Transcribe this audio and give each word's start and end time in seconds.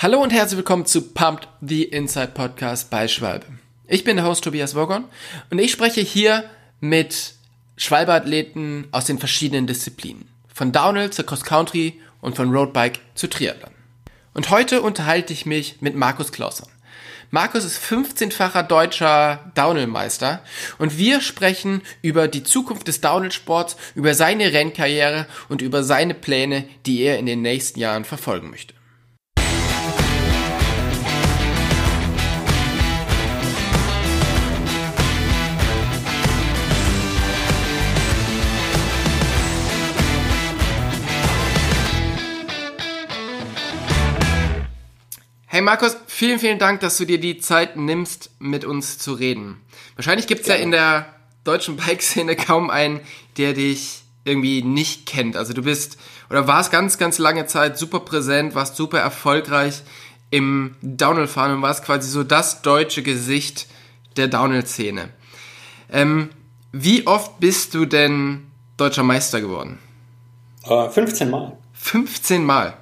Hallo 0.00 0.22
und 0.22 0.32
herzlich 0.32 0.58
willkommen 0.58 0.86
zu 0.86 1.12
Pumped 1.12 1.48
the 1.60 1.82
Inside 1.82 2.28
Podcast 2.28 2.88
bei 2.88 3.08
Schwalbe. 3.08 3.46
Ich 3.88 4.04
bin 4.04 4.14
der 4.14 4.26
Host 4.26 4.44
Tobias 4.44 4.76
Wogon 4.76 5.06
und 5.50 5.58
ich 5.58 5.72
spreche 5.72 6.00
hier 6.00 6.44
mit 6.78 7.34
Schwalbe-Athleten 7.76 8.86
aus 8.92 9.06
den 9.06 9.18
verschiedenen 9.18 9.66
Disziplinen. 9.66 10.28
Von 10.54 10.70
Downhill 10.70 11.10
zu 11.10 11.24
Cross 11.24 11.42
Country 11.42 12.00
und 12.20 12.36
von 12.36 12.54
Roadbike 12.54 13.00
zu 13.16 13.28
Triathlon. 13.28 13.72
Und 14.34 14.50
heute 14.50 14.82
unterhalte 14.82 15.32
ich 15.32 15.46
mich 15.46 15.78
mit 15.80 15.96
Markus 15.96 16.30
Klausern. 16.30 16.68
Markus 17.32 17.64
ist 17.64 17.82
15-facher 17.82 18.62
deutscher 18.62 19.50
Downhill-Meister 19.56 20.44
und 20.78 20.96
wir 20.96 21.20
sprechen 21.20 21.82
über 22.02 22.28
die 22.28 22.44
Zukunft 22.44 22.86
des 22.86 23.00
Downhill-Sports, 23.00 23.76
über 23.96 24.14
seine 24.14 24.52
Rennkarriere 24.52 25.26
und 25.48 25.60
über 25.60 25.82
seine 25.82 26.14
Pläne, 26.14 26.68
die 26.86 27.00
er 27.00 27.18
in 27.18 27.26
den 27.26 27.42
nächsten 27.42 27.80
Jahren 27.80 28.04
verfolgen 28.04 28.50
möchte. 28.50 28.77
Hey 45.58 45.64
Markus, 45.64 45.96
vielen, 46.06 46.38
vielen 46.38 46.60
Dank, 46.60 46.78
dass 46.82 46.98
du 46.98 47.04
dir 47.04 47.18
die 47.18 47.38
Zeit 47.38 47.74
nimmst, 47.74 48.30
mit 48.38 48.64
uns 48.64 48.96
zu 48.96 49.12
reden. 49.12 49.60
Wahrscheinlich 49.96 50.28
gibt 50.28 50.42
es 50.42 50.46
ja 50.46 50.54
in 50.54 50.70
der 50.70 51.06
deutschen 51.42 51.74
Bike-Szene 51.76 52.36
kaum 52.36 52.70
einen, 52.70 53.00
der 53.38 53.54
dich 53.54 54.04
irgendwie 54.22 54.62
nicht 54.62 55.06
kennt. 55.06 55.36
Also 55.36 55.54
du 55.54 55.62
bist 55.62 55.98
oder 56.30 56.46
warst 56.46 56.70
ganz, 56.70 56.96
ganz 56.96 57.18
lange 57.18 57.46
Zeit 57.46 57.76
super 57.76 57.98
präsent, 57.98 58.54
warst 58.54 58.76
super 58.76 59.00
erfolgreich 59.00 59.82
im 60.30 60.76
Downhill-Fahren 60.80 61.56
und 61.56 61.62
warst 61.62 61.84
quasi 61.84 62.08
so 62.08 62.22
das 62.22 62.62
deutsche 62.62 63.02
Gesicht 63.02 63.66
der 64.16 64.28
Downhill-Szene. 64.28 65.08
Ähm, 65.90 66.30
wie 66.70 67.04
oft 67.04 67.40
bist 67.40 67.74
du 67.74 67.84
denn 67.84 68.46
deutscher 68.76 69.02
Meister 69.02 69.40
geworden? 69.40 69.80
Äh, 70.62 70.88
15 70.88 71.28
Mal. 71.28 71.58
15 71.72 72.44
Mal. 72.44 72.76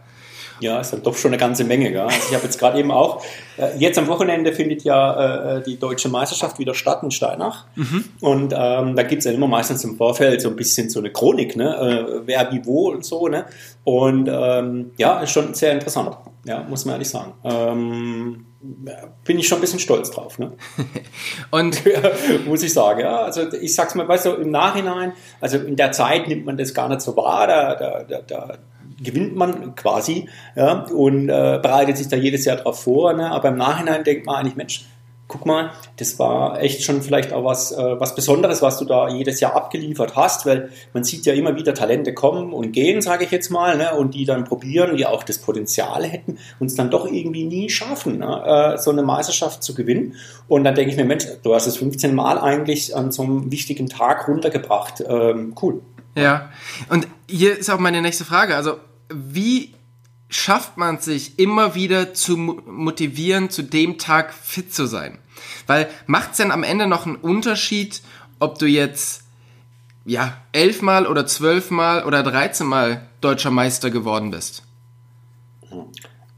Ja, 0.60 0.80
ist 0.80 0.92
dann 0.92 1.02
doch 1.02 1.16
schon 1.16 1.30
eine 1.30 1.38
ganze 1.38 1.64
Menge. 1.64 1.90
Gell? 1.90 2.00
Also 2.00 2.16
ich 2.28 2.34
habe 2.34 2.44
jetzt 2.44 2.58
gerade 2.58 2.78
eben 2.78 2.90
auch, 2.90 3.22
äh, 3.58 3.76
jetzt 3.78 3.98
am 3.98 4.06
Wochenende 4.06 4.52
findet 4.52 4.84
ja 4.84 5.56
äh, 5.56 5.62
die 5.62 5.78
deutsche 5.78 6.08
Meisterschaft 6.08 6.58
wieder 6.58 6.74
statt 6.74 7.02
in 7.02 7.10
Steinach. 7.10 7.66
Mhm. 7.74 8.04
Und 8.20 8.54
ähm, 8.56 8.96
da 8.96 9.02
gibt's 9.02 9.24
ja 9.24 9.32
immer 9.32 9.48
meistens 9.48 9.84
im 9.84 9.96
Vorfeld 9.96 10.40
so 10.40 10.48
ein 10.48 10.56
bisschen 10.56 10.90
so 10.90 11.00
eine 11.00 11.10
Chronik, 11.10 11.56
ne? 11.56 11.76
Äh, 11.76 12.20
wer 12.26 12.52
wie 12.52 12.64
wo 12.64 12.90
und 12.90 13.04
so. 13.04 13.28
Ne? 13.28 13.46
Und 13.84 14.28
ähm, 14.30 14.92
ja, 14.96 15.20
ist 15.20 15.30
schon 15.30 15.54
sehr 15.54 15.72
interessant, 15.72 16.16
ja, 16.44 16.64
muss 16.68 16.84
man 16.84 16.94
ehrlich 16.94 17.08
sagen. 17.08 17.34
Ähm, 17.44 18.46
bin 19.24 19.38
ich 19.38 19.46
schon 19.46 19.58
ein 19.58 19.60
bisschen 19.60 19.78
stolz 19.78 20.10
drauf. 20.10 20.38
Ne? 20.38 20.52
und 21.50 21.82
muss 22.46 22.62
ich 22.62 22.72
sagen, 22.72 23.00
ja. 23.00 23.18
Also 23.18 23.52
ich 23.52 23.74
sag's 23.74 23.94
mal, 23.94 24.08
weißt 24.08 24.26
du, 24.26 24.30
im 24.32 24.50
Nachhinein, 24.50 25.12
also 25.40 25.58
in 25.58 25.76
der 25.76 25.92
Zeit 25.92 26.28
nimmt 26.28 26.46
man 26.46 26.56
das 26.56 26.74
gar 26.74 26.88
nicht 26.88 27.00
so 27.00 27.16
wahr, 27.16 27.46
da, 27.46 27.74
da, 27.74 28.02
da, 28.02 28.20
da 28.20 28.58
gewinnt 29.02 29.36
man 29.36 29.74
quasi 29.74 30.28
ja, 30.54 30.84
und 30.84 31.28
äh, 31.28 31.58
bereitet 31.62 31.98
sich 31.98 32.08
da 32.08 32.16
jedes 32.16 32.44
Jahr 32.44 32.56
drauf 32.56 32.82
vor. 32.82 33.12
Ne? 33.12 33.30
Aber 33.30 33.48
im 33.48 33.56
Nachhinein 33.56 34.04
denkt 34.04 34.26
man 34.26 34.36
eigentlich, 34.36 34.56
Mensch, 34.56 34.84
guck 35.28 35.44
mal, 35.44 35.72
das 35.96 36.18
war 36.18 36.60
echt 36.60 36.84
schon 36.84 37.02
vielleicht 37.02 37.32
auch 37.32 37.44
was, 37.44 37.72
äh, 37.72 38.00
was 38.00 38.14
Besonderes, 38.14 38.62
was 38.62 38.78
du 38.78 38.84
da 38.84 39.08
jedes 39.08 39.40
Jahr 39.40 39.56
abgeliefert 39.56 40.14
hast, 40.14 40.46
weil 40.46 40.70
man 40.92 41.02
sieht 41.02 41.26
ja 41.26 41.32
immer 41.32 41.56
wieder 41.56 41.74
Talente 41.74 42.14
kommen 42.14 42.52
und 42.52 42.72
gehen, 42.72 43.02
sage 43.02 43.24
ich 43.24 43.30
jetzt 43.32 43.50
mal, 43.50 43.76
ne, 43.76 43.94
und 43.96 44.14
die 44.14 44.24
dann 44.24 44.44
probieren, 44.44 44.96
die 44.96 45.04
auch 45.04 45.24
das 45.24 45.38
Potenzial 45.38 46.04
hätten, 46.04 46.38
und 46.60 46.68
es 46.68 46.76
dann 46.76 46.90
doch 46.90 47.06
irgendwie 47.10 47.44
nie 47.44 47.68
schaffen, 47.70 48.18
ne, 48.18 48.74
äh, 48.76 48.78
so 48.78 48.90
eine 48.90 49.02
Meisterschaft 49.02 49.64
zu 49.64 49.74
gewinnen. 49.74 50.14
Und 50.46 50.64
dann 50.64 50.76
denke 50.76 50.92
ich 50.92 50.96
mir, 50.96 51.04
Mensch, 51.04 51.26
du 51.42 51.54
hast 51.54 51.66
es 51.66 51.76
15 51.76 52.14
Mal 52.14 52.38
eigentlich 52.38 52.94
an 52.94 53.10
so 53.10 53.22
einem 53.22 53.50
wichtigen 53.50 53.88
Tag 53.88 54.28
runtergebracht. 54.28 55.02
Ähm, 55.08 55.54
cool. 55.60 55.80
Ja, 56.16 56.50
und 56.88 57.08
hier 57.28 57.58
ist 57.58 57.68
auch 57.68 57.78
meine 57.78 58.00
nächste 58.00 58.24
Frage. 58.24 58.56
Also, 58.56 58.76
wie 59.08 59.74
schafft 60.28 60.76
man 60.76 60.98
sich 60.98 61.38
immer 61.38 61.74
wieder 61.74 62.14
zu 62.14 62.36
motivieren, 62.36 63.50
zu 63.50 63.62
dem 63.62 63.98
Tag 63.98 64.34
fit 64.34 64.74
zu 64.74 64.86
sein? 64.86 65.18
Weil 65.66 65.88
macht 66.06 66.32
es 66.32 66.36
denn 66.38 66.50
am 66.50 66.62
Ende 66.62 66.86
noch 66.86 67.06
einen 67.06 67.16
Unterschied, 67.16 68.02
ob 68.38 68.58
du 68.58 68.66
jetzt 68.66 69.22
ja 70.04 70.36
elfmal 70.52 71.06
oder 71.06 71.26
zwölfmal 71.26 72.04
oder 72.04 72.22
dreizehnmal 72.22 73.02
deutscher 73.20 73.50
Meister 73.50 73.90
geworden 73.90 74.30
bist? 74.30 74.62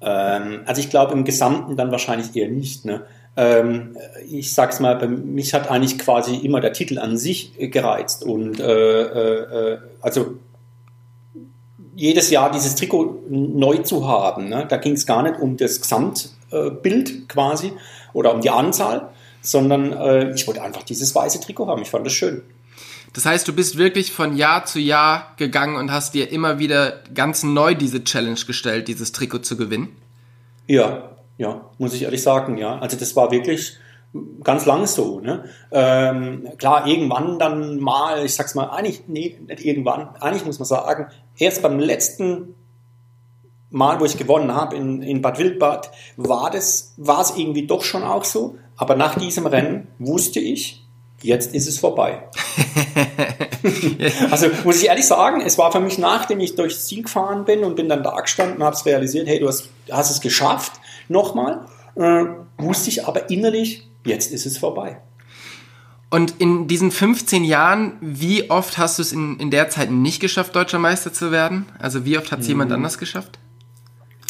Ähm, 0.00 0.60
also 0.64 0.80
ich 0.80 0.90
glaube 0.90 1.12
im 1.12 1.24
Gesamten 1.24 1.76
dann 1.76 1.90
wahrscheinlich 1.90 2.34
eher 2.34 2.48
nicht. 2.48 2.84
Ne? 2.84 3.02
Ähm, 3.36 3.96
ich 4.28 4.54
sag's 4.54 4.80
mal, 4.80 4.96
bei 4.96 5.06
mich 5.06 5.54
hat 5.54 5.70
eigentlich 5.70 5.98
quasi 5.98 6.36
immer 6.36 6.60
der 6.60 6.72
Titel 6.72 6.98
an 6.98 7.16
sich 7.16 7.52
gereizt 7.58 8.24
und 8.24 8.60
äh, 8.60 9.02
äh, 9.02 9.74
äh 9.74 9.78
also 10.00 10.38
jedes 11.98 12.30
Jahr 12.30 12.52
dieses 12.52 12.76
Trikot 12.76 13.24
neu 13.28 13.78
zu 13.78 14.06
haben. 14.06 14.48
Ne? 14.48 14.66
Da 14.68 14.76
ging 14.76 14.92
es 14.92 15.04
gar 15.04 15.24
nicht 15.24 15.40
um 15.40 15.56
das 15.56 15.80
Gesamtbild 15.80 17.28
quasi 17.28 17.72
oder 18.12 18.32
um 18.32 18.40
die 18.40 18.50
Anzahl, 18.50 19.10
sondern 19.42 19.92
äh, 19.92 20.32
ich 20.32 20.46
wollte 20.46 20.62
einfach 20.62 20.84
dieses 20.84 21.12
weiße 21.12 21.40
Trikot 21.40 21.66
haben. 21.66 21.82
Ich 21.82 21.90
fand 21.90 22.06
das 22.06 22.12
schön. 22.12 22.42
Das 23.14 23.26
heißt, 23.26 23.48
du 23.48 23.52
bist 23.52 23.78
wirklich 23.78 24.12
von 24.12 24.36
Jahr 24.36 24.64
zu 24.64 24.78
Jahr 24.78 25.34
gegangen 25.38 25.74
und 25.74 25.90
hast 25.90 26.14
dir 26.14 26.30
immer 26.30 26.60
wieder 26.60 27.00
ganz 27.14 27.42
neu 27.42 27.74
diese 27.74 28.04
Challenge 28.04 28.38
gestellt, 28.46 28.86
dieses 28.86 29.10
Trikot 29.10 29.40
zu 29.40 29.56
gewinnen? 29.56 29.96
Ja, 30.68 31.16
ja, 31.36 31.62
muss 31.78 31.94
ich 31.94 32.02
ehrlich 32.02 32.22
sagen, 32.22 32.58
ja. 32.58 32.78
Also 32.78 32.96
das 32.96 33.16
war 33.16 33.32
wirklich 33.32 33.76
ganz 34.44 34.66
lang 34.66 34.86
so. 34.86 35.18
Ne? 35.18 35.46
Ähm, 35.72 36.48
klar, 36.58 36.86
irgendwann 36.86 37.40
dann 37.40 37.80
mal, 37.80 38.24
ich 38.24 38.34
sag's 38.34 38.54
mal, 38.54 38.70
eigentlich, 38.70 39.02
nee, 39.08 39.36
nicht 39.46 39.64
irgendwann, 39.64 40.14
eigentlich 40.20 40.44
muss 40.44 40.60
man 40.60 40.66
sagen, 40.66 41.08
erst 41.38 41.62
beim 41.62 41.78
letzten 41.78 42.54
Mal, 43.70 44.00
wo 44.00 44.04
ich 44.04 44.16
gewonnen 44.16 44.54
habe 44.54 44.76
in, 44.76 45.02
in 45.02 45.20
Bad 45.20 45.38
Wildbad, 45.38 45.90
war 46.16 46.50
das, 46.50 46.94
war 46.96 47.20
es 47.20 47.36
irgendwie 47.36 47.66
doch 47.66 47.82
schon 47.82 48.02
auch 48.02 48.24
so. 48.24 48.56
Aber 48.76 48.96
nach 48.96 49.16
diesem 49.16 49.46
Rennen 49.46 49.88
wusste 49.98 50.40
ich, 50.40 50.86
jetzt 51.22 51.54
ist 51.54 51.66
es 51.66 51.78
vorbei. 51.78 52.28
also 54.30 54.46
muss 54.64 54.80
ich 54.80 54.88
ehrlich 54.88 55.06
sagen, 55.06 55.42
es 55.42 55.58
war 55.58 55.72
für 55.72 55.80
mich, 55.80 55.98
nachdem 55.98 56.40
ich 56.40 56.54
durchs 56.54 56.86
Ziel 56.86 57.02
gefahren 57.02 57.44
bin 57.44 57.64
und 57.64 57.76
bin 57.76 57.88
dann 57.88 58.02
da 58.02 58.18
gestanden 58.20 58.58
und 58.58 58.64
habe 58.64 58.76
es 58.76 58.86
realisiert, 58.86 59.26
hey, 59.26 59.40
du 59.40 59.48
hast, 59.48 59.68
hast 59.90 60.10
es 60.10 60.20
geschafft, 60.20 60.72
nochmal, 61.08 61.66
äh, 61.96 62.24
wusste 62.56 62.88
ich 62.88 63.06
aber 63.06 63.28
innerlich, 63.30 63.88
jetzt 64.04 64.32
ist 64.32 64.46
es 64.46 64.58
vorbei. 64.58 65.00
Und 66.10 66.40
in 66.40 66.68
diesen 66.68 66.90
15 66.90 67.44
Jahren, 67.44 67.92
wie 68.00 68.50
oft 68.50 68.78
hast 68.78 68.98
du 68.98 69.02
es 69.02 69.12
in, 69.12 69.38
in 69.38 69.50
der 69.50 69.68
Zeit 69.68 69.90
nicht 69.90 70.20
geschafft, 70.20 70.56
deutscher 70.56 70.78
Meister 70.78 71.12
zu 71.12 71.30
werden? 71.30 71.66
Also 71.78 72.04
wie 72.04 72.16
oft 72.16 72.32
hat 72.32 72.40
es 72.40 72.46
mhm. 72.46 72.52
jemand 72.52 72.72
anders 72.72 72.98
geschafft? 72.98 73.38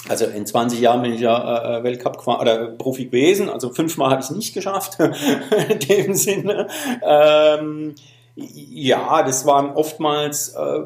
Also 0.09 0.25
in 0.25 0.47
20 0.47 0.81
Jahren 0.81 1.03
bin 1.03 1.13
ich 1.13 1.21
ja 1.21 1.79
äh, 1.79 1.85
Weltcup 1.85 2.27
oder 2.27 2.67
Profi 2.67 3.07
gewesen, 3.07 3.51
also 3.51 3.71
fünfmal 3.71 4.11
habe 4.11 4.23
ich 4.23 4.31
es 4.31 4.35
nicht 4.35 4.55
geschafft, 4.55 4.99
in 5.69 5.79
dem 5.81 6.15
Sinne. 6.15 6.69
Ähm, 7.03 7.95
ja, 8.35 9.23
das 9.23 9.45
waren 9.45 9.71
oftmals 9.71 10.51
äh, 10.51 10.83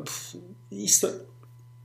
ich, 0.70 1.00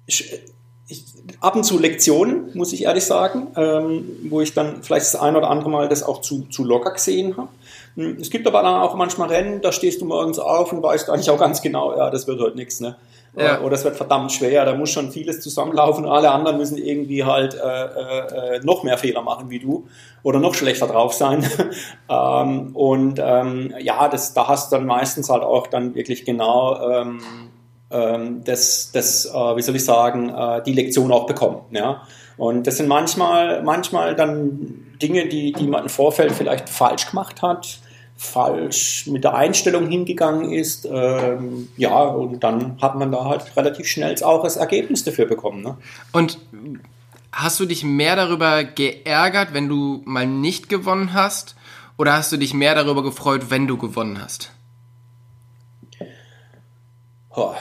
ich, 0.05 0.41
ich, 0.87 1.05
ab 1.41 1.55
und 1.55 1.63
zu 1.63 1.77
Lektionen, 1.77 2.51
muss 2.53 2.73
ich 2.73 2.83
ehrlich 2.83 3.03
sagen, 3.03 3.47
ähm, 3.55 4.05
wo 4.29 4.41
ich 4.41 4.53
dann 4.53 4.81
vielleicht 4.81 5.05
das 5.05 5.15
ein 5.15 5.35
oder 5.35 5.49
andere 5.49 5.69
Mal 5.69 5.89
das 5.89 6.03
auch 6.03 6.21
zu, 6.21 6.43
zu 6.49 6.63
locker 6.63 6.91
gesehen 6.91 7.37
habe. 7.37 7.49
Hm, 7.97 8.17
es 8.21 8.29
gibt 8.29 8.47
aber 8.47 8.61
dann 8.61 8.75
auch 8.75 8.95
manchmal 8.95 9.29
Rennen, 9.29 9.59
da 9.61 9.71
stehst 9.71 10.01
du 10.01 10.05
morgens 10.05 10.39
auf 10.39 10.71
und 10.71 10.81
weißt 10.83 11.09
eigentlich 11.09 11.29
auch 11.29 11.39
ganz 11.39 11.61
genau, 11.61 11.97
ja, 11.97 12.09
das 12.09 12.27
wird 12.27 12.39
heute 12.39 12.55
nichts, 12.55 12.79
ne? 12.79 12.95
Ja. 13.35 13.61
Oder 13.61 13.75
es 13.75 13.83
wird 13.83 13.95
verdammt 13.95 14.31
schwer, 14.31 14.65
da 14.65 14.73
muss 14.73 14.89
schon 14.89 15.11
vieles 15.11 15.41
zusammenlaufen 15.41 16.05
und 16.05 16.11
alle 16.11 16.31
anderen 16.31 16.57
müssen 16.57 16.77
irgendwie 16.77 17.23
halt 17.23 17.53
äh, 17.53 17.85
äh, 17.85 18.55
äh 18.55 18.59
noch 18.63 18.81
mehr 18.81 18.97
Fehler 18.97 19.21
machen 19.21 19.51
wie 19.51 19.59
du 19.59 19.87
oder 20.23 20.39
noch 20.39 20.55
schlechter 20.55 20.87
drauf 20.87 21.13
sein. 21.13 21.47
ähm, 22.09 22.75
und 22.75 23.21
ähm, 23.23 23.75
ja, 23.79 24.07
das, 24.07 24.33
da 24.33 24.47
hast 24.47 24.71
du 24.71 24.77
dann 24.77 24.87
meistens 24.87 25.29
halt 25.29 25.43
auch 25.43 25.67
dann 25.67 25.93
wirklich 25.93 26.25
genau 26.25 26.81
ähm, 26.81 27.19
ähm, 27.91 28.43
das, 28.43 28.91
das 28.91 29.25
äh, 29.25 29.55
wie 29.55 29.61
soll 29.61 29.75
ich 29.75 29.85
sagen, 29.85 30.29
äh, 30.29 30.63
die 30.63 30.73
Lektion 30.73 31.11
auch 31.11 31.27
bekommen. 31.27 31.61
Ja? 31.71 32.03
Und 32.37 32.67
das 32.67 32.77
sind 32.77 32.87
manchmal, 32.87 33.63
manchmal 33.63 34.15
dann 34.15 34.95
Dinge, 35.01 35.27
die, 35.27 35.53
die 35.53 35.67
man 35.67 35.83
im 35.83 35.89
Vorfeld 35.89 36.31
vielleicht 36.31 36.69
falsch 36.69 37.09
gemacht 37.09 37.41
hat, 37.41 37.79
falsch 38.17 39.07
mit 39.07 39.23
der 39.23 39.35
Einstellung 39.35 39.87
hingegangen 39.87 40.51
ist. 40.51 40.87
Ähm, 40.91 41.69
ja, 41.77 42.03
und 42.03 42.43
dann 42.43 42.81
hat 42.81 42.95
man 42.95 43.11
da 43.11 43.25
halt 43.25 43.55
relativ 43.55 43.87
schnell 43.87 44.15
auch 44.23 44.43
das 44.43 44.57
Ergebnis 44.57 45.03
dafür 45.03 45.25
bekommen. 45.25 45.61
Ne? 45.61 45.77
Und 46.11 46.39
hast 47.31 47.59
du 47.59 47.65
dich 47.65 47.83
mehr 47.83 48.15
darüber 48.15 48.63
geärgert, 48.63 49.53
wenn 49.53 49.69
du 49.69 50.01
mal 50.05 50.25
nicht 50.25 50.69
gewonnen 50.69 51.13
hast? 51.13 51.55
Oder 51.97 52.13
hast 52.13 52.31
du 52.31 52.37
dich 52.37 52.53
mehr 52.53 52.75
darüber 52.75 53.03
gefreut, 53.03 53.49
wenn 53.49 53.67
du 53.67 53.77
gewonnen 53.77 54.21
hast? 54.21 54.51
Oh, 57.35 57.53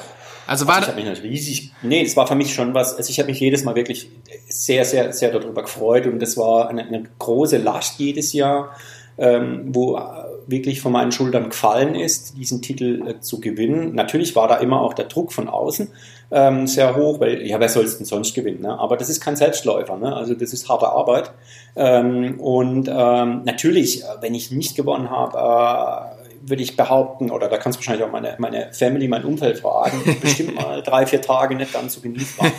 Also 0.46 0.66
war 0.66 0.76
also 0.76 0.92
ich 0.92 0.96
habe 0.96 1.10
mich 1.10 1.22
riesig, 1.22 1.72
nee, 1.82 2.02
das 2.04 2.16
war 2.16 2.26
für 2.26 2.34
mich 2.34 2.54
schon 2.54 2.72
was, 2.72 2.94
also 2.96 3.10
ich 3.10 3.18
habe 3.18 3.30
mich 3.30 3.40
jedes 3.40 3.64
Mal 3.64 3.74
wirklich 3.74 4.08
sehr, 4.48 4.84
sehr, 4.84 5.12
sehr 5.12 5.32
darüber 5.32 5.62
gefreut 5.62 6.06
und 6.06 6.20
das 6.20 6.36
war 6.36 6.68
eine, 6.68 6.86
eine 6.86 7.02
große 7.18 7.58
Last 7.58 7.98
jedes 7.98 8.32
Jahr, 8.32 8.74
ähm, 9.18 9.64
wo 9.68 9.98
wirklich 10.46 10.80
von 10.80 10.92
meinen 10.92 11.12
Schultern 11.12 11.50
gefallen 11.50 11.94
ist, 11.94 12.36
diesen 12.36 12.62
Titel 12.62 13.02
äh, 13.06 13.20
zu 13.20 13.40
gewinnen. 13.40 13.94
Natürlich 13.94 14.36
war 14.36 14.48
da 14.48 14.56
immer 14.56 14.80
auch 14.80 14.94
der 14.94 15.06
Druck 15.06 15.32
von 15.32 15.48
außen 15.48 15.88
ähm, 16.30 16.66
sehr 16.66 16.96
hoch, 16.96 17.20
weil 17.20 17.42
ja, 17.46 17.60
wer 17.60 17.68
soll 17.68 17.84
es 17.84 17.98
denn 17.98 18.06
sonst 18.06 18.34
gewinnen? 18.34 18.62
Ne? 18.62 18.78
Aber 18.78 18.96
das 18.96 19.08
ist 19.08 19.20
kein 19.20 19.36
Selbstläufer, 19.36 19.96
ne? 19.96 20.14
also 20.14 20.34
das 20.34 20.52
ist 20.52 20.68
harte 20.68 20.88
Arbeit. 20.88 21.32
Ähm, 21.74 22.40
und 22.40 22.88
ähm, 22.88 23.42
natürlich, 23.44 24.02
äh, 24.02 24.06
wenn 24.20 24.34
ich 24.34 24.50
nicht 24.50 24.76
gewonnen 24.76 25.10
habe, 25.10 25.38
äh, 25.38 26.48
würde 26.48 26.62
ich 26.62 26.76
behaupten, 26.76 27.30
oder 27.30 27.48
da 27.48 27.58
kannst 27.58 27.78
du 27.78 27.80
wahrscheinlich 27.80 28.06
auch 28.06 28.12
meine, 28.12 28.36
meine 28.38 28.72
Family, 28.72 29.08
mein 29.08 29.24
Umfeld 29.24 29.58
fragen, 29.58 30.16
bestimmt 30.20 30.54
mal 30.54 30.82
drei, 30.82 31.06
vier 31.06 31.20
Tage 31.20 31.56
nicht 31.56 31.72
ganz 31.72 31.94
so 31.94 32.00
genießt 32.00 32.38
war. 32.38 32.50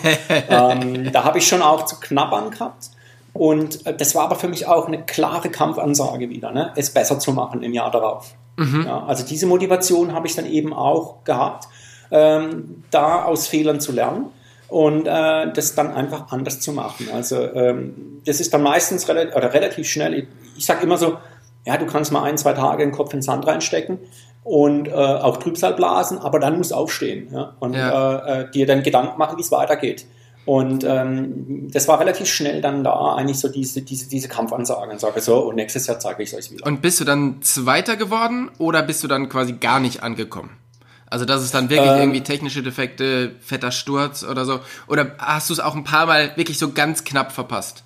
ähm, 0.74 1.12
da 1.12 1.24
habe 1.24 1.38
ich 1.38 1.48
schon 1.48 1.62
auch 1.62 1.86
zu 1.86 1.98
knabbern 2.00 2.52
gehabt. 2.52 2.90
Und 3.38 3.86
äh, 3.86 3.96
das 3.96 4.16
war 4.16 4.24
aber 4.24 4.36
für 4.36 4.48
mich 4.48 4.68
auch 4.68 4.88
eine 4.88 5.04
klare 5.04 5.50
Kampfansage 5.50 6.30
wieder, 6.30 6.52
ne? 6.52 6.74
es 6.76 6.90
besser 6.90 7.20
zu 7.20 7.34
machen 7.34 7.62
im 7.64 7.74
Jahr 7.74 7.92
darauf. 7.92 8.34
Mhm. 8.58 8.86
Ja, 8.86 9.04
also 9.06 9.24
diese 9.24 9.46
Motivation 9.46 10.14
habe 10.14 10.26
ich 10.26 10.36
dann 10.36 10.48
eben 10.48 10.74
auch 10.74 11.24
gehabt, 11.24 11.68
ähm, 12.10 12.84
da 12.90 13.24
aus 13.24 13.48
Fehlern 13.48 13.80
zu 13.80 13.92
lernen 13.92 14.28
und 14.70 15.06
äh, 15.06 15.52
das 15.54 15.76
dann 15.76 15.94
einfach 15.94 16.32
anders 16.32 16.60
zu 16.60 16.74
machen. 16.74 17.08
Also 17.14 17.38
ähm, 17.54 18.22
das 18.26 18.40
ist 18.40 18.54
dann 18.54 18.64
meistens 18.64 19.08
relativ, 19.08 19.36
oder 19.36 19.54
relativ 19.54 19.88
schnell. 19.88 20.14
Ich, 20.16 20.28
ich 20.58 20.66
sage 20.66 20.84
immer 20.84 20.98
so, 20.98 21.18
ja, 21.66 21.78
du 21.78 21.86
kannst 21.86 22.12
mal 22.12 22.24
ein, 22.24 22.38
zwei 22.38 22.54
Tage 22.54 22.84
den 22.84 22.92
Kopf 22.92 23.14
in 23.14 23.20
den 23.20 23.24
Sand 23.24 23.46
reinstecken 23.46 24.00
und 24.44 24.88
äh, 24.88 24.92
auch 24.92 25.38
Trübsal 25.38 25.74
blasen, 25.74 26.18
aber 26.18 26.40
dann 26.40 26.58
musst 26.58 26.72
du 26.72 26.76
aufstehen 26.76 27.30
ja? 27.32 27.54
und 27.60 27.74
ja. 27.74 28.18
Äh, 28.18 28.42
äh 28.42 28.52
dir 28.52 28.66
dann 28.66 28.82
Gedanken 28.82 29.18
machen, 29.20 29.38
wie 29.38 29.42
es 29.42 29.52
weitergeht. 29.52 30.06
Und 30.48 30.86
ähm, 30.86 31.68
das 31.74 31.90
war 31.90 32.00
relativ 32.00 32.30
schnell 32.30 32.62
dann 32.62 32.82
da, 32.82 33.16
eigentlich 33.16 33.38
so 33.38 33.50
diese, 33.50 33.82
diese, 33.82 34.08
diese 34.08 34.30
Kampfansage 34.30 34.90
und 34.90 34.98
sage 34.98 35.20
so, 35.20 35.40
und 35.40 35.56
nächstes 35.56 35.88
Jahr 35.88 36.00
zeige 36.00 36.24
ich 36.24 36.32
es 36.32 36.40
euch 36.40 36.52
wieder. 36.54 36.66
Und 36.66 36.82
bist 36.82 37.02
du 37.02 37.04
dann 37.04 37.42
Zweiter 37.42 37.98
geworden 37.98 38.50
oder 38.58 38.82
bist 38.82 39.04
du 39.04 39.10
dann 39.10 39.28
quasi 39.28 39.52
gar 39.52 39.82
nicht 39.82 40.04
angekommen? 40.04 40.52
Also 41.10 41.26
das 41.26 41.44
ist 41.44 41.54
dann 41.54 41.70
wirklich 41.70 41.92
ähm, 41.92 42.00
irgendwie 42.00 42.22
technische 42.22 42.64
Defekte, 42.64 43.36
fetter 43.42 43.72
Sturz 43.72 44.24
oder 44.24 44.46
so. 44.46 44.62
Oder 44.88 45.16
hast 45.18 45.50
du 45.50 45.54
es 45.54 45.60
auch 45.60 45.76
ein 45.76 45.84
paar 45.84 46.06
Mal 46.06 46.32
wirklich 46.38 46.58
so 46.58 46.72
ganz 46.72 47.04
knapp 47.04 47.34
verpasst? 47.34 47.84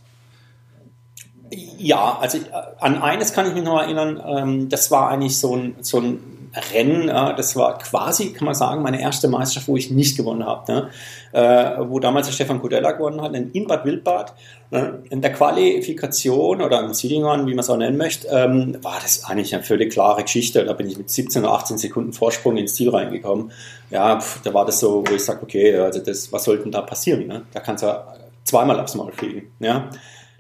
Ja, 1.80 2.20
also 2.22 2.38
äh, 2.38 2.42
an 2.80 3.02
eines 3.02 3.34
kann 3.34 3.48
ich 3.48 3.56
mich 3.56 3.64
noch 3.64 3.82
erinnern, 3.82 4.22
ähm, 4.24 4.70
das 4.70 4.92
war 4.92 5.10
eigentlich 5.10 5.40
so 5.40 5.56
ein, 5.56 5.78
so 5.82 6.00
ein 6.00 6.31
Rennen, 6.74 7.08
das 7.08 7.56
war 7.56 7.78
quasi, 7.78 8.34
kann 8.34 8.46
man 8.46 8.56
sagen, 8.56 8.82
meine 8.82 9.02
erste 9.02 9.28
Meisterschaft, 9.28 9.68
wo 9.68 9.78
ich 9.78 9.92
nicht 9.92 10.18
gewonnen 10.18 10.46
habe. 10.46 10.72
Ne? 10.72 10.90
Äh, 11.32 11.90
wo 11.90 12.00
damals 12.00 12.28
der 12.28 12.34
Stefan 12.34 12.62
Kudella 12.62 12.92
gewonnen 12.92 13.22
hat, 13.22 13.34
in 13.34 13.68
Bad 13.68 13.86
Wildbad. 13.86 14.34
Ne? 14.70 15.02
In 15.10 15.22
der 15.22 15.32
Qualifikation 15.34 16.62
oder 16.62 16.82
im 16.82 16.94
Seeding 16.94 17.24
wie 17.24 17.54
man 17.54 17.60
es 17.60 17.70
auch 17.70 17.78
nennen 17.78 17.98
möchte, 17.98 18.28
ähm, 18.28 18.78
war 18.82 19.00
das 19.02 19.24
eigentlich 19.26 19.54
eine 19.54 19.64
völlig 19.64 19.94
klare 19.94 20.24
Geschichte. 20.24 20.64
Da 20.66 20.74
bin 20.74 20.88
ich 20.88 20.98
mit 20.98 21.10
17 21.10 21.44
oder 21.44 21.54
18 21.54 21.78
Sekunden 21.78 22.14
Vorsprung 22.14 22.58
ins 22.58 22.76
Ziel 22.76 22.90
reingekommen. 22.90 23.52
Ja, 23.90 24.20
pf, 24.20 24.42
da 24.44 24.54
war 24.54 24.66
das 24.66 24.80
so, 24.80 25.04
wo 25.08 25.14
ich 25.14 25.24
sage, 25.24 25.44
okay, 25.44 25.76
also 25.78 26.00
das, 26.00 26.32
was 26.32 26.44
sollte 26.44 26.64
denn 26.64 26.72
da 26.72 26.82
passieren? 26.82 27.28
Ne? 27.28 27.44
Da 27.54 27.60
kannst 27.60 27.84
du 27.84 27.88
ja 27.88 28.06
zweimal 28.44 28.80
aufs 28.80 28.96
Maul 28.96 29.12
fliegen. 29.12 29.52
Ja? 29.60 29.90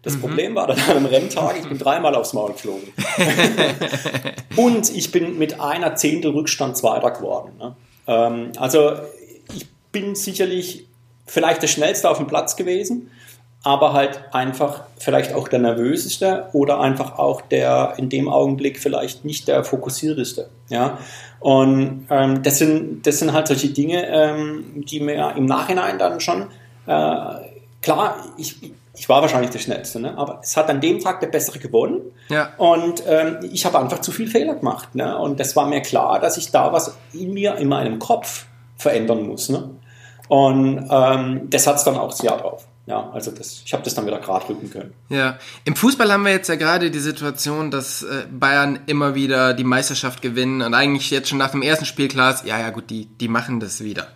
Das 0.03 0.15
mhm. 0.15 0.21
Problem 0.21 0.56
war 0.56 0.68
dann 0.68 0.80
am 0.95 1.06
Renntag, 1.06 1.57
ich 1.59 1.68
bin 1.68 1.77
dreimal 1.77 2.15
aufs 2.15 2.33
Maul 2.33 2.53
geflogen. 2.53 2.92
und 4.56 4.89
ich 4.95 5.12
bin 5.12 5.38
mit 5.38 5.59
einer 5.59 5.95
Zehntel 5.95 6.31
Rückstand 6.31 6.77
Zweiter 6.77 7.12
geworden. 7.12 7.51
Ne? 7.59 7.75
Ähm, 8.07 8.51
also 8.57 8.94
ich 9.53 9.68
bin 9.92 10.15
sicherlich 10.15 10.88
vielleicht 11.27 11.62
der 11.62 11.68
Schnellste 11.68 12.09
auf 12.09 12.18
dem 12.18 12.27
Platz 12.27 12.56
gewesen, 12.56 13.12
aber 13.63 13.94
halt 13.94 14.21
einfach 14.31 14.86
vielleicht 14.98 15.33
auch 15.33 15.48
der 15.48 15.59
Nervöseste 15.59 16.50
oder 16.54 16.80
einfach 16.80 17.19
auch 17.19 17.42
der 17.42 17.94
in 17.97 18.09
dem 18.09 18.27
Augenblick 18.27 18.80
vielleicht 18.80 19.24
nicht 19.24 19.47
der 19.47 19.63
Fokussierteste. 19.63 20.50
Ja? 20.69 20.97
Und 21.39 22.07
ähm, 22.09 22.42
das, 22.42 22.57
sind, 22.57 23.06
das 23.06 23.19
sind 23.19 23.33
halt 23.33 23.47
solche 23.47 23.69
Dinge, 23.69 24.07
ähm, 24.07 24.83
die 24.86 25.00
mir 25.00 25.36
im 25.36 25.45
Nachhinein 25.45 26.00
dann 26.00 26.19
schon, 26.19 26.47
äh, 26.88 27.25
klar, 27.81 28.15
ich, 28.38 28.56
ich 28.93 29.07
war 29.07 29.21
wahrscheinlich 29.21 29.51
der 29.51 29.59
Schnellste, 29.59 29.99
ne? 29.99 30.17
aber 30.17 30.41
es 30.43 30.57
hat 30.57 30.69
an 30.69 30.81
dem 30.81 30.99
Tag 30.99 31.21
der 31.21 31.27
Bessere 31.27 31.59
gewonnen. 31.59 32.01
Ja. 32.29 32.53
Und 32.57 33.03
ähm, 33.07 33.38
ich 33.51 33.65
habe 33.65 33.79
einfach 33.79 33.99
zu 33.99 34.11
viel 34.11 34.27
Fehler 34.27 34.55
gemacht. 34.55 34.95
Ne? 34.95 35.17
Und 35.17 35.39
das 35.39 35.55
war 35.55 35.67
mir 35.67 35.81
klar, 35.81 36.19
dass 36.19 36.38
ich 36.38 36.51
da 36.51 36.73
was 36.73 36.97
in 37.13 37.33
mir, 37.33 37.55
in 37.55 37.69
meinem 37.69 37.99
Kopf 37.99 38.45
verändern 38.75 39.27
muss. 39.27 39.49
Ne? 39.49 39.69
Und 40.27 40.89
ähm, 40.91 41.49
das 41.49 41.67
hat 41.67 41.77
es 41.77 41.83
dann 41.83 41.95
auch 41.95 42.09
das 42.09 42.21
Jahr 42.21 42.38
drauf. 42.38 42.67
Ja, 42.88 43.09
also 43.11 43.31
das, 43.31 43.61
ich 43.63 43.71
habe 43.73 43.83
das 43.83 43.93
dann 43.93 44.05
wieder 44.05 44.19
gerade 44.19 44.49
rücken 44.49 44.69
können. 44.69 44.94
Ja, 45.07 45.37
im 45.65 45.75
Fußball 45.75 46.11
haben 46.11 46.25
wir 46.25 46.31
jetzt 46.31 46.49
ja 46.49 46.55
gerade 46.55 46.89
die 46.89 46.99
Situation, 46.99 47.69
dass 47.69 48.01
äh, 48.01 48.25
Bayern 48.29 48.79
immer 48.87 49.13
wieder 49.13 49.53
die 49.53 49.63
Meisterschaft 49.63 50.21
gewinnen 50.21 50.61
und 50.61 50.73
eigentlich 50.73 51.11
jetzt 51.11 51.29
schon 51.29 51.37
nach 51.37 51.51
dem 51.51 51.61
ersten 51.61 51.85
Spiel 51.85 52.07
klar 52.07 52.33
ist, 52.33 52.44
ja, 52.44 52.59
ja 52.59 52.71
gut, 52.71 52.89
die, 52.89 53.05
die 53.05 53.27
machen 53.27 53.59
das 53.59 53.83
wieder. 53.83 54.07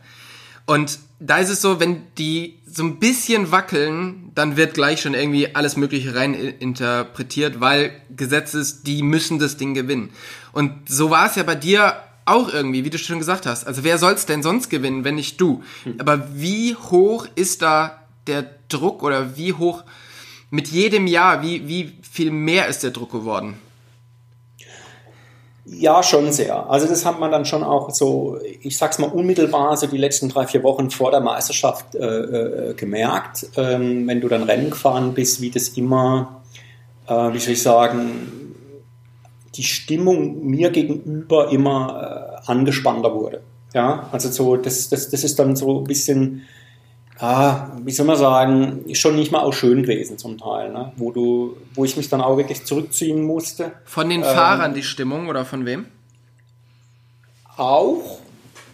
Und 0.66 1.00
da 1.20 1.38
ist 1.38 1.50
es 1.50 1.62
so, 1.62 1.80
wenn 1.80 2.04
die 2.18 2.60
so 2.66 2.84
ein 2.84 3.00
bisschen 3.00 3.52
wackeln, 3.52 4.32
dann 4.36 4.58
wird 4.58 4.74
gleich 4.74 5.02
schon 5.02 5.14
irgendwie 5.14 5.56
alles 5.56 5.78
Mögliche 5.78 6.14
rein 6.14 6.34
interpretiert, 6.34 7.62
weil 7.62 7.92
Gesetz 8.16 8.54
ist, 8.54 8.86
die 8.88 9.02
müssen 9.02 9.40
das 9.40 9.58
Ding 9.58 9.74
gewinnen. 9.74 10.10
Und 10.52 10.90
so 10.90 11.10
war 11.10 11.28
es 11.28 11.36
ja 11.36 11.44
bei 11.44 11.56
dir 11.56 11.96
auch 12.26 12.52
irgendwie, 12.52 12.84
wie 12.84 12.90
du 12.90 12.98
schon 12.98 13.20
gesagt 13.20 13.46
hast. 13.46 13.66
Also 13.66 13.84
wer 13.84 13.98
soll's 13.98 14.26
denn 14.26 14.44
sonst 14.44 14.70
gewinnen, 14.70 15.04
wenn 15.04 15.16
nicht 15.16 15.40
du? 15.40 15.64
Hm. 15.84 15.96
Aber 16.00 16.28
wie 16.34 16.76
hoch 16.76 17.28
ist 17.36 17.62
da 17.62 18.02
der 18.28 18.50
Druck 18.68 19.04
oder 19.04 19.38
wie 19.38 19.54
hoch 19.54 19.84
mit 20.50 20.68
jedem 20.68 21.08
Jahr, 21.08 21.44
wie, 21.44 21.68
wie 21.68 21.94
viel 22.10 22.32
mehr 22.32 22.68
ist 22.68 22.84
der 22.84 22.92
Druck 22.92 23.12
geworden? 23.12 23.56
Ja, 25.68 26.04
schon 26.04 26.32
sehr. 26.32 26.70
Also 26.70 26.88
das 26.88 27.06
hat 27.06 27.20
man 27.20 27.32
dann 27.32 27.46
schon 27.46 27.64
auch 27.64 27.90
so, 27.90 28.38
ich 28.62 28.78
sag's 28.78 29.00
mal 29.00 29.10
unmittelbar, 29.10 29.76
so 29.76 29.88
die 29.88 29.98
letzten 29.98 30.30
drei, 30.30 30.46
vier 30.46 30.62
Wochen 30.62 30.92
vor 30.92 31.10
der 31.10 31.22
Meisterschaft 31.22 31.96
äh, 31.96 32.06
äh, 32.06 32.74
gemerkt, 32.76 33.48
ähm, 33.58 34.08
wenn 34.08 34.22
du 34.22 34.28
dann 34.28 34.44
Rennen 34.44 34.70
gefahren 34.70 35.16
bist, 35.16 35.42
wie 35.42 35.50
das 35.50 35.70
immer, 35.70 36.44
äh, 37.08 37.34
wie 37.34 37.40
soll 37.40 37.54
ich 37.54 37.64
sagen, 37.64 38.54
die 39.56 39.64
Stimmung 39.64 40.46
mir 40.46 40.70
gegenüber 40.70 41.52
immer 41.52 42.42
äh, 42.46 42.52
angespannter 42.52 43.16
wurde. 43.16 43.42
Ja, 43.74 44.08
also 44.12 44.30
so, 44.30 44.58
das, 44.58 44.90
das, 44.90 45.10
das 45.10 45.24
ist 45.24 45.40
dann 45.40 45.56
so 45.56 45.80
ein 45.80 45.86
bisschen, 45.86 46.44
ah, 47.20 47.70
wie 47.82 47.92
soll 47.92 48.06
man 48.06 48.18
sagen, 48.18 48.86
schon 48.94 49.16
nicht 49.16 49.32
mal 49.32 49.42
auch 49.42 49.54
schön 49.54 49.84
gewesen 49.84 50.18
zum 50.18 50.38
Teil, 50.38 50.72
ne? 50.72 50.92
wo 50.98 51.12
du, 51.12 51.58
wo 51.74 51.86
ich 51.86 51.98
mich 51.98 52.10
dann 52.10 52.22
auch 52.22 52.38
wirklich 52.38 52.66
zurückziehen 52.66 53.24
musste. 53.24 53.72
Von 53.86 54.10
den 54.10 54.24
Fahrern 54.24 54.72
ähm, 54.72 54.76
die 54.76 54.84
Stimmung 54.84 55.28
oder 55.28 55.45
von 55.45 55.66
wem? 55.66 55.86
Auch, 57.57 58.19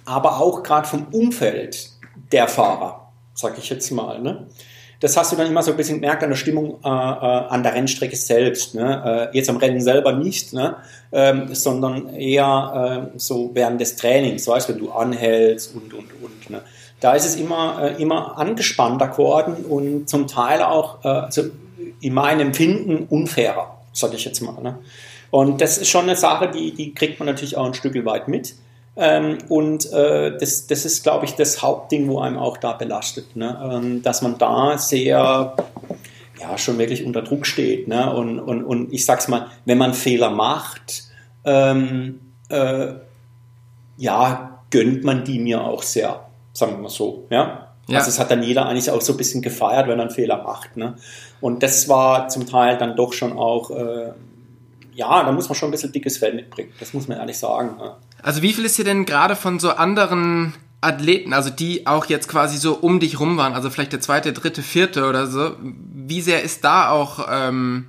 aber 0.05 0.39
auch 0.39 0.63
gerade 0.63 0.88
vom 0.88 1.07
Umfeld 1.12 1.91
der 2.31 2.48
Fahrer, 2.48 3.12
sag 3.33 3.57
ich 3.57 3.69
jetzt 3.69 3.91
mal. 3.91 4.19
Ne? 4.19 4.48
Das 5.01 5.17
hast 5.17 5.31
du 5.31 5.36
dann 5.36 5.48
immer 5.48 5.63
so 5.63 5.71
ein 5.71 5.77
bisschen 5.77 6.00
gemerkt 6.00 6.24
an 6.24 6.29
der 6.29 6.38
Stimmung 6.38 6.79
äh, 6.83 6.88
äh, 6.88 6.89
an 6.89 7.63
der 7.63 7.74
Rennstrecke 7.74 8.15
selbst. 8.15 8.75
Ne? 8.75 9.29
Äh, 9.33 9.38
jetzt 9.38 9.50
am 9.50 9.57
Rennen 9.57 9.81
selber 9.81 10.13
nicht, 10.13 10.53
ne? 10.53 10.77
Ähm, 11.12 11.53
sondern 11.53 12.10
eher 12.15 13.12
äh, 13.13 13.17
so 13.17 13.50
während 13.53 13.81
des 13.81 13.95
Trainings, 13.95 14.48
weißt 14.48 14.69
wenn 14.69 14.77
du 14.77 14.91
anhältst 14.91 15.75
und, 15.75 15.93
und, 15.93 16.12
und. 16.21 16.50
Ne? 16.50 16.62
Da 17.01 17.13
ist 17.13 17.25
es 17.25 17.36
immer, 17.36 17.81
äh, 17.81 18.01
immer 18.01 18.38
angespannter 18.38 19.10
geworden 19.10 19.65
und 19.65 20.08
zum 20.08 20.27
Teil 20.27 20.62
auch, 20.62 21.03
äh, 21.03 21.08
also 21.08 21.43
in 22.00 22.13
meinem 22.13 22.48
Empfinden, 22.48 23.08
unfairer, 23.10 23.77
sage 23.91 24.15
ich 24.15 24.24
jetzt 24.24 24.39
mal. 24.41 24.62
Ne? 24.62 24.77
Und 25.31 25.62
das 25.62 25.77
ist 25.77 25.89
schon 25.89 26.03
eine 26.03 26.15
Sache, 26.15 26.50
die, 26.50 26.74
die 26.74 26.93
kriegt 26.93 27.20
man 27.20 27.25
natürlich 27.25 27.58
auch 27.58 27.65
ein 27.65 27.74
Stück 27.74 27.93
weit 28.05 28.27
mit. 28.27 28.55
Ähm, 28.96 29.39
und 29.50 29.91
äh, 29.91 30.38
das, 30.38 30.67
das 30.67 30.86
ist, 30.86 31.03
glaube 31.03 31.25
ich, 31.25 31.36
das 31.36 31.62
Hauptding, 31.62 32.08
wo 32.08 32.20
einem 32.20 32.38
auch 32.38 32.58
da 32.58 32.74
belastet, 32.74 33.36
ne? 33.36 33.60
ähm, 33.72 34.03
dass 34.03 34.22
man 34.22 34.38
da 34.38 34.77
sehr, 34.77 35.55
ja, 36.39 36.58
schon 36.58 36.77
wirklich 36.77 37.03
unter 37.05 37.24
Druck 37.24 37.48
steht. 37.48 37.88
Ne? 37.88 38.13
Und, 38.13 38.39
und, 38.39 38.63
und 38.63 38.93
ich 38.93 39.05
sag's 39.05 39.27
mal, 39.27 39.48
wenn 39.65 39.77
man 39.77 39.93
Fehler 39.93 40.29
macht, 40.29 41.05
ähm, 41.46 42.20
äh, 42.50 42.93
ja, 43.98 44.60
gönnt 44.70 45.03
man 45.03 45.24
die 45.24 45.39
mir 45.39 45.63
auch 45.63 45.84
sehr 45.84 46.30
sagen 46.53 46.74
wir 46.74 46.79
mal 46.79 46.89
so. 46.89 47.27
Ja? 47.29 47.70
ja? 47.88 47.98
Also 47.98 48.10
es 48.10 48.20
hat 48.20 48.31
dann 48.31 48.43
jeder 48.43 48.65
eigentlich 48.65 48.89
auch 48.91 49.01
so 49.01 49.13
ein 49.13 49.17
bisschen 49.17 49.41
gefeiert, 49.41 49.88
wenn 49.88 50.00
er 50.00 50.05
einen 50.05 50.12
Fehler 50.12 50.43
macht. 50.43 50.77
Ne? 50.77 50.96
Und 51.39 51.63
das 51.63 51.89
war 51.89 52.27
zum 52.29 52.46
Teil 52.48 52.77
dann 52.77 52.96
doch 52.96 53.13
schon 53.13 53.34
auch, 53.34 53.72
äh, 53.72 54.12
ja, 54.93 55.24
da 55.24 55.31
muss 55.31 55.50
man 55.50 55.55
schon 55.55 55.70
ein 55.70 55.72
bisschen 55.72 55.91
dickes 55.91 56.17
Fell 56.17 56.34
mitbringen. 56.34 56.72
Das 56.79 56.93
muss 56.93 57.08
man 57.08 57.17
ehrlich 57.17 57.38
sagen. 57.38 57.77
Ja. 57.79 57.98
Also 58.22 58.41
wie 58.41 58.53
viel 58.53 58.65
ist 58.65 58.77
dir 58.77 58.86
denn 58.86 59.05
gerade 59.05 59.36
von 59.36 59.60
so 59.60 59.72
anderen 59.72 60.53
Athleten, 60.81 61.34
also 61.34 61.50
die 61.50 61.86
auch 61.86 62.08
jetzt 62.08 62.27
quasi 62.27 62.58
so 62.58 62.74
um 62.74 63.00
dich 63.00 63.20
rum 63.20 63.38
waren, 63.38 63.53
also 63.53 63.70
vielleicht 63.70 63.93
der 63.93 64.01
zweite, 64.01 64.34
dritte, 64.34 64.63
vierte 64.63 65.08
oder 65.08 65.27
so, 65.27 65.55
wie 65.62 66.22
sehr 66.22 66.41
ist 66.41 66.63
da 66.63 66.89
auch, 66.89 67.27
ähm, 67.29 67.88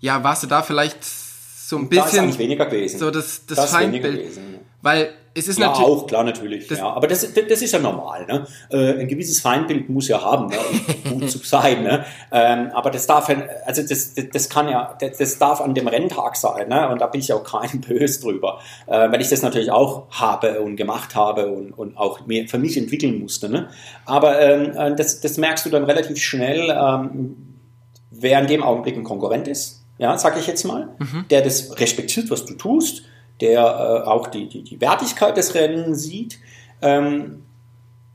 ja, 0.00 0.22
warst 0.22 0.42
du 0.42 0.46
da 0.46 0.62
vielleicht 0.62 1.02
so 1.02 1.78
ein 1.78 1.88
bisschen 1.88 2.24
da 2.24 2.30
ist 2.30 2.38
weniger 2.38 2.66
gewesen. 2.66 2.98
so 2.98 3.10
das, 3.10 3.46
das, 3.46 3.56
das 3.56 3.70
Feindbild? 3.70 4.38
Weil 4.82 5.14
es 5.36 5.48
ist 5.48 5.58
ja, 5.58 5.66
natürlich. 5.66 5.88
auch, 5.88 6.06
klar, 6.06 6.24
natürlich. 6.24 6.70
ja. 6.70 6.88
Aber 6.88 7.06
das, 7.06 7.32
das 7.32 7.62
ist 7.62 7.72
ja 7.72 7.78
normal. 7.78 8.26
Ne? 8.26 8.46
Äh, 8.70 9.00
ein 9.00 9.08
gewisses 9.08 9.40
Feindbild 9.40 9.88
muss 9.88 10.08
ja 10.08 10.22
haben, 10.22 10.46
ne? 10.46 10.56
um 11.04 11.20
gut 11.20 11.30
zu 11.30 11.38
sein. 11.38 11.82
Ne? 11.82 12.04
Ähm, 12.32 12.70
aber 12.72 12.90
das 12.90 13.06
darf, 13.06 13.28
also 13.66 13.82
das, 13.82 14.14
das 14.32 14.48
kann 14.48 14.68
ja, 14.68 14.96
das, 14.98 15.18
das 15.18 15.38
darf 15.38 15.60
an 15.60 15.74
dem 15.74 15.88
Renntag 15.88 16.36
sein. 16.36 16.68
Ne? 16.68 16.88
Und 16.88 17.00
da 17.00 17.06
bin 17.06 17.20
ich 17.20 17.32
auch 17.32 17.44
kein 17.44 17.80
böse 17.86 18.22
drüber. 18.22 18.60
Äh, 18.86 19.10
weil 19.12 19.20
ich 19.20 19.28
das 19.28 19.42
natürlich 19.42 19.70
auch 19.70 20.06
habe 20.10 20.60
und 20.60 20.76
gemacht 20.76 21.14
habe 21.14 21.48
und, 21.48 21.72
und 21.72 21.96
auch 21.96 22.26
mehr 22.26 22.48
für 22.48 22.58
mich 22.58 22.76
entwickeln 22.76 23.20
musste. 23.20 23.48
Ne? 23.48 23.68
Aber 24.06 24.40
ähm, 24.40 24.72
äh, 24.76 24.96
das, 24.96 25.20
das 25.20 25.36
merkst 25.36 25.66
du 25.66 25.70
dann 25.70 25.84
relativ 25.84 26.18
schnell, 26.18 26.70
ähm, 26.70 27.36
wer 28.10 28.40
in 28.40 28.46
dem 28.46 28.62
Augenblick 28.62 28.96
ein 28.96 29.04
Konkurrent 29.04 29.48
ist, 29.48 29.84
ja, 29.98 30.16
sag 30.18 30.38
ich 30.38 30.46
jetzt 30.46 30.64
mal, 30.64 30.88
mhm. 30.98 31.26
der 31.30 31.42
das 31.42 31.78
respektiert, 31.78 32.30
was 32.30 32.44
du 32.44 32.54
tust, 32.54 33.02
der 33.40 33.60
äh, 33.60 34.08
auch 34.08 34.28
die, 34.28 34.48
die, 34.48 34.62
die 34.62 34.80
Wertigkeit 34.80 35.36
des 35.36 35.54
Rennens 35.54 36.02
sieht. 36.02 36.38
Ähm, 36.82 37.42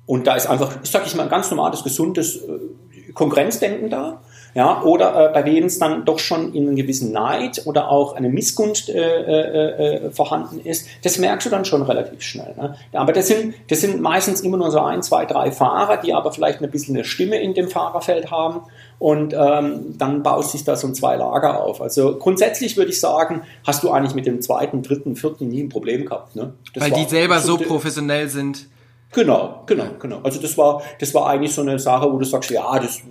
und 0.05 0.27
da 0.27 0.35
ist 0.35 0.47
einfach, 0.47 0.77
sag 0.83 1.05
ich 1.05 1.15
mal, 1.15 1.23
ein 1.23 1.29
ganz 1.29 1.49
normales, 1.51 1.83
gesundes 1.83 2.37
äh, 2.37 3.11
Konkurrenzdenken 3.13 3.89
da. 3.89 4.21
Ja, 4.53 4.81
oder 4.83 5.29
äh, 5.29 5.33
bei 5.33 5.45
wem 5.45 5.65
es 5.65 5.79
dann 5.79 6.03
doch 6.03 6.19
schon 6.19 6.53
in 6.53 6.67
einem 6.67 6.75
gewissen 6.75 7.11
Neid 7.11 7.61
oder 7.65 7.89
auch 7.89 8.15
eine 8.15 8.29
Missgunst 8.29 8.89
äh, 8.89 8.99
äh, 8.99 10.05
äh, 10.07 10.11
vorhanden 10.11 10.59
ist, 10.59 10.87
das 11.03 11.17
merkst 11.17 11.47
du 11.47 11.49
dann 11.49 11.63
schon 11.63 11.81
relativ 11.83 12.21
schnell. 12.21 12.53
Ne? 12.57 12.75
Aber 12.91 13.13
das 13.13 13.27
sind, 13.27 13.53
das 13.69 13.81
sind 13.81 14.01
meistens 14.01 14.41
immer 14.41 14.57
nur 14.57 14.69
so 14.71 14.81
ein, 14.81 15.01
zwei, 15.03 15.25
drei 15.25 15.51
Fahrer, 15.51 15.97
die 15.97 16.13
aber 16.13 16.33
vielleicht 16.33 16.61
ein 16.61 16.69
bisschen 16.69 16.95
eine 16.95 17.05
Stimme 17.05 17.41
in 17.41 17.53
dem 17.53 17.69
Fahrerfeld 17.69 18.29
haben 18.29 18.61
und 18.99 19.33
ähm, 19.33 19.97
dann 19.97 20.21
baut 20.21 20.49
sich 20.49 20.63
da 20.65 20.75
so 20.75 20.87
ein 20.87 20.95
zwei 20.95 21.15
Lager 21.15 21.63
auf. 21.63 21.81
Also 21.81 22.17
grundsätzlich 22.17 22.75
würde 22.75 22.91
ich 22.91 22.99
sagen, 22.99 23.43
hast 23.65 23.83
du 23.83 23.89
eigentlich 23.89 24.15
mit 24.15 24.25
dem 24.25 24.41
zweiten, 24.41 24.83
dritten, 24.83 25.15
vierten 25.15 25.47
nie 25.47 25.63
ein 25.63 25.69
Problem 25.69 26.05
gehabt. 26.05 26.35
Ne? 26.35 26.53
Weil 26.75 26.91
die 26.91 27.05
selber 27.05 27.39
so 27.39 27.57
professionell 27.57 28.27
sind. 28.27 28.67
Genau, 29.13 29.63
genau, 29.65 29.85
genau. 29.99 30.19
Also 30.23 30.41
das 30.41 30.57
war, 30.57 30.81
das 30.99 31.13
war 31.13 31.27
eigentlich 31.27 31.53
so 31.53 31.61
eine 31.61 31.79
Sache, 31.79 32.11
wo 32.11 32.17
du 32.17 32.25
sagst, 32.25 32.49
ja, 32.49 32.79
das 32.79 33.01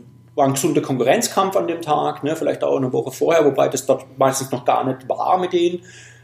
war 0.40 0.46
ein 0.46 0.54
gesunder 0.54 0.80
Konkurrenzkampf 0.80 1.54
an 1.54 1.68
dem 1.68 1.82
Tag, 1.82 2.24
ne, 2.24 2.34
vielleicht 2.34 2.64
auch 2.64 2.76
eine 2.76 2.92
Woche 2.92 3.12
vorher, 3.12 3.44
wobei 3.44 3.68
das 3.68 3.84
dort 3.84 4.06
meistens 4.18 4.50
noch 4.50 4.64
gar 4.64 4.84
nicht 4.84 5.06
war 5.06 5.38
mit 5.38 5.52
denen, 5.52 5.80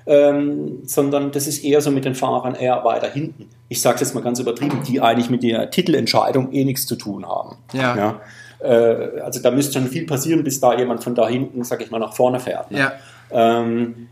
ähm, 0.07 0.79
sondern 0.85 1.33
das 1.33 1.47
ist 1.47 1.63
eher 1.63 1.83
so 1.83 1.91
mit 1.91 2.07
den 2.07 2.15
Fahrern 2.15 2.55
eher 2.55 2.83
weiter 2.83 3.11
hinten. 3.11 3.51
Ich 3.69 3.83
sage 3.83 3.97
es 3.97 4.01
jetzt 4.01 4.15
mal 4.15 4.23
ganz 4.23 4.41
übertrieben, 4.41 4.83
die 4.89 5.03
eigentlich 5.03 5.29
mit 5.29 5.43
der 5.43 5.71
Titelentscheidung 5.71 6.51
eh 6.53 6.65
nichts 6.65 6.87
zu 6.87 6.97
tun 6.97 7.27
haben. 7.27 7.57
Ja. 7.75 7.97
ja? 7.97 8.21
Äh, 8.61 9.21
also 9.21 9.43
da 9.43 9.51
müsste 9.51 9.79
schon 9.79 9.89
viel 9.89 10.07
passieren, 10.07 10.43
bis 10.43 10.61
da 10.61 10.75
jemand 10.75 11.05
von 11.05 11.15
da 11.15 11.29
hinten, 11.29 11.63
sag 11.63 11.83
ich 11.83 11.91
mal, 11.91 11.99
nach 11.99 12.15
vorne 12.15 12.41
fährt. 12.41 12.71
Ne? 12.71 12.79
Ja. 12.79 12.93
Ähm, 13.31 14.09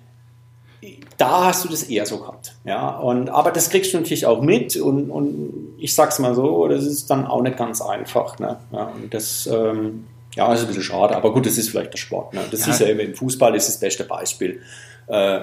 da 1.16 1.47
hast 1.47 1.64
du 1.64 1.68
das 1.68 1.85
eher 1.85 2.06
so 2.06 2.18
gehabt. 2.18 2.54
Ja, 2.64 2.90
und, 2.90 3.28
aber 3.30 3.50
das 3.50 3.71
kriegst 3.71 3.92
du 3.92 3.99
natürlich 3.99 4.26
auch 4.26 4.42
mit 4.42 4.76
und, 4.76 5.11
und 5.11 5.75
ich 5.78 5.94
sag's 5.94 6.18
mal 6.18 6.35
so, 6.35 6.66
das 6.68 6.85
ist 6.85 7.11
dann 7.11 7.26
auch 7.26 7.42
nicht 7.42 7.56
ganz 7.56 7.80
einfach. 7.80 8.38
Ne? 8.38 8.59
Ja, 8.73 8.85
und 8.85 9.12
das, 9.12 9.47
ähm, 9.47 10.06
ja, 10.35 10.52
ist 10.52 10.62
ein 10.62 10.66
bisschen 10.68 10.83
schade, 10.83 11.16
aber 11.16 11.33
gut, 11.33 11.47
das 11.47 11.59
ist 11.59 11.71
vielleicht 11.71 11.92
der 11.92 11.99
Sport. 11.99 12.35
Ne? 12.35 12.40
Das 12.50 12.66
ja. 12.66 12.73
ist 12.73 12.80
ja 12.80 12.87
eben 12.88 13.00
im 13.00 13.14
Fußball 13.14 13.54
ist 13.54 13.68
das 13.68 13.78
beste 13.78 14.04
Beispiel. 14.04 14.61
Äh, 15.06 15.40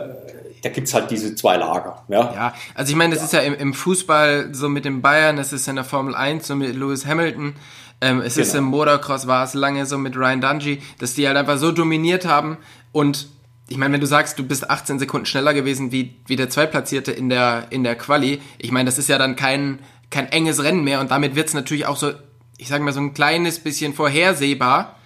da 0.63 0.70
gibt's 0.70 0.94
halt 0.94 1.10
diese 1.12 1.36
zwei 1.36 1.58
Lager. 1.58 2.04
Ja, 2.08 2.34
ja 2.34 2.54
also 2.75 2.92
ich 2.92 2.96
meine, 2.96 3.13
das 3.13 3.22
ja. 3.22 3.25
ist 3.25 3.34
ja 3.34 3.40
im, 3.42 3.54
im, 3.54 3.74
Fußball 3.74 4.54
so 4.54 4.70
mit 4.70 4.86
den 4.86 5.01
Bayern, 5.01 5.38
das 5.38 5.54
ist 5.54 5.68
in 5.68 5.75
der 5.75 5.86
Formel 5.86 6.16
1 6.16 6.48
so 6.48 6.56
mit 6.56 6.75
Lewis 6.75 7.06
Hamilton. 7.06 7.54
Ähm, 8.01 8.22
es 8.22 8.36
genau. 8.36 8.48
ist 8.48 8.56
im 8.56 8.63
Motocross, 8.66 9.28
war 9.28 9.44
es 9.44 9.54
lange 9.54 9.86
so 9.86 9.98
mit 9.98 10.16
Ryan 10.16 10.42
Dungey, 10.42 10.82
dass 11.00 11.13
die 11.13 11.28
halt 11.28 11.38
einfach 11.38 11.58
so 11.58 11.72
dominiert 11.72 12.25
haben 12.25 12.58
und 12.92 13.28
ich 13.72 13.78
meine, 13.78 13.94
wenn 13.94 14.01
du 14.01 14.08
sagst, 14.08 14.38
du 14.38 14.44
bist 14.44 14.70
18 14.70 15.00
Sekunden 15.00 15.25
schneller 15.25 15.54
gewesen 15.54 15.94
wie, 15.94 16.16
wie 16.28 16.36
der 16.36 16.50
Zweitplatzierte 16.50 17.13
in 17.13 17.30
der, 17.30 17.68
in 17.70 17.86
der 17.86 17.96
Quali, 17.96 18.42
ich 18.58 18.72
meine, 18.72 18.88
das 18.88 18.98
ist 18.98 19.08
ja 19.08 19.18
dann 19.18 19.38
kein, 19.38 19.80
kein 20.10 20.28
enges 20.30 20.62
Rennen 20.62 20.84
mehr 20.84 21.00
und 21.00 21.10
damit 21.10 21.36
wird 21.36 21.48
es 21.48 21.54
natürlich 21.54 21.86
auch 21.86 21.96
so, 21.96 22.12
ich 22.58 22.68
sage 22.68 22.84
mal, 22.84 22.92
so 22.92 23.00
ein 23.00 23.13
kleines 23.13 23.60
bisschen 23.60 23.94
vorhersehbar. 23.94 24.98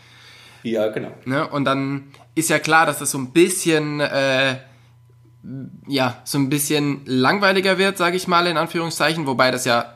Ja, 0.63 0.87
genau. 0.87 1.11
Ne? 1.25 1.47
Und 1.47 1.65
dann 1.65 2.05
ist 2.33 2.49
ja 2.49 2.57
klar, 2.57 2.87
dass 2.87 2.97
das 2.97 3.11
so 3.11 3.19
ein 3.19 3.33
bisschen, 3.33 3.99
äh, 3.99 4.57
ja, 5.87 6.21
so 6.23 6.39
ein 6.39 6.49
bisschen 6.49 7.01
langweiliger 7.05 7.77
wird, 7.77 7.99
sage 7.99 8.17
ich 8.17 8.27
mal, 8.27 8.47
in 8.47 8.57
Anführungszeichen, 8.57 9.27
wobei 9.27 9.51
das 9.51 9.65
ja 9.65 9.93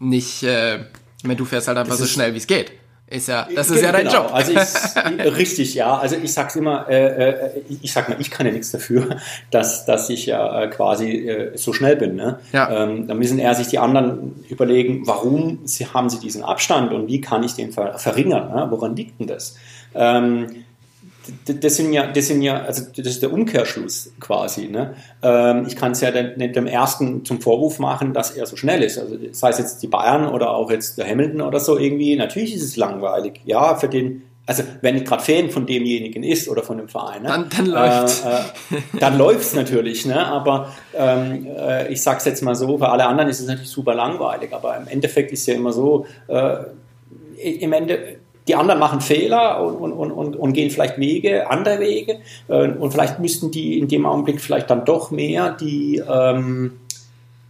nicht, 0.00 0.42
äh, 0.42 0.78
ich 1.18 1.24
meine, 1.24 1.36
du 1.36 1.44
fährst 1.44 1.68
halt 1.68 1.78
einfach 1.78 1.92
das 1.92 2.00
so 2.00 2.06
schnell, 2.06 2.34
wie 2.34 2.38
es 2.38 2.48
geht. 2.48 2.72
Ist 3.08 3.28
ja, 3.28 3.46
das 3.54 3.70
ist 3.70 3.82
ja 3.82 3.92
dein 3.92 4.06
genau. 4.06 4.24
Job. 4.24 4.34
Also 4.34 4.52
ich, 4.52 5.24
richtig, 5.36 5.74
ja. 5.74 5.96
Also 5.96 6.16
ich 6.16 6.32
sag's 6.32 6.56
immer, 6.56 6.88
äh, 6.88 7.30
äh, 7.30 7.62
ich 7.68 7.92
sag 7.92 8.08
mal, 8.08 8.20
ich 8.20 8.32
kann 8.32 8.46
ja 8.46 8.52
nichts 8.52 8.72
dafür, 8.72 9.16
dass, 9.52 9.84
dass 9.84 10.10
ich 10.10 10.26
ja 10.26 10.62
äh, 10.62 10.68
quasi 10.68 11.28
äh, 11.28 11.56
so 11.56 11.72
schnell 11.72 11.94
bin. 11.94 12.16
Ne? 12.16 12.40
Ja. 12.52 12.82
Ähm, 12.82 13.06
da 13.06 13.14
müssen 13.14 13.38
eher 13.38 13.54
sich 13.54 13.68
die 13.68 13.78
anderen 13.78 14.44
überlegen, 14.48 15.06
warum 15.06 15.60
sie, 15.64 15.86
haben 15.86 16.10
sie 16.10 16.18
diesen 16.18 16.42
Abstand 16.42 16.92
und 16.92 17.06
wie 17.06 17.20
kann 17.20 17.44
ich 17.44 17.54
den 17.54 17.70
ver 17.70 17.96
verringern? 17.96 18.48
Ne? 18.48 18.66
Woran 18.70 18.96
liegt 18.96 19.20
denn 19.20 19.28
das? 19.28 19.56
Ähm, 19.94 20.64
das 21.46 21.76
sind 21.76 21.92
ja, 21.92 22.06
das 22.06 22.26
sind 22.28 22.42
ja, 22.42 22.62
also 22.62 22.82
das 22.96 23.06
ist 23.06 23.22
der 23.22 23.32
Umkehrschluss 23.32 24.12
quasi. 24.20 24.68
Ne? 24.68 24.94
Ähm, 25.22 25.64
ich 25.66 25.76
kann 25.76 25.92
es 25.92 26.00
ja 26.00 26.10
nicht 26.10 26.56
dem 26.56 26.66
ersten 26.66 27.24
zum 27.24 27.40
Vorwurf 27.40 27.78
machen, 27.78 28.12
dass 28.12 28.30
er 28.32 28.46
so 28.46 28.56
schnell 28.56 28.82
ist. 28.82 28.98
Also 28.98 29.16
sei 29.32 29.50
es 29.50 29.58
jetzt 29.58 29.82
die 29.82 29.88
Bayern 29.88 30.28
oder 30.28 30.50
auch 30.50 30.70
jetzt 30.70 30.98
der 30.98 31.08
Hamilton 31.08 31.40
oder 31.40 31.60
so 31.60 31.78
irgendwie. 31.78 32.16
Natürlich 32.16 32.54
ist 32.54 32.62
es 32.62 32.76
langweilig. 32.76 33.40
Ja, 33.44 33.74
für 33.76 33.88
den, 33.88 34.22
also 34.46 34.62
wenn 34.80 34.94
nicht 34.94 35.06
gerade 35.06 35.22
Fan 35.22 35.50
von 35.50 35.66
demjenigen 35.66 36.22
ist 36.22 36.48
oder 36.48 36.62
von 36.62 36.78
dem 36.78 36.88
Verein, 36.88 37.22
ne? 37.22 37.28
dann, 37.28 37.48
dann 37.48 37.66
läuft 37.66 38.24
äh, 38.24 38.76
äh, 38.76 38.80
dann 39.00 39.18
läuft's 39.18 39.54
natürlich. 39.54 40.06
Ne? 40.06 40.26
Aber 40.26 40.72
ähm, 40.94 41.46
äh, 41.46 41.92
ich 41.92 42.02
sag's 42.02 42.24
jetzt 42.24 42.42
mal 42.42 42.54
so: 42.54 42.78
Für 42.78 42.88
alle 42.88 43.06
anderen 43.06 43.30
ist 43.30 43.40
es 43.40 43.46
natürlich 43.46 43.70
super 43.70 43.94
langweilig. 43.94 44.52
Aber 44.52 44.76
im 44.76 44.86
Endeffekt 44.88 45.32
ist 45.32 45.46
ja 45.46 45.54
immer 45.54 45.72
so. 45.72 46.06
Äh, 46.28 46.56
im 47.38 47.72
Ende 47.74 48.16
die 48.48 48.54
anderen 48.54 48.78
machen 48.78 49.00
Fehler 49.00 49.64
und, 49.64 49.92
und, 49.92 50.12
und, 50.12 50.36
und 50.36 50.52
gehen 50.52 50.70
vielleicht 50.70 50.98
Wege, 50.98 51.50
andere 51.50 51.80
Wege. 51.80 52.18
Äh, 52.48 52.68
und 52.68 52.90
vielleicht 52.92 53.18
müssten 53.18 53.50
die 53.50 53.78
in 53.78 53.88
dem 53.88 54.06
Augenblick 54.06 54.40
vielleicht 54.40 54.70
dann 54.70 54.84
doch 54.84 55.10
mehr 55.10 55.52
die 55.52 56.02
ähm, 56.08 56.72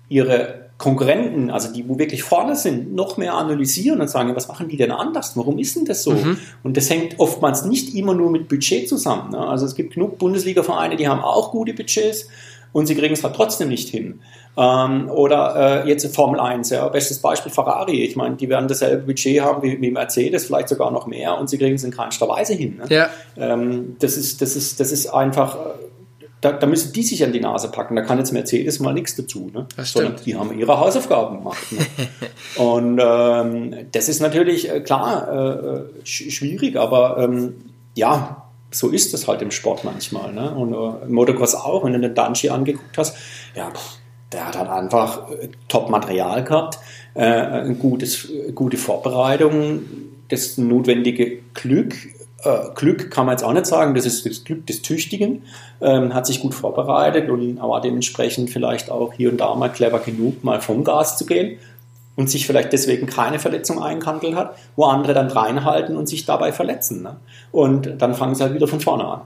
ihre 0.08 0.66
Konkurrenten, 0.78 1.50
also 1.50 1.72
die, 1.72 1.88
wo 1.88 1.98
wirklich 1.98 2.22
vorne 2.22 2.54
sind, 2.54 2.94
noch 2.94 3.16
mehr 3.16 3.34
analysieren 3.34 4.00
und 4.00 4.08
sagen, 4.08 4.36
was 4.36 4.46
machen 4.48 4.68
die 4.68 4.76
denn 4.76 4.90
anders? 4.90 5.34
Warum 5.34 5.58
ist 5.58 5.74
denn 5.74 5.86
das 5.86 6.02
so? 6.02 6.12
Mhm. 6.12 6.36
Und 6.62 6.76
das 6.76 6.90
hängt 6.90 7.18
oftmals 7.18 7.64
nicht 7.64 7.94
immer 7.94 8.12
nur 8.12 8.30
mit 8.30 8.48
Budget 8.48 8.86
zusammen. 8.86 9.30
Ne? 9.30 9.38
Also 9.38 9.64
es 9.64 9.74
gibt 9.74 9.94
genug 9.94 10.18
Bundesliga-Vereine, 10.18 10.96
die 10.96 11.08
haben 11.08 11.22
auch 11.22 11.50
gute 11.50 11.72
Budgets 11.72 12.28
und 12.73 12.87
sie 12.87 12.94
kriegen 12.94 13.14
es 13.14 13.25
halt 13.25 13.35
trotzdem 13.35 13.68
nicht 13.68 13.88
hin. 13.88 14.20
Ähm, 14.56 15.11
oder 15.11 15.85
äh, 15.85 15.88
jetzt 15.88 16.14
Formel 16.14 16.40
1, 16.40 16.70
ja, 16.70 16.88
bestes 16.88 17.18
Beispiel 17.20 17.52
Ferrari. 17.52 18.02
Ich 18.04 18.16
meine, 18.16 18.37
die 18.37 18.49
werden 18.49 18.68
dasselbe 18.68 19.04
Budget 19.04 19.40
haben 19.42 19.62
wie, 19.62 19.80
wie 19.80 19.90
Mercedes, 19.90 20.46
vielleicht 20.46 20.68
sogar 20.68 20.90
noch 20.90 21.06
mehr 21.06 21.38
und 21.38 21.50
sie 21.50 21.58
kriegen 21.58 21.75
es 21.75 21.85
in 21.85 21.90
keinster 21.90 22.28
Weise 22.28 22.54
hin. 22.54 22.78
Ne? 22.78 22.85
Ja. 22.88 23.11
Ähm, 23.37 23.96
das, 23.99 24.16
ist, 24.16 24.40
das, 24.40 24.56
ist, 24.56 24.80
das 24.80 24.92
ist 24.92 25.08
einfach, 25.08 25.56
äh, 25.56 25.58
da, 26.40 26.52
da, 26.52 26.66
müssen 26.66 26.92
die 26.92 27.02
sich 27.02 27.23
an 27.23 27.32
die 27.32 27.40
Nase 27.40 27.70
packen. 27.70 27.96
Da 27.96 28.02
kann 28.02 28.18
jetzt 28.18 28.32
Mercedes 28.32 28.80
mal 28.80 28.94
nichts 28.94 29.16
dazu. 29.16 29.50
Ne? 29.52 29.66
Sondern 29.82 30.16
die 30.25 30.37
haben 30.37 30.58
ihre 30.58 30.78
Hausaufgaben 30.80 31.38
gemacht. 31.38 31.73
Ne? 31.73 31.87
und 32.62 32.99
ähm, 33.02 33.88
das 33.92 34.08
ist 34.08 34.20
natürlich 34.20 34.70
äh, 34.70 34.80
klar 34.80 35.30
äh, 35.32 36.04
sch 36.04 36.30
schwierig, 36.30 36.76
aber 36.76 37.18
ähm, 37.18 37.56
ja, 37.94 38.45
so 38.76 38.88
ist 38.90 39.14
es 39.14 39.26
halt 39.26 39.42
im 39.42 39.50
Sport 39.50 39.85
manchmal. 39.85 40.33
Ne? 40.33 40.54
Und 40.54 40.73
äh, 40.73 41.06
Motocross 41.06 41.54
auch, 41.54 41.85
wenn 41.85 41.95
du 41.95 42.00
den 42.00 42.14
Danchi 42.14 42.50
angeguckt 42.50 42.97
hast, 42.99 43.16
ja, 43.54 43.73
der 44.33 44.47
hat 44.47 44.59
halt 44.59 44.68
einfach 44.68 45.30
äh, 45.30 45.49
Top-Material 45.68 46.45
gehabt, 46.45 46.78
äh, 47.14 47.23
ein 47.23 47.78
gutes, 47.78 48.28
gute 48.54 48.76
Vorbereitung, 48.76 49.83
das 50.28 50.59
notwendige 50.59 51.38
Glück. 51.54 51.95
Äh, 52.42 52.75
Glück 52.75 53.11
kann 53.11 53.26
man 53.26 53.35
jetzt 53.35 53.42
auch 53.42 53.52
nicht 53.52 53.66
sagen, 53.66 53.95
das 53.95 54.04
ist 54.04 54.26
das 54.26 54.45
Glück 54.45 54.66
des 54.66 54.83
Tüchtigen, 54.83 55.45
ähm, 55.80 56.12
hat 56.12 56.26
sich 56.26 56.40
gut 56.40 56.54
vorbereitet 56.54 57.30
und 57.30 57.59
war 57.59 57.80
dementsprechend 57.80 58.50
vielleicht 58.50 58.90
auch 58.90 59.14
hier 59.14 59.30
und 59.30 59.38
da 59.38 59.54
mal 59.54 59.71
clever 59.71 60.00
genug, 60.00 60.45
mal 60.45 60.61
vom 60.61 60.85
Gas 60.85 61.16
zu 61.16 61.25
gehen 61.25 61.59
und 62.16 62.28
sich 62.28 62.46
vielleicht 62.46 62.73
deswegen 62.73 63.06
keine 63.06 63.38
Verletzung 63.38 63.82
eingehandelt 63.82 64.35
hat, 64.35 64.56
wo 64.75 64.85
andere 64.85 65.14
dann 65.14 65.28
reinhalten 65.28 65.96
und 65.96 66.08
sich 66.08 66.25
dabei 66.25 66.52
verletzen. 66.52 67.02
Ne? 67.02 67.16
Und 67.52 68.00
dann 68.02 68.14
fangen 68.14 68.35
sie 68.35 68.42
halt 68.42 68.54
wieder 68.54 68.66
von 68.66 68.80
vorne 68.80 69.04
an. 69.04 69.20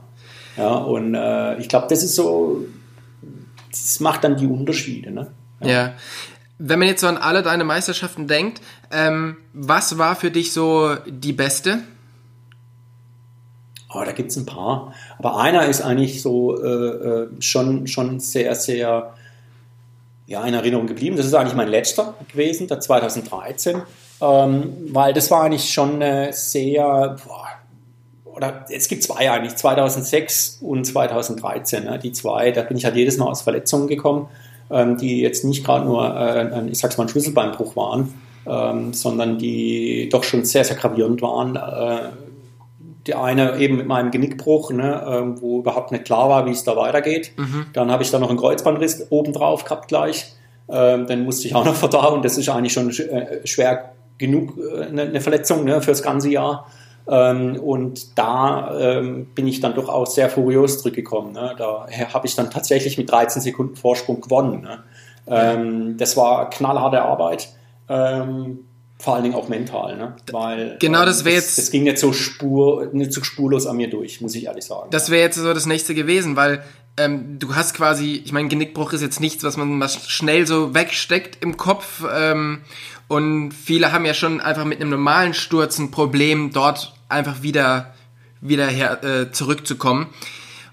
Ja, 0.57 0.73
und 0.75 1.15
äh, 1.15 1.57
ich 1.57 1.69
glaube, 1.69 1.87
das 1.89 2.03
ist 2.03 2.15
so 2.15 2.65
das 3.71 3.99
macht 3.99 4.23
dann 4.23 4.35
die 4.35 4.47
Unterschiede. 4.47 5.11
Ne? 5.11 5.31
Ja. 5.61 5.67
ja. 5.67 5.93
Wenn 6.57 6.79
man 6.79 6.87
jetzt 6.87 7.01
so 7.01 7.07
an 7.07 7.17
alle 7.17 7.41
deine 7.41 7.63
Meisterschaften 7.63 8.27
denkt, 8.27 8.61
ähm, 8.91 9.37
was 9.53 9.97
war 9.97 10.15
für 10.15 10.29
dich 10.29 10.53
so 10.53 10.95
die 11.07 11.33
beste? 11.33 11.79
Oh, 13.93 14.03
da 14.05 14.11
gibt 14.11 14.31
es 14.31 14.37
ein 14.37 14.45
paar. 14.45 14.93
Aber 15.17 15.39
einer 15.39 15.65
ist 15.65 15.81
eigentlich 15.81 16.21
so 16.21 16.61
äh, 16.61 16.67
äh, 16.67 17.27
schon, 17.39 17.87
schon 17.87 18.19
sehr, 18.19 18.55
sehr 18.55 19.15
ja, 20.31 20.43
in 20.45 20.53
Erinnerung 20.53 20.87
geblieben. 20.87 21.17
Das 21.17 21.25
ist 21.25 21.33
eigentlich 21.33 21.55
mein 21.55 21.67
letzter 21.67 22.15
gewesen, 22.31 22.67
der 22.67 22.79
2013. 22.79 23.81
Ähm, 24.21 24.73
weil 24.91 25.13
das 25.13 25.29
war 25.31 25.43
eigentlich 25.43 25.71
schon 25.71 25.95
eine 25.95 26.33
sehr, 26.33 27.17
boah, 27.25 27.47
oder 28.25 28.65
es 28.69 28.87
gibt 28.87 29.03
zwei 29.03 29.29
eigentlich, 29.29 29.55
2006 29.55 30.59
und 30.61 30.85
2013. 30.85 31.83
Ne? 31.83 31.99
Die 31.99 32.11
zwei, 32.11 32.51
da 32.51 32.61
bin 32.61 32.77
ich 32.77 32.85
halt 32.85 32.95
jedes 32.95 33.17
Mal 33.17 33.27
aus 33.27 33.41
Verletzungen 33.41 33.87
gekommen. 33.87 34.27
ähm, 34.71 34.97
die 34.97 35.19
jetzt 35.19 35.43
nicht 35.43 35.65
gerade 35.65 35.85
nur, 35.85 36.15
äh, 36.17 36.67
ich 36.69 36.79
sag's 36.79 36.97
mal, 36.97 37.03
ein 37.03 37.09
Schlüsselbeinbruch 37.09 37.75
waren, 37.75 38.13
ähm, 38.47 38.93
sondern 38.93 39.37
die 39.37 40.09
doch 40.09 40.23
schon 40.23 40.45
sehr, 40.45 40.63
sehr 40.63 40.77
gravierend 40.77 41.21
waren. 41.21 41.55
Äh, 41.57 42.09
die 43.07 43.15
eine 43.15 43.57
eben 43.57 43.77
mit 43.77 43.87
meinem 43.87 44.11
Genickbruch, 44.11 44.71
ne, 44.71 45.01
äh, 45.01 45.41
wo 45.41 45.59
überhaupt 45.59 45.91
nicht 45.91 46.05
klar 46.05 46.29
war, 46.29 46.45
wie 46.45 46.51
es 46.51 46.63
da 46.63 46.75
weitergeht. 46.75 47.31
Mhm. 47.37 47.67
Dann 47.73 47.91
habe 47.91 48.03
ich 48.03 48.11
da 48.11 48.19
noch 48.19 48.29
einen 48.29 48.37
Kreuzbandriss 48.39 49.07
obendrauf 49.09 49.63
gehabt 49.63 49.87
gleich. 49.87 50.33
Ähm, 50.69 51.07
dann 51.07 51.23
musste 51.23 51.47
ich 51.47 51.55
auch 51.55 51.65
noch 51.65 51.75
verdauen. 51.87 52.21
Das 52.21 52.37
ist 52.37 52.49
eigentlich 52.49 52.73
schon 52.73 52.89
äh, 52.89 53.45
schwer 53.45 53.93
genug 54.17 54.57
äh, 54.57 54.85
eine, 54.85 55.03
eine 55.03 55.21
Verletzung 55.21 55.65
ne, 55.65 55.81
fürs 55.81 56.03
ganze 56.03 56.29
Jahr. 56.29 56.67
Ähm, 57.07 57.59
und 57.59 58.17
da 58.17 58.79
ähm, 58.79 59.25
bin 59.33 59.47
ich 59.47 59.59
dann 59.59 59.73
doch 59.73 59.89
auch 59.89 60.05
sehr 60.05 60.29
furios 60.29 60.79
zurückgekommen. 60.79 61.33
Ne? 61.33 61.55
Da 61.57 61.87
habe 62.13 62.27
ich 62.27 62.35
dann 62.35 62.51
tatsächlich 62.51 62.97
mit 62.97 63.11
13 63.11 63.41
Sekunden 63.41 63.75
Vorsprung 63.75 64.21
gewonnen. 64.21 64.61
Ne? 64.61 64.83
Ähm, 65.27 65.97
das 65.97 66.15
war 66.15 66.49
knallharte 66.49 67.01
Arbeit. 67.01 67.49
Ähm, 69.01 69.03
vor 69.03 69.15
allen 69.15 69.23
Dingen 69.23 69.35
auch 69.35 69.49
mental, 69.49 69.97
ne? 69.97 70.15
Weil 70.31 70.77
genau 70.79 71.05
das 71.05 71.25
wäre 71.25 71.35
jetzt. 71.35 71.57
Das 71.57 71.71
ging 71.71 71.83
nicht 71.83 71.97
so 71.97 72.13
spur, 72.13 72.89
nicht 72.93 73.13
so 73.13 73.23
spurlos 73.23 73.65
an 73.67 73.77
mir 73.77 73.89
durch, 73.89 74.21
muss 74.21 74.35
ich 74.35 74.45
ehrlich 74.45 74.65
sagen. 74.65 74.89
Das 74.91 75.09
wäre 75.09 75.21
jetzt 75.21 75.37
so 75.37 75.53
das 75.53 75.65
nächste 75.65 75.95
gewesen, 75.95 76.35
weil 76.35 76.63
ähm, 76.97 77.39
du 77.39 77.55
hast 77.55 77.73
quasi, 77.73 78.21
ich 78.23 78.31
meine, 78.31 78.47
Genickbruch 78.47 78.93
ist 78.93 79.01
jetzt 79.01 79.19
nichts, 79.19 79.43
was 79.43 79.57
man 79.57 79.79
was 79.79 80.09
schnell 80.09 80.45
so 80.45 80.73
wegsteckt 80.73 81.43
im 81.43 81.57
Kopf. 81.57 82.03
Ähm, 82.13 82.61
und 83.07 83.51
viele 83.51 83.91
haben 83.91 84.05
ja 84.05 84.13
schon 84.13 84.39
einfach 84.39 84.65
mit 84.65 84.79
einem 84.79 84.89
normalen 84.89 85.33
Sturz 85.33 85.77
ein 85.79 85.91
Problem, 85.91 86.51
dort 86.53 86.93
einfach 87.09 87.41
wieder 87.41 87.93
wieder 88.41 88.67
her, 88.67 89.03
äh, 89.03 89.31
zurückzukommen. 89.31 90.07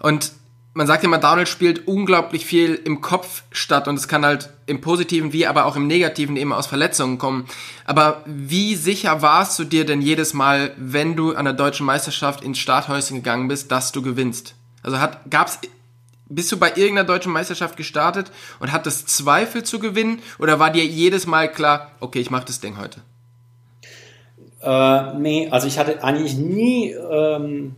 Und 0.00 0.32
man 0.74 0.86
sagt 0.86 1.02
immer, 1.02 1.18
Downhill 1.18 1.46
spielt 1.46 1.88
unglaublich 1.88 2.46
viel 2.46 2.74
im 2.74 3.00
Kopf 3.00 3.42
statt 3.50 3.88
und 3.88 3.96
es 3.96 4.06
kann 4.06 4.24
halt 4.24 4.50
im 4.66 4.80
Positiven 4.80 5.32
wie 5.32 5.46
aber 5.46 5.64
auch 5.64 5.76
im 5.76 5.86
Negativen 5.86 6.36
eben 6.36 6.52
aus 6.52 6.66
Verletzungen 6.66 7.18
kommen. 7.18 7.46
Aber 7.84 8.22
wie 8.26 8.76
sicher 8.76 9.22
warst 9.22 9.58
du 9.58 9.64
dir 9.64 9.84
denn 9.84 10.02
jedes 10.02 10.34
Mal, 10.34 10.72
wenn 10.76 11.16
du 11.16 11.34
an 11.34 11.46
der 11.46 11.54
deutschen 11.54 11.86
Meisterschaft 11.86 12.44
ins 12.44 12.58
Starthäuschen 12.58 13.16
gegangen 13.16 13.48
bist, 13.48 13.72
dass 13.72 13.92
du 13.92 14.02
gewinnst? 14.02 14.54
Also 14.82 15.00
hat, 15.00 15.30
gab's, 15.30 15.58
bist 16.28 16.52
du 16.52 16.58
bei 16.58 16.68
irgendeiner 16.68 17.04
deutschen 17.04 17.32
Meisterschaft 17.32 17.76
gestartet 17.76 18.30
und 18.60 18.70
hattest 18.70 19.08
Zweifel 19.08 19.64
zu 19.64 19.78
gewinnen 19.80 20.20
oder 20.38 20.60
war 20.60 20.70
dir 20.70 20.84
jedes 20.84 21.26
Mal 21.26 21.50
klar, 21.50 21.92
okay, 22.00 22.20
ich 22.20 22.30
mach 22.30 22.44
das 22.44 22.60
Ding 22.60 22.76
heute? 22.78 23.00
Äh, 24.60 25.18
nee, 25.18 25.48
also 25.50 25.66
ich 25.66 25.78
hatte 25.78 26.04
eigentlich 26.04 26.36
nie, 26.36 26.92
ähm 26.92 27.74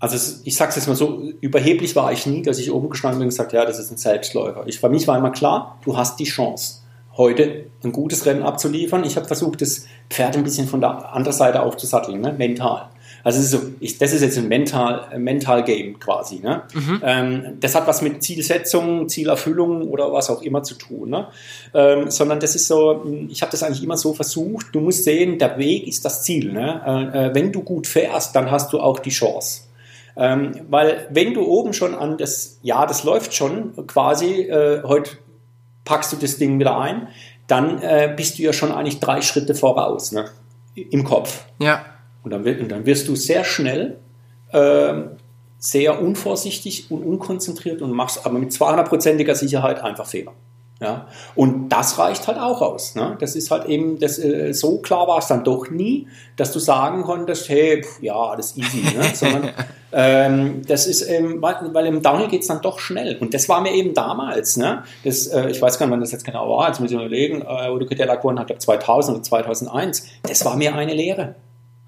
also 0.00 0.40
ich 0.44 0.56
sag's 0.56 0.76
jetzt 0.76 0.86
mal 0.86 0.94
so, 0.94 1.22
überheblich 1.40 1.96
war 1.96 2.12
ich 2.12 2.26
nie, 2.26 2.42
dass 2.42 2.58
ich 2.58 2.70
oben 2.70 2.90
gestanden 2.90 3.18
bin 3.18 3.26
und 3.26 3.30
gesagt, 3.30 3.52
ja, 3.52 3.64
das 3.64 3.78
ist 3.78 3.90
ein 3.90 3.96
Selbstläufer. 3.96 4.64
Ich, 4.66 4.80
für 4.80 4.88
mich 4.88 5.08
war 5.08 5.18
immer 5.18 5.30
klar, 5.30 5.78
du 5.84 5.96
hast 5.96 6.20
die 6.20 6.24
Chance, 6.24 6.82
heute 7.16 7.66
ein 7.82 7.92
gutes 7.92 8.24
Rennen 8.24 8.42
abzuliefern. 8.42 9.02
Ich 9.04 9.16
habe 9.16 9.26
versucht, 9.26 9.60
das 9.60 9.86
Pferd 10.08 10.36
ein 10.36 10.44
bisschen 10.44 10.68
von 10.68 10.80
der 10.80 11.12
anderen 11.12 11.36
Seite 11.36 11.62
aufzusatteln, 11.62 12.20
ne? 12.20 12.32
mental. 12.32 12.88
Also 13.24 13.40
ist 13.40 13.50
so, 13.50 13.60
ich, 13.80 13.98
das 13.98 14.12
ist 14.12 14.22
jetzt 14.22 14.38
ein 14.38 14.46
mental, 14.46 15.18
mental 15.18 15.64
Game 15.64 15.98
quasi. 15.98 16.38
Ne? 16.38 16.62
Mhm. 16.72 17.02
Ähm, 17.04 17.42
das 17.60 17.74
hat 17.74 17.88
was 17.88 18.00
mit 18.00 18.22
Zielsetzung, 18.22 19.08
Zielerfüllung 19.08 19.88
oder 19.88 20.12
was 20.12 20.30
auch 20.30 20.42
immer 20.42 20.62
zu 20.62 20.76
tun. 20.76 21.10
Ne? 21.10 21.26
Ähm, 21.74 22.10
sondern 22.10 22.38
das 22.38 22.54
ist 22.54 22.68
so, 22.68 23.04
ich 23.28 23.42
habe 23.42 23.50
das 23.50 23.64
eigentlich 23.64 23.82
immer 23.82 23.96
so 23.96 24.14
versucht. 24.14 24.68
Du 24.72 24.80
musst 24.80 25.02
sehen, 25.02 25.38
der 25.38 25.58
Weg 25.58 25.88
ist 25.88 26.04
das 26.04 26.22
Ziel. 26.22 26.52
Ne? 26.52 27.10
Äh, 27.12 27.26
äh 27.26 27.34
wenn 27.34 27.50
du 27.50 27.62
gut 27.62 27.88
fährst, 27.88 28.36
dann 28.36 28.50
hast 28.50 28.72
du 28.72 28.78
auch 28.78 29.00
die 29.00 29.10
Chance. 29.10 29.62
Ähm, 30.18 30.66
weil 30.68 31.06
wenn 31.10 31.32
du 31.32 31.46
oben 31.46 31.72
schon 31.72 31.94
an 31.94 32.18
das, 32.18 32.58
ja, 32.62 32.84
das 32.86 33.04
läuft 33.04 33.34
schon 33.34 33.86
quasi, 33.86 34.42
äh, 34.42 34.82
heute 34.82 35.12
packst 35.84 36.12
du 36.12 36.16
das 36.16 36.38
Ding 36.38 36.58
wieder 36.58 36.76
ein, 36.76 37.08
dann 37.46 37.80
äh, 37.80 38.12
bist 38.14 38.38
du 38.38 38.42
ja 38.42 38.52
schon 38.52 38.72
eigentlich 38.72 38.98
drei 38.98 39.22
Schritte 39.22 39.54
voraus, 39.54 40.12
ne? 40.12 40.26
Im 40.74 41.04
Kopf. 41.04 41.44
Ja. 41.60 41.84
Und 42.22 42.32
dann, 42.32 42.44
und 42.44 42.68
dann 42.68 42.84
wirst 42.84 43.08
du 43.08 43.16
sehr 43.16 43.44
schnell 43.44 43.98
äh, 44.52 44.94
sehr 45.58 46.00
unvorsichtig 46.00 46.90
und 46.90 47.02
unkonzentriert 47.02 47.82
und 47.82 47.92
machst 47.92 48.24
aber 48.26 48.38
mit 48.38 48.50
200%iger 48.50 49.34
Sicherheit 49.34 49.82
einfach 49.82 50.06
Fehler. 50.06 50.32
Ja, 50.80 51.08
und 51.34 51.70
das 51.70 51.98
reicht 51.98 52.28
halt 52.28 52.38
auch 52.38 52.62
aus. 52.62 52.94
Ne? 52.94 53.16
Das 53.18 53.34
ist 53.34 53.50
halt 53.50 53.64
eben, 53.64 53.98
das, 53.98 54.16
äh, 54.20 54.52
so 54.52 54.78
klar 54.78 55.08
war 55.08 55.18
es 55.18 55.26
dann 55.26 55.42
doch 55.42 55.70
nie, 55.70 56.06
dass 56.36 56.52
du 56.52 56.60
sagen 56.60 57.02
konntest, 57.02 57.48
hey, 57.48 57.82
pff, 57.82 58.00
ja, 58.00 58.14
alles 58.14 58.56
easy. 58.56 58.82
Ne? 58.96 59.02
Sondern 59.14 59.50
ähm, 59.90 60.62
das 60.68 60.86
ist, 60.86 61.02
ähm, 61.02 61.42
weil, 61.42 61.56
weil 61.72 61.86
im 61.86 62.00
Downhill 62.00 62.28
geht 62.28 62.42
es 62.42 62.46
dann 62.46 62.62
doch 62.62 62.78
schnell. 62.78 63.16
Und 63.18 63.34
das 63.34 63.48
war 63.48 63.60
mir 63.60 63.72
eben 63.72 63.92
damals. 63.92 64.56
Ne? 64.56 64.84
Das, 65.02 65.26
äh, 65.26 65.48
ich 65.48 65.60
weiß 65.60 65.80
gar 65.80 65.86
nicht, 65.86 65.92
wann 65.92 66.00
das 66.00 66.12
jetzt 66.12 66.24
genau 66.24 66.48
war, 66.48 66.68
jetzt 66.68 66.78
muss 66.78 66.92
ich 66.92 66.96
überlegen, 66.96 67.42
äh, 67.42 67.70
Udo 67.70 67.84
Cadella 67.84 68.14
gewonnen 68.14 68.38
hat, 68.38 68.48
2000 68.48 69.16
oder 69.16 69.24
2001. 69.24 70.06
Das 70.22 70.44
war 70.44 70.56
mir 70.56 70.76
eine 70.76 70.94
Lehre. 70.94 71.34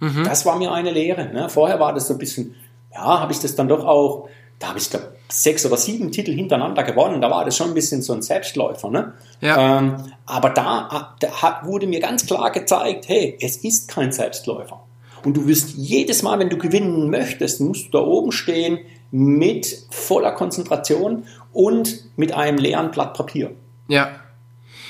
Mhm. 0.00 0.24
Das 0.24 0.44
war 0.46 0.58
mir 0.58 0.72
eine 0.72 0.90
Lehre. 0.90 1.26
Ne? 1.32 1.48
Vorher 1.48 1.78
war 1.78 1.94
das 1.94 2.08
so 2.08 2.14
ein 2.14 2.18
bisschen, 2.18 2.56
ja, 2.92 3.20
habe 3.20 3.30
ich 3.30 3.38
das 3.38 3.54
dann 3.54 3.68
doch 3.68 3.84
auch, 3.84 4.28
da 4.60 4.68
habe 4.68 4.78
ich, 4.78 4.88
glaube 4.88 5.16
sechs 5.32 5.64
oder 5.64 5.76
sieben 5.76 6.12
Titel 6.12 6.32
hintereinander 6.32 6.82
gewonnen. 6.82 7.20
Da 7.20 7.30
war 7.30 7.44
das 7.44 7.56
schon 7.56 7.68
ein 7.68 7.74
bisschen 7.74 8.02
so 8.02 8.12
ein 8.12 8.22
Selbstläufer. 8.22 8.90
Ne? 8.90 9.14
Ja. 9.40 9.78
Ähm, 9.78 9.96
aber 10.26 10.50
da, 10.50 11.16
da 11.18 11.60
wurde 11.64 11.86
mir 11.86 12.00
ganz 12.00 12.26
klar 12.26 12.50
gezeigt, 12.50 13.08
hey, 13.08 13.38
es 13.40 13.58
ist 13.58 13.88
kein 13.88 14.12
Selbstläufer. 14.12 14.84
Und 15.24 15.36
du 15.36 15.46
wirst 15.46 15.70
jedes 15.76 16.22
Mal, 16.22 16.38
wenn 16.38 16.50
du 16.50 16.58
gewinnen 16.58 17.10
möchtest, 17.10 17.60
musst 17.60 17.86
du 17.86 17.90
da 17.90 17.98
oben 18.00 18.32
stehen 18.32 18.78
mit 19.10 19.86
voller 19.90 20.32
Konzentration 20.32 21.24
und 21.52 22.04
mit 22.16 22.32
einem 22.32 22.58
leeren 22.58 22.90
Blatt 22.90 23.14
Papier. 23.14 23.52
Ja. 23.88 24.10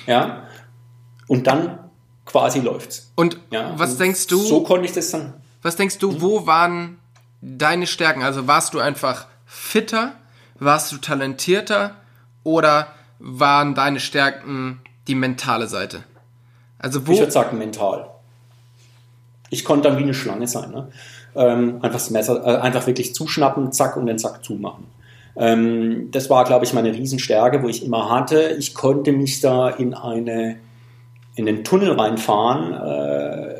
Ja. 0.07 0.45
Und 1.27 1.47
dann 1.47 1.79
quasi 2.27 2.61
läuft's. 2.61 3.13
Und 3.15 3.39
ja? 3.51 3.73
was 3.77 3.93
und 3.93 4.01
denkst 4.01 4.27
du? 4.27 4.39
So 4.39 4.63
konnte 4.63 4.87
ich 4.87 4.93
das 4.93 5.11
dann. 5.11 5.35
Was 5.63 5.77
denkst 5.77 5.99
du, 5.99 6.21
wo 6.21 6.47
waren 6.47 6.99
deine 7.41 7.87
Stärken? 7.87 8.23
Also 8.23 8.47
warst 8.47 8.75
du 8.75 8.79
einfach 8.79 9.27
fitter? 9.51 10.13
Warst 10.59 10.93
du 10.93 10.99
talentierter 10.99 11.97
oder 12.45 12.89
waren 13.19 13.75
deine 13.75 13.99
Stärken 13.99 14.81
die 15.09 15.15
mentale 15.15 15.67
Seite? 15.67 16.05
Also 16.79 17.07
wo? 17.07 17.13
Ich 17.13 17.19
würde 17.19 17.33
sagen 17.33 17.59
mental. 17.59 18.07
Ich 19.51 19.65
konnte 19.65 19.89
dann 19.89 19.99
wie 19.99 20.05
eine 20.05 20.15
Schlange 20.15 20.47
sein. 20.47 20.71
Ne? 20.71 20.89
Ähm, 21.35 21.77
einfach 21.77 21.99
das 21.99 22.11
Messer, 22.11 22.47
äh, 22.47 22.61
einfach 22.61 22.87
wirklich 22.87 23.15
zuschnappen, 23.15 23.73
zack 23.73 23.97
und 23.97 24.07
den 24.07 24.19
Zack 24.19 24.45
zumachen. 24.45 24.87
Ähm, 25.37 26.11
das 26.13 26.31
war, 26.31 26.45
glaube 26.45 26.65
ich, 26.65 26.73
meine 26.73 26.93
Riesenstärke, 26.93 27.63
wo 27.63 27.69
ich 27.69 27.85
immer 27.85 28.11
hatte. 28.11 28.55
Ich 28.59 28.75
konnte 28.75 29.13
mich 29.13 29.41
da 29.41 29.69
in 29.69 29.95
eine 29.95 30.57
in 31.35 31.47
den 31.47 31.65
Tunnel 31.65 31.93
reinfahren, 31.93 32.73
äh, 32.73 33.60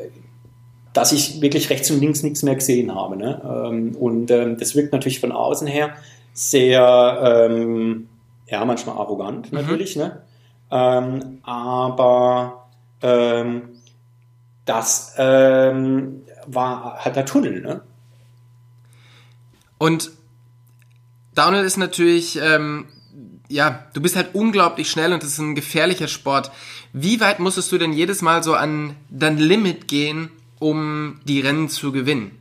dass 0.93 1.11
ich 1.11 1.41
wirklich 1.41 1.69
rechts 1.69 1.89
und 1.91 1.99
links 1.99 2.23
nichts 2.23 2.43
mehr 2.43 2.55
gesehen 2.55 2.93
habe. 2.93 3.15
Ne? 3.15 3.41
Ähm, 3.43 3.95
und 3.95 4.29
ähm, 4.31 4.57
das 4.57 4.75
wirkt 4.75 4.91
natürlich 4.93 5.19
von 5.19 5.31
außen 5.31 5.67
her 5.67 5.91
sehr, 6.33 7.47
ähm, 7.49 8.09
ja, 8.47 8.63
manchmal 8.65 8.97
arrogant 8.97 9.51
mhm. 9.51 9.59
natürlich, 9.59 9.95
ne? 9.95 10.21
Ähm, 10.69 11.39
aber 11.43 12.69
ähm, 13.01 13.69
das 14.65 15.15
ähm, 15.17 16.21
war 16.47 17.03
halt 17.03 17.15
der 17.15 17.25
Tunnel, 17.25 17.61
ne? 17.61 17.81
Und 19.77 20.11
Downhill 21.33 21.63
ist 21.63 21.77
natürlich, 21.77 22.39
ja, 23.47 23.85
du 23.93 24.01
bist 24.01 24.15
halt 24.15 24.35
unglaublich 24.35 24.91
schnell 24.91 25.11
und 25.11 25.23
das 25.23 25.31
ist 25.31 25.39
ein 25.39 25.55
gefährlicher 25.55 26.07
Sport. 26.07 26.51
Wie 26.93 27.19
weit 27.19 27.39
musstest 27.39 27.71
du 27.71 27.79
denn 27.79 27.91
jedes 27.91 28.21
Mal 28.21 28.43
so 28.43 28.53
an 28.53 28.95
dein 29.09 29.39
Limit 29.39 29.87
gehen, 29.87 30.29
um 30.61 31.19
die 31.25 31.41
Rennen 31.41 31.69
zu 31.69 31.91
gewinnen? 31.91 32.37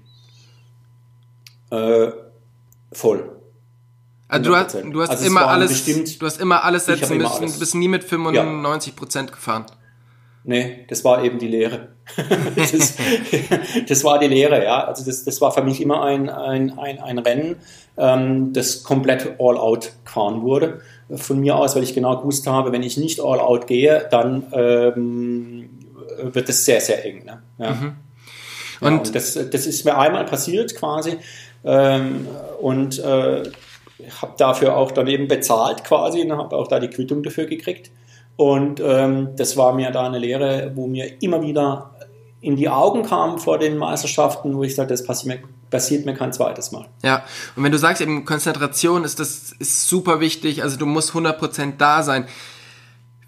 Äh, 1.70 2.10
voll. 2.92 3.36
Also 4.28 4.50
du 4.50 4.56
hast, 4.56 4.74
du 4.74 5.02
hast 5.02 5.10
also 5.10 5.26
immer 5.26 5.48
alles, 5.48 5.70
bestimmt, 5.70 6.22
du 6.22 6.26
hast 6.26 6.40
immer 6.40 6.62
alles 6.62 6.86
setzen 6.86 7.14
immer 7.14 7.28
müssen, 7.28 7.42
alles. 7.42 7.58
bist 7.58 7.74
nie 7.74 7.88
mit 7.88 8.04
95 8.04 8.94
Prozent 8.94 9.30
ja. 9.30 9.34
gefahren. 9.34 9.66
Nee, 10.44 10.86
das 10.88 11.04
war 11.04 11.24
eben 11.24 11.38
die 11.38 11.48
Lehre. 11.48 11.88
das, 12.56 12.94
das, 13.88 14.04
war 14.04 14.18
die 14.18 14.26
Lehre, 14.26 14.64
ja. 14.64 14.84
Also 14.84 15.04
das, 15.04 15.24
das 15.24 15.40
war 15.40 15.52
für 15.52 15.62
mich 15.62 15.80
immer 15.80 16.02
ein, 16.02 16.28
ein, 16.28 16.78
ein, 16.78 16.98
ein 16.98 17.18
Rennen, 17.18 17.56
ähm, 17.96 18.52
das 18.52 18.82
komplett 18.82 19.36
all 19.38 19.58
out 19.58 19.92
gefahren 20.04 20.42
wurde. 20.42 20.80
Von 21.14 21.40
mir 21.40 21.56
aus, 21.56 21.74
weil 21.74 21.82
ich 21.82 21.94
genau 21.94 22.18
gewusst 22.18 22.46
habe, 22.46 22.72
wenn 22.72 22.82
ich 22.82 22.96
nicht 22.96 23.20
all 23.20 23.40
out 23.40 23.66
gehe, 23.66 24.06
dann 24.10 24.44
ähm, 24.52 25.70
wird 26.22 26.48
es 26.48 26.64
sehr, 26.64 26.80
sehr 26.80 27.04
eng. 27.04 27.24
Ne? 27.24 27.42
Ja. 27.58 27.70
Mhm. 27.72 27.96
Und, 28.80 28.92
ja, 28.92 28.98
und 28.98 29.14
das, 29.14 29.34
das 29.34 29.66
ist 29.66 29.84
mir 29.84 29.96
einmal 29.96 30.24
passiert 30.24 30.74
quasi. 30.76 31.18
Ähm, 31.64 32.26
und 32.60 32.98
äh, 32.98 33.42
habe 34.20 34.34
dafür 34.38 34.76
auch 34.76 34.92
daneben 34.92 35.28
bezahlt 35.28 35.84
quasi 35.84 36.22
und 36.22 36.32
habe 36.32 36.56
auch 36.56 36.68
da 36.68 36.80
die 36.80 36.88
Quittung 36.88 37.22
dafür 37.22 37.46
gekriegt. 37.46 37.90
Und 38.36 38.80
ähm, 38.80 39.30
das 39.36 39.56
war 39.56 39.74
mir 39.74 39.90
da 39.90 40.06
eine 40.06 40.18
Lehre, 40.18 40.72
wo 40.74 40.86
mir 40.86 41.22
immer 41.22 41.42
wieder 41.42 41.94
in 42.40 42.56
die 42.56 42.70
Augen 42.70 43.02
kam 43.02 43.38
vor 43.38 43.58
den 43.58 43.76
Meisterschaften, 43.76 44.56
wo 44.56 44.62
ich 44.62 44.74
sagte, 44.74 44.94
das 44.94 45.04
passiert 45.04 45.42
mir 45.42 45.48
passiert 45.70 46.04
mir 46.04 46.14
kein 46.14 46.32
zweites 46.32 46.72
Mal. 46.72 46.88
Ja, 47.02 47.24
und 47.56 47.62
wenn 47.62 47.72
du 47.72 47.78
sagst 47.78 48.02
eben 48.02 48.24
Konzentration 48.24 49.04
ist 49.04 49.20
das 49.20 49.52
ist 49.58 49.88
super 49.88 50.20
wichtig, 50.20 50.62
also 50.62 50.76
du 50.76 50.84
musst 50.84 51.12
100% 51.12 51.74
da 51.78 52.02
sein. 52.02 52.26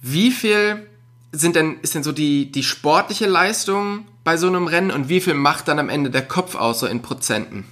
Wie 0.01 0.33
viel 0.33 0.89
sind 1.31 1.57
denn, 1.57 1.79
ist 1.81 1.95
denn 1.95 2.03
so 2.03 2.13
die, 2.13 2.51
die 2.51 2.65
sportliche 2.65 3.27
Leistung 3.27 4.07
bei 4.25 4.37
so 4.37 4.47
einem 4.47 4.67
Rennen 4.67 4.91
und 4.91 5.09
wie 5.09 5.21
viel 5.21 5.35
macht 5.35 5.69
dann 5.69 5.79
am 5.79 5.89
Ende 5.89 6.11
der 6.11 6.23
Kopf 6.23 6.55
aus, 6.55 6.81
so 6.81 6.87
in 6.87 7.03
Prozenten? 7.03 7.65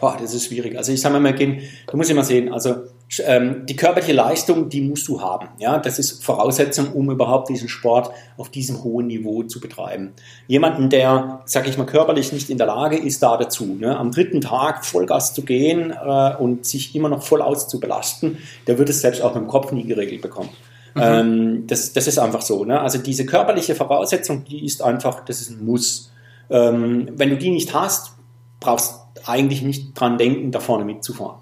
Boah, 0.00 0.16
das 0.20 0.34
ist 0.34 0.46
schwierig. 0.46 0.76
Also 0.76 0.92
ich 0.92 1.00
sage 1.00 1.18
mal, 1.18 1.32
du 1.32 1.96
musst 1.96 2.10
immer 2.10 2.24
sehen, 2.24 2.52
also 2.52 2.84
ähm, 3.24 3.66
die 3.66 3.76
körperliche 3.76 4.12
Leistung, 4.12 4.68
die 4.68 4.80
musst 4.80 5.06
du 5.08 5.20
haben. 5.20 5.48
Ja, 5.58 5.78
das 5.78 5.98
ist 5.98 6.24
Voraussetzung, 6.24 6.92
um 6.92 7.10
überhaupt 7.10 7.48
diesen 7.48 7.68
Sport 7.68 8.10
auf 8.36 8.50
diesem 8.50 8.82
hohen 8.82 9.06
Niveau 9.06 9.42
zu 9.44 9.60
betreiben. 9.60 10.12
Jemanden, 10.46 10.90
der, 10.90 11.42
sage 11.44 11.68
ich 11.68 11.78
mal, 11.78 11.86
körperlich 11.86 12.32
nicht 12.32 12.50
in 12.50 12.58
der 12.58 12.66
Lage 12.66 12.96
ist, 12.96 13.22
da 13.22 13.36
dazu, 13.36 13.76
ne, 13.78 13.96
am 13.96 14.10
dritten 14.10 14.40
Tag 14.40 14.84
Vollgas 14.84 15.34
zu 15.34 15.42
gehen 15.42 15.90
äh, 15.90 16.34
und 16.36 16.66
sich 16.66 16.94
immer 16.94 17.08
noch 17.08 17.22
voll 17.22 17.42
auszubelasten, 17.42 18.38
der 18.66 18.78
wird 18.78 18.88
es 18.90 19.00
selbst 19.00 19.22
auch 19.22 19.34
mit 19.34 19.44
dem 19.44 19.48
Kopf 19.48 19.70
nie 19.70 19.84
geregelt 19.84 20.22
bekommen. 20.22 20.50
Mhm. 20.94 21.02
Ähm, 21.02 21.66
das, 21.66 21.92
das 21.92 22.06
ist 22.06 22.18
einfach 22.18 22.42
so. 22.42 22.64
Ne? 22.64 22.80
Also 22.80 22.98
diese 22.98 23.26
körperliche 23.26 23.74
Voraussetzung, 23.74 24.44
die 24.44 24.64
ist 24.64 24.82
einfach, 24.82 25.24
das 25.24 25.40
ist 25.40 25.50
ein 25.50 25.64
Muss. 25.64 26.12
Ähm, 26.50 27.08
wenn 27.16 27.30
du 27.30 27.36
die 27.36 27.50
nicht 27.50 27.74
hast, 27.74 28.14
brauchst 28.60 29.00
eigentlich 29.26 29.62
nicht 29.62 29.98
dran 29.98 30.18
denken, 30.18 30.50
da 30.52 30.60
vorne 30.60 30.84
mitzufahren. 30.84 31.40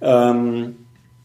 Ähm, 0.00 0.76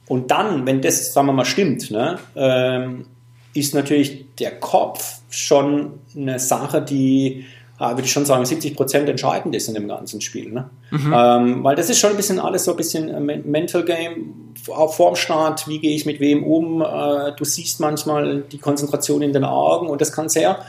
und 0.08 0.32
dann, 0.32 0.66
wenn 0.66 0.82
das, 0.82 1.14
sagen 1.14 1.28
wir 1.28 1.34
mal, 1.34 1.46
stimmt, 1.46 1.92
ne, 1.92 2.20
ähm, 2.36 3.06
ist 3.54 3.74
natürlich 3.74 4.26
der 4.40 4.60
Kopf 4.60 5.20
schon 5.30 6.00
eine 6.16 6.40
Sache, 6.40 6.82
die, 6.82 7.46
würde 7.80 8.04
ich 8.04 8.12
schon 8.12 8.26
sagen, 8.26 8.46
70 8.46 8.76
Prozent 8.76 9.08
entscheidend 9.08 9.56
ist 9.56 9.68
in 9.68 9.76
dem 9.76 9.88
ganzen 9.88 10.20
Spiel. 10.22 10.52
Ne? 10.52 10.70
Mhm. 10.92 11.14
Ähm, 11.16 11.64
weil 11.64 11.76
das 11.76 11.90
ist 11.90 12.00
schon 12.00 12.12
ein 12.12 12.18
bisschen 12.18 12.40
alles 12.40 12.64
so 12.64 12.72
ein 12.72 12.78
bisschen 12.78 13.26
Mental 13.46 13.86
Game, 13.86 14.54
auch 14.70 14.94
vorm 14.94 15.16
Start, 15.16 15.68
wie 15.68 15.80
gehe 15.80 15.96
ich 15.96 16.06
mit 16.06 16.20
wem 16.20 16.44
um, 16.44 16.82
äh, 16.82 17.34
du 17.38 17.46
siehst 17.46 17.80
manchmal 17.80 18.42
die 18.42 18.58
Konzentration 18.58 19.22
in 19.22 19.34
den 19.34 19.44
Augen 19.44 19.88
und 19.88 20.02
das 20.02 20.12
kann 20.12 20.28
sehr 20.28 20.60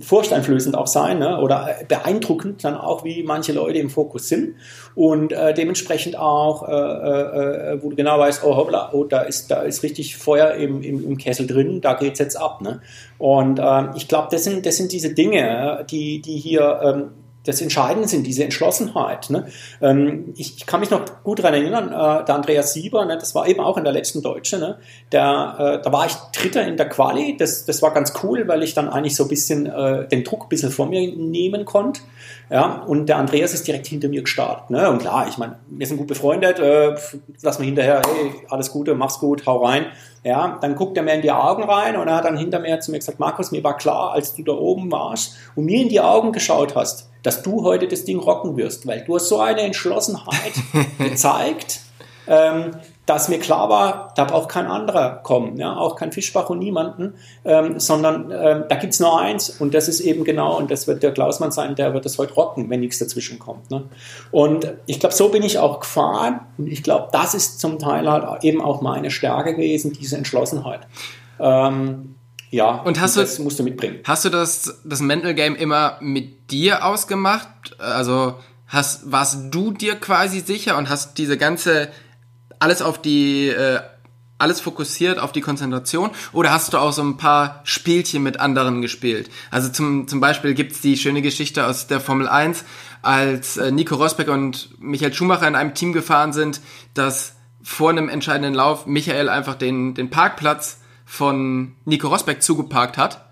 furchteinflößend 0.00 0.76
auch 0.76 0.86
sein 0.86 1.18
ne? 1.18 1.40
oder 1.40 1.76
beeindruckend 1.88 2.62
dann 2.64 2.76
auch, 2.76 3.04
wie 3.04 3.22
manche 3.22 3.52
Leute 3.52 3.78
im 3.78 3.90
Fokus 3.90 4.28
sind 4.28 4.54
und 4.94 5.32
äh, 5.32 5.54
dementsprechend 5.54 6.16
auch, 6.16 6.68
äh, 6.68 6.72
äh, 6.72 7.72
äh, 7.74 7.82
wo 7.82 7.90
du 7.90 7.96
genau 7.96 8.18
weißt, 8.18 8.44
oh 8.44 8.56
hoppla, 8.56 8.90
oh, 8.92 9.04
da 9.04 9.22
ist, 9.22 9.50
da 9.50 9.62
ist 9.62 9.82
richtig 9.82 10.16
Feuer 10.16 10.54
im, 10.54 10.82
im, 10.82 11.04
im 11.04 11.18
Kessel 11.18 11.46
drin, 11.46 11.80
da 11.80 11.94
geht's 11.94 12.18
jetzt 12.20 12.36
ab. 12.36 12.60
Ne? 12.60 12.80
Und 13.18 13.60
ähm, 13.62 13.90
ich 13.96 14.06
glaube, 14.06 14.28
das 14.30 14.44
sind, 14.44 14.66
das 14.66 14.76
sind 14.76 14.92
diese 14.92 15.14
Dinge, 15.14 15.84
die, 15.90 16.20
die 16.20 16.38
hier 16.38 16.80
ähm, 16.82 17.10
das 17.46 17.60
Entscheidende 17.60 18.08
sind, 18.08 18.26
diese 18.26 18.44
Entschlossenheit. 18.44 19.30
Ne? 19.30 19.46
Ähm, 19.80 20.34
ich, 20.36 20.56
ich, 20.56 20.66
kann 20.66 20.80
mich 20.80 20.90
noch 20.90 21.22
gut 21.22 21.38
daran 21.38 21.54
erinnern, 21.54 21.88
äh, 21.88 22.24
der 22.24 22.34
Andreas 22.34 22.72
Sieber, 22.72 23.04
ne, 23.04 23.16
das 23.16 23.34
war 23.34 23.46
eben 23.46 23.60
auch 23.60 23.76
in 23.76 23.84
der 23.84 23.92
letzten 23.92 24.22
Deutsche, 24.22 24.58
ne? 24.58 24.78
der, 25.12 25.78
äh, 25.80 25.82
da 25.82 25.92
war 25.92 26.06
ich 26.06 26.14
Dritter 26.34 26.66
in 26.66 26.76
der 26.76 26.88
Quali, 26.88 27.36
das, 27.36 27.64
das 27.64 27.82
war 27.82 27.94
ganz 27.94 28.12
cool, 28.22 28.46
weil 28.48 28.62
ich 28.62 28.74
dann 28.74 28.88
eigentlich 28.88 29.16
so 29.16 29.24
ein 29.24 29.28
bisschen 29.28 29.66
äh, 29.66 30.06
den 30.08 30.24
Druck 30.24 30.44
ein 30.44 30.48
bisschen 30.48 30.70
von 30.70 30.90
mir 30.90 31.00
nehmen 31.16 31.64
konnte. 31.64 32.00
Ja, 32.48 32.82
und 32.86 33.08
der 33.08 33.16
Andreas 33.16 33.54
ist 33.54 33.66
direkt 33.66 33.88
hinter 33.88 34.08
mir 34.08 34.22
gestartet. 34.22 34.70
Ne? 34.70 34.88
Und 34.88 34.98
klar, 34.98 35.26
ich 35.28 35.36
meine, 35.36 35.56
wir 35.68 35.86
sind 35.86 35.96
gut 35.96 36.06
befreundet, 36.06 36.60
äh, 36.60 36.94
lass 37.42 37.58
mal 37.58 37.64
hinterher, 37.64 38.02
hey, 38.06 38.32
alles 38.48 38.70
Gute, 38.70 38.94
mach's 38.94 39.18
gut, 39.18 39.46
hau 39.46 39.64
rein. 39.64 39.86
Ja, 40.22 40.58
dann 40.60 40.76
guckt 40.76 40.96
er 40.96 41.02
mir 41.02 41.14
in 41.14 41.22
die 41.22 41.32
Augen 41.32 41.64
rein 41.64 41.96
und 41.96 42.06
er 42.06 42.16
hat 42.16 42.24
dann 42.24 42.36
hinter 42.36 42.60
mir 42.60 42.78
zu 42.80 42.92
mir 42.92 42.98
gesagt, 42.98 43.18
Markus, 43.18 43.50
mir 43.50 43.64
war 43.64 43.76
klar, 43.76 44.12
als 44.12 44.34
du 44.34 44.42
da 44.42 44.52
oben 44.52 44.90
warst 44.92 45.36
und 45.56 45.64
mir 45.64 45.82
in 45.82 45.88
die 45.88 46.00
Augen 46.00 46.32
geschaut 46.32 46.76
hast, 46.76 47.10
dass 47.22 47.42
du 47.42 47.64
heute 47.64 47.88
das 47.88 48.04
Ding 48.04 48.20
rocken 48.20 48.56
wirst, 48.56 48.86
weil 48.86 49.04
du 49.04 49.16
hast 49.16 49.28
so 49.28 49.40
eine 49.40 49.62
Entschlossenheit 49.62 50.52
gezeigt, 50.98 51.80
ähm, 52.28 52.72
dass 53.06 53.28
mir 53.28 53.38
klar 53.38 53.68
war, 53.68 54.12
da 54.16 54.24
braucht 54.24 54.48
kein 54.48 54.66
anderer 54.66 55.20
kommen, 55.22 55.56
ja, 55.56 55.76
auch 55.76 55.94
kein 55.94 56.10
Fischbach 56.10 56.50
und 56.50 56.58
niemanden, 56.58 57.14
ähm, 57.44 57.78
sondern 57.78 58.32
ähm, 58.32 58.64
da 58.68 58.74
gibt's 58.74 58.98
nur 58.98 59.18
eins 59.18 59.48
und 59.48 59.74
das 59.74 59.88
ist 59.88 60.00
eben 60.00 60.24
genau, 60.24 60.58
und 60.58 60.70
das 60.70 60.88
wird 60.88 61.04
der 61.04 61.12
Klausmann 61.12 61.52
sein, 61.52 61.76
der 61.76 61.94
wird 61.94 62.04
das 62.04 62.18
heute 62.18 62.34
rocken, 62.34 62.68
wenn 62.68 62.80
nichts 62.80 62.98
dazwischen 62.98 63.38
kommt. 63.38 63.70
Ne? 63.70 63.84
Und 64.32 64.74
ich 64.86 64.98
glaube, 64.98 65.14
so 65.14 65.28
bin 65.28 65.44
ich 65.44 65.58
auch 65.58 65.80
gefahren 65.80 66.40
und 66.58 66.66
ich 66.66 66.82
glaube, 66.82 67.08
das 67.12 67.34
ist 67.34 67.60
zum 67.60 67.78
Teil 67.78 68.10
halt 68.10 68.42
eben 68.42 68.60
auch 68.60 68.82
meine 68.82 69.10
Stärke 69.12 69.54
gewesen, 69.54 69.92
diese 69.92 70.16
Entschlossenheit. 70.16 70.80
Ähm, 71.38 72.16
ja, 72.50 72.82
und 72.82 73.00
hast 73.00 73.16
das 73.16 73.36
du, 73.36 73.42
musst 73.42 73.58
du 73.58 73.62
mitbringen. 73.62 74.00
Hast 74.04 74.24
du 74.24 74.30
das, 74.30 74.80
das 74.84 75.00
Mental 75.00 75.34
Game 75.34 75.54
immer 75.54 75.98
mit 76.00 76.50
dir 76.50 76.84
ausgemacht? 76.84 77.48
Also 77.78 78.34
hast, 78.66 79.10
warst 79.10 79.54
du 79.54 79.72
dir 79.72 79.96
quasi 79.96 80.40
sicher 80.40 80.76
und 80.76 80.88
hast 80.88 81.18
diese 81.18 81.36
ganze, 81.36 81.88
alles 82.58 82.82
auf 82.82 83.00
die, 83.00 83.48
äh, 83.48 83.80
alles 84.38 84.60
fokussiert 84.60 85.18
auf 85.18 85.32
die 85.32 85.40
Konzentration 85.40 86.10
oder 86.32 86.52
hast 86.52 86.72
du 86.72 86.78
auch 86.78 86.92
so 86.92 87.02
ein 87.02 87.16
paar 87.16 87.60
Spielchen 87.64 88.22
mit 88.22 88.38
anderen 88.38 88.82
gespielt? 88.82 89.30
Also 89.50 89.70
zum, 89.70 90.08
zum 90.08 90.20
Beispiel 90.20 90.54
gibt's 90.54 90.80
die 90.80 90.96
schöne 90.96 91.22
Geschichte 91.22 91.66
aus 91.66 91.86
der 91.86 92.00
Formel 92.00 92.28
1, 92.28 92.64
als 93.02 93.56
äh, 93.56 93.70
Nico 93.70 93.94
Rosberg 93.94 94.28
und 94.28 94.70
Michael 94.78 95.14
Schumacher 95.14 95.48
in 95.48 95.54
einem 95.54 95.74
Team 95.74 95.92
gefahren 95.92 96.32
sind, 96.32 96.60
dass 96.94 97.36
vor 97.62 97.90
einem 97.90 98.08
entscheidenden 98.08 98.54
Lauf 98.54 98.86
Michael 98.86 99.28
einfach 99.28 99.54
den, 99.54 99.94
den 99.94 100.10
Parkplatz 100.10 100.80
von 101.04 101.74
Nico 101.84 102.08
Rosberg 102.08 102.42
zugeparkt 102.42 102.98
hat, 102.98 103.24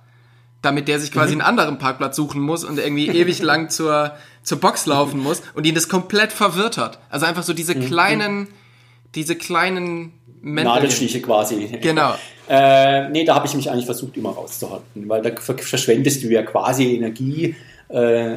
damit 0.62 0.88
der 0.88 1.00
sich 1.00 1.12
quasi 1.12 1.34
mhm. 1.34 1.40
einen 1.40 1.48
anderen 1.48 1.78
Parkplatz 1.78 2.16
suchen 2.16 2.40
muss 2.40 2.64
und 2.64 2.78
irgendwie 2.78 3.08
ewig 3.08 3.42
lang 3.42 3.68
zur, 3.70 4.12
zur 4.42 4.58
Box 4.58 4.86
laufen 4.86 5.20
muss 5.20 5.42
und 5.54 5.66
ihn 5.66 5.74
das 5.74 5.88
komplett 5.88 6.32
verwirrt 6.32 6.78
hat. 6.78 6.98
Also 7.10 7.26
einfach 7.26 7.42
so 7.42 7.52
diese 7.52 7.74
mhm. 7.74 7.86
kleinen, 7.86 8.48
diese 9.14 9.36
kleinen 9.36 10.12
Nadelstiche 10.42 11.20
quasi. 11.20 11.78
Genau. 11.80 12.14
Äh, 12.46 13.08
nee, 13.08 13.24
da 13.24 13.36
habe 13.36 13.46
ich 13.46 13.54
mich 13.54 13.70
eigentlich 13.70 13.86
versucht, 13.86 14.18
immer 14.18 14.28
rauszuhalten, 14.28 15.08
weil 15.08 15.22
da 15.22 15.30
verschwendest 15.34 16.22
du 16.22 16.28
ja 16.28 16.42
quasi 16.42 16.94
Energie 16.94 17.54
äh, 17.88 18.36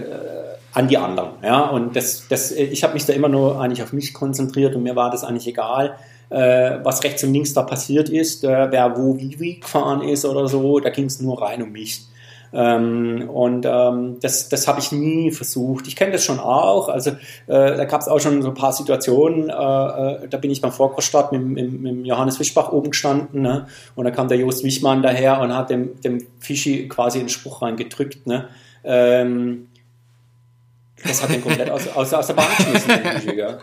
an 0.72 0.88
die 0.88 0.98
anderen. 0.98 1.32
Ja? 1.44 1.64
Und 1.64 1.94
das, 1.94 2.26
das, 2.30 2.52
ich 2.54 2.86
habe 2.86 2.94
mich 2.94 3.06
da 3.06 3.12
immer 3.12 3.28
nur 3.28 3.60
eigentlich 3.60 3.84
auf 3.84 3.92
mich 3.92 4.14
konzentriert 4.14 4.78
und 4.78 4.84
mir 4.84 4.96
war 4.96 5.12
das 5.12 5.26
eigentlich 5.26 5.48
egal 5.48 5.98
äh, 6.30 6.80
was 6.84 7.04
rechts 7.04 7.24
und 7.24 7.34
links 7.34 7.54
da 7.54 7.64
passiert 7.64 8.10
ist, 8.10 8.44
äh, 8.44 8.72
wer 8.72 8.98
wo 8.98 9.18
wie, 9.18 9.40
wie 9.40 9.60
gefahren 9.60 10.02
ist 10.02 10.26
oder 10.26 10.48
so, 10.48 10.80
da 10.80 10.90
ging 10.90 11.06
es 11.06 11.22
nur 11.22 11.42
rein 11.42 11.62
um 11.62 11.72
mich. 11.72 12.02
Ähm, 12.54 13.30
und 13.30 13.66
ähm, 13.66 14.18
das, 14.22 14.50
das 14.50 14.68
habe 14.68 14.80
ich 14.80 14.92
nie 14.92 15.32
versucht. 15.32 15.88
Ich 15.88 15.96
kenne 15.96 16.14
das 16.14 16.24
schon 16.24 16.40
auch. 16.40 16.90
Also 16.90 17.12
äh, 17.12 17.16
da 17.48 17.86
gab 17.86 18.02
es 18.02 18.08
auch 18.08 18.20
schon 18.20 18.42
so 18.42 18.50
ein 18.50 18.54
paar 18.54 18.74
Situationen. 18.74 19.50
Äh, 19.50 19.54
äh, 19.54 20.28
da 20.30 20.38
bin 20.38 20.52
ich 20.52 20.62
beim 20.62 20.72
Vorkoststart 20.72 21.32
mit, 21.32 21.44
mit, 21.44 21.82
mit 21.82 22.06
Johannes 22.06 22.38
Fischbach 22.38 22.72
oben 22.72 22.92
gestanden. 22.92 23.42
Ne? 23.42 23.68
Und 23.96 24.06
da 24.06 24.12
kam 24.12 24.28
der 24.28 24.38
Jost 24.38 24.64
Wichmann 24.64 25.02
daher 25.02 25.42
und 25.42 25.56
hat 25.56 25.70
dem, 25.70 26.00
dem 26.02 26.26
Fischi 26.40 26.88
quasi 26.88 27.20
einen 27.20 27.30
Spruch 27.30 27.62
reingedrückt. 27.62 28.28
Ne? 28.28 28.48
Ähm, 28.84 29.68
das 31.04 31.22
hat 31.22 31.30
den 31.30 31.42
komplett 31.42 31.70
aus, 31.70 31.88
aus, 31.90 32.14
aus 32.14 32.28
der 32.28 32.34
Bahn 32.34 32.48
geschmissen. 32.58 32.92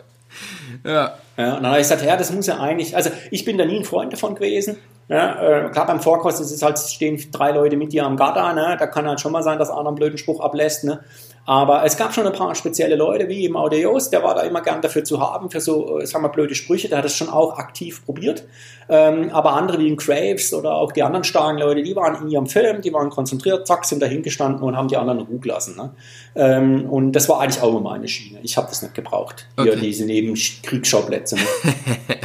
Ja. 0.85 1.15
ja. 1.37 1.57
Und 1.57 1.63
dann 1.63 1.67
habe 1.67 1.77
ich 1.77 1.85
gesagt, 1.85 2.05
ja, 2.05 2.17
das 2.17 2.33
muss 2.33 2.49
ja 2.49 2.59
eigentlich, 2.59 2.97
also 2.97 3.09
ich 3.31 3.45
bin 3.45 3.57
da 3.57 3.65
nie 3.65 3.77
ein 3.77 3.85
Freund 3.85 4.13
davon 4.13 4.35
gewesen. 4.35 4.77
Ja, 5.09 5.67
äh, 5.67 5.71
klar, 5.71 5.87
beim 5.87 6.01
Vorkost 6.01 6.41
ist 6.41 6.51
es 6.51 6.63
halt, 6.63 6.79
stehen 6.79 7.21
drei 7.31 7.53
Leute 7.53 7.77
mit 7.77 7.93
dir 7.93 8.07
am 8.07 8.17
Gatter, 8.17 8.55
ne? 8.55 8.77
da 8.79 8.87
kann 8.87 9.07
halt 9.07 9.21
schon 9.21 9.33
mal 9.33 9.43
sein, 9.43 9.59
dass 9.59 9.71
einer 9.71 9.87
einen 9.87 9.97
blöden 9.97 10.17
Spruch 10.17 10.41
ablässt. 10.41 10.85
Ne? 10.85 11.01
Aber 11.47 11.85
es 11.85 11.99
gab 11.99 12.15
schon 12.15 12.27
ein 12.27 12.33
paar 12.33 12.55
spezielle 12.55 12.97
Leute, 12.97 13.29
wie 13.29 13.45
eben 13.45 13.57
Audios, 13.57 14.09
der 14.09 14.23
war 14.23 14.35
da 14.35 14.41
immer 14.43 14.63
gern 14.63 14.81
dafür 14.81 15.05
zu 15.05 15.21
haben, 15.21 15.51
für 15.51 15.61
so, 15.61 16.01
äh, 16.01 16.07
sagen 16.07 16.25
wir, 16.25 16.31
blöde 16.31 16.55
Sprüche, 16.55 16.89
der 16.89 16.99
hat 16.99 17.05
das 17.05 17.15
schon 17.15 17.29
auch 17.29 17.59
aktiv 17.59 18.03
probiert. 18.07 18.45
Ähm, 18.89 19.31
aber 19.31 19.53
andere 19.53 19.79
wie 19.79 19.89
in 19.89 19.99
Craves 19.99 20.55
oder 20.55 20.75
auch 20.75 20.93
die 20.93 21.03
anderen 21.03 21.25
starken 21.25 21.59
Leute, 21.59 21.83
die 21.83 21.95
waren 21.95 22.23
in 22.23 22.31
ihrem 22.31 22.47
Film, 22.47 22.81
die 22.81 22.93
waren 22.95 23.11
konzentriert, 23.11 23.67
zack, 23.67 23.85
sind 23.85 24.01
dahingestanden 24.01 24.63
und 24.63 24.75
haben 24.75 24.89
die 24.89 24.97
anderen 24.97 25.21
in 25.21 25.27
Ruhe 25.27 25.39
gelassen. 25.39 25.77
Ne? 25.77 25.91
Ähm, 26.35 26.89
und 26.89 27.13
das 27.13 27.29
war 27.29 27.41
eigentlich 27.41 27.63
auch 27.63 27.69
immer 27.69 27.81
meine 27.81 28.09
Schiene. 28.09 28.41
Ich 28.43 28.57
habe 28.57 28.69
das 28.69 28.81
nicht 28.81 28.95
gebraucht, 28.95 29.47
okay. 29.57 29.73
hier 29.73 29.81
diese 29.81 30.07
Nebenkriegsschauplätze. 30.07 31.37
Ne? 31.37 31.43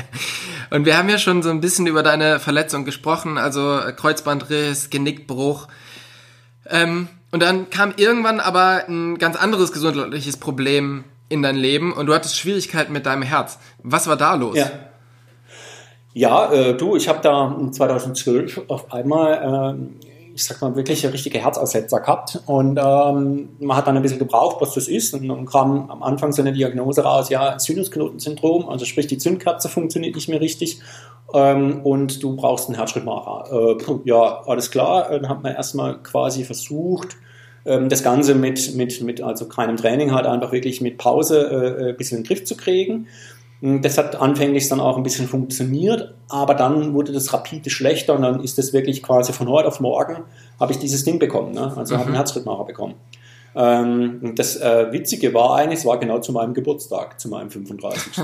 und 0.70 0.86
wir 0.86 0.98
haben 0.98 1.10
ja 1.10 1.18
schon 1.18 1.42
so 1.42 1.50
ein 1.50 1.62
bisschen 1.62 1.88
über 1.88 2.04
deine 2.04 2.40
Verletzung 2.40 2.86
gesprochen, 2.86 3.38
also 3.38 3.80
Kreuzbandriss, 3.96 4.90
Genickbruch. 4.90 5.68
Ähm, 6.68 7.08
und 7.32 7.42
dann 7.42 7.70
kam 7.70 7.94
irgendwann 7.98 8.40
aber 8.40 8.84
ein 8.88 9.18
ganz 9.18 9.36
anderes 9.36 9.72
gesundheitliches 9.72 10.38
Problem 10.38 11.04
in 11.30 11.44
dein 11.44 11.56
Leben 11.56 11.94
und 11.94 12.08
du 12.08 12.14
hattest 12.14 12.38
Schwierigkeiten 12.38 12.92
mit 12.92 13.06
deinem 13.06 13.22
Herz. 13.22 13.60
Was 13.84 14.08
war 14.08 14.18
da 14.18 14.34
los? 14.36 14.58
Ja, 14.58 14.72
ja 16.14 16.52
äh, 16.52 16.76
du, 16.76 16.96
ich 16.96 17.08
habe 17.08 17.20
da 17.22 17.56
2012 17.72 18.62
auf 18.68 18.92
einmal, 18.92 19.78
äh, 19.78 20.09
ich 20.39 20.45
sag 20.45 20.62
mal, 20.62 20.75
wirklich 20.75 21.06
richtige 21.06 21.39
Herzaussetzer 21.39 21.99
gehabt 21.99 22.41
und 22.45 22.80
ähm, 22.82 23.49
man 23.60 23.78
hat 23.78 23.88
dann 23.88 23.97
ein 23.97 24.02
bisschen 24.02 24.19
gebraucht, 24.19 24.58
was 24.62 24.73
das 24.73 24.88
ist 24.88 25.13
und 25.13 25.28
dann 25.28 25.45
kam 25.45 25.91
am 25.91 26.02
Anfang 26.02 26.32
so 26.32 26.41
eine 26.41 26.54
Diagnose 26.54 27.04
raus, 27.04 27.30
ja, 27.30 27.60
Sinusknotensyndrom, 27.60 28.69
also 28.69 28.86
sprich 28.86 29.08
die 29.08 29.17
Zündkerze 29.17 29.67
funktioniert 29.67 30.15
nicht 30.15 30.30
mehr 30.30 30.39
richtig 30.39 30.80
ähm, 31.34 31.82
und 31.84 32.23
du 32.23 32.36
brauchst 32.36 32.67
einen 32.67 32.78
Herzschrittmacher. 32.78 33.78
Äh, 33.80 33.93
ja, 34.06 34.41
alles 34.45 34.71
klar. 34.71 35.10
Dann 35.10 35.30
hat 35.30 35.43
man 35.43 35.54
erstmal 35.54 36.02
quasi 36.02 36.43
versucht, 36.43 37.17
ähm, 37.65 37.89
das 37.89 38.04
Ganze 38.04 38.36
mit, 38.36 38.75
mit, 38.75 39.02
mit 39.02 39.21
also 39.21 39.47
keinem 39.47 39.78
Training 39.78 40.13
halt 40.13 40.25
einfach 40.25 40.52
wirklich 40.52 40.82
mit 40.82 40.97
Pause 40.97 41.78
äh, 41.80 41.89
ein 41.89 41.97
bisschen 41.97 42.19
in 42.19 42.23
den 42.23 42.28
Griff 42.28 42.45
zu 42.45 42.56
kriegen. 42.56 43.08
Hm, 43.62 43.82
das 43.82 43.98
hat 43.98 44.15
anfänglich 44.15 44.69
dann 44.69 44.80
auch 44.80 44.98
ein 44.98 45.04
bisschen 45.04 45.28
funktioniert, 45.28 46.13
aber 46.30 46.54
dann 46.54 46.93
wurde 46.93 47.12
das 47.12 47.34
rapide 47.34 47.69
schlechter 47.69 48.15
und 48.15 48.22
dann 48.22 48.43
ist 48.43 48.58
das 48.58 48.74
wirklich 48.74 49.04
quasi 49.04 49.34
von 49.34 49.50
heute 49.50 49.67
auf 49.67 49.80
morgen 49.80 50.24
habe 50.60 50.72
ich 50.72 50.80
dieses 50.80 51.04
Ding 51.04 51.19
bekommen, 51.19 51.54
ne? 51.54 51.74
also 51.76 51.93
mhm. 51.93 52.00
habe 52.00 52.08
einen 52.08 52.15
Herzrhythmacher 52.15 52.65
bekommen. 52.65 52.95
Ähm, 53.56 54.34
das 54.36 54.58
äh, 54.58 54.91
Witzige 54.91 55.34
war 55.34 55.56
eigentlich, 55.56 55.80
es 55.80 55.86
war 55.86 55.98
genau 55.98 56.19
zu 56.19 56.32
meinem 56.32 56.54
Geburtstag, 56.54 57.19
zu 57.19 57.30
meinem 57.30 57.50
35. 57.50 58.24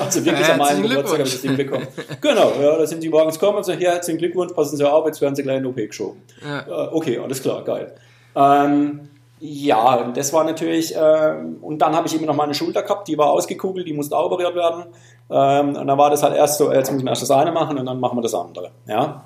also 0.00 0.24
wirklich 0.24 0.48
an 0.48 0.58
meinem 0.58 0.82
Geburtstag 0.82 1.18
habe 1.18 1.28
ich 1.28 1.34
das 1.34 1.42
Ding 1.42 1.56
bekommen. 1.56 1.86
Genau, 2.20 2.52
ja, 2.60 2.78
da 2.78 2.86
sind 2.86 3.02
die 3.02 3.10
morgens 3.10 3.38
gekommen 3.38 3.58
und 3.58 3.64
sagen, 3.64 3.78
hier, 3.78 3.90
herzlichen 3.90 4.18
Glückwunsch, 4.18 4.52
passen 4.54 4.76
Sie 4.76 4.90
auf, 4.90 5.06
jetzt 5.06 5.20
werden 5.20 5.34
Sie 5.34 5.42
gleich 5.42 5.58
in 5.58 5.66
OP 5.66 5.76
geschoben. 5.76 6.22
Ja. 6.42 6.60
Äh, 6.60 6.88
okay, 6.92 7.18
alles 7.18 7.42
klar, 7.42 7.62
geil. 7.62 7.94
Ähm, 8.34 9.10
ja, 9.46 10.10
das 10.10 10.32
war 10.32 10.42
natürlich, 10.42 10.96
äh, 10.96 11.34
und 11.60 11.82
dann 11.82 11.94
habe 11.94 12.06
ich 12.06 12.16
immer 12.16 12.26
noch 12.26 12.34
meine 12.34 12.54
Schulter 12.54 12.82
gehabt, 12.82 13.08
die 13.08 13.18
war 13.18 13.30
ausgekugelt, 13.30 13.86
die 13.86 13.92
musste 13.92 14.16
operiert 14.16 14.54
werden. 14.54 14.84
Ähm, 15.30 15.76
und 15.76 15.86
dann 15.86 15.98
war 15.98 16.08
das 16.08 16.22
halt 16.22 16.34
erst 16.34 16.56
so, 16.56 16.72
jetzt 16.72 16.90
müssen 16.90 17.04
wir 17.04 17.10
erst 17.10 17.20
das 17.20 17.30
eine 17.30 17.52
machen 17.52 17.76
und 17.76 17.84
dann 17.84 18.00
machen 18.00 18.16
wir 18.16 18.22
das 18.22 18.32
andere. 18.32 18.70
Ja. 18.86 19.24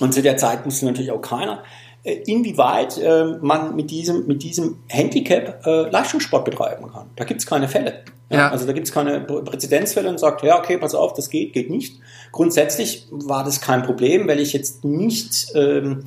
Und 0.00 0.14
zu 0.14 0.22
der 0.22 0.38
Zeit 0.38 0.64
wusste 0.64 0.86
natürlich 0.86 1.12
auch 1.12 1.20
keiner, 1.20 1.62
äh, 2.04 2.22
inwieweit 2.24 2.96
äh, 2.96 3.36
man 3.42 3.76
mit 3.76 3.90
diesem, 3.90 4.26
mit 4.26 4.42
diesem 4.42 4.78
Handicap 4.88 5.66
äh, 5.66 5.90
Leistungssport 5.90 6.46
betreiben 6.46 6.90
kann. 6.90 7.10
Da 7.16 7.24
gibt 7.24 7.40
es 7.40 7.46
keine 7.46 7.68
Fälle. 7.68 8.04
Ja, 8.30 8.38
ja. 8.38 8.50
Also 8.50 8.66
da 8.66 8.72
gibt 8.72 8.86
es 8.86 8.94
keine 8.94 9.20
Präzedenzfälle 9.20 10.08
und 10.08 10.18
sagt, 10.18 10.42
ja, 10.42 10.58
okay, 10.58 10.78
pass 10.78 10.94
auf, 10.94 11.12
das 11.12 11.28
geht, 11.28 11.52
geht 11.52 11.68
nicht. 11.68 12.00
Grundsätzlich 12.32 13.06
war 13.10 13.44
das 13.44 13.60
kein 13.60 13.82
Problem, 13.82 14.26
weil 14.26 14.40
ich 14.40 14.54
jetzt 14.54 14.86
nicht 14.86 15.52
ähm, 15.54 16.04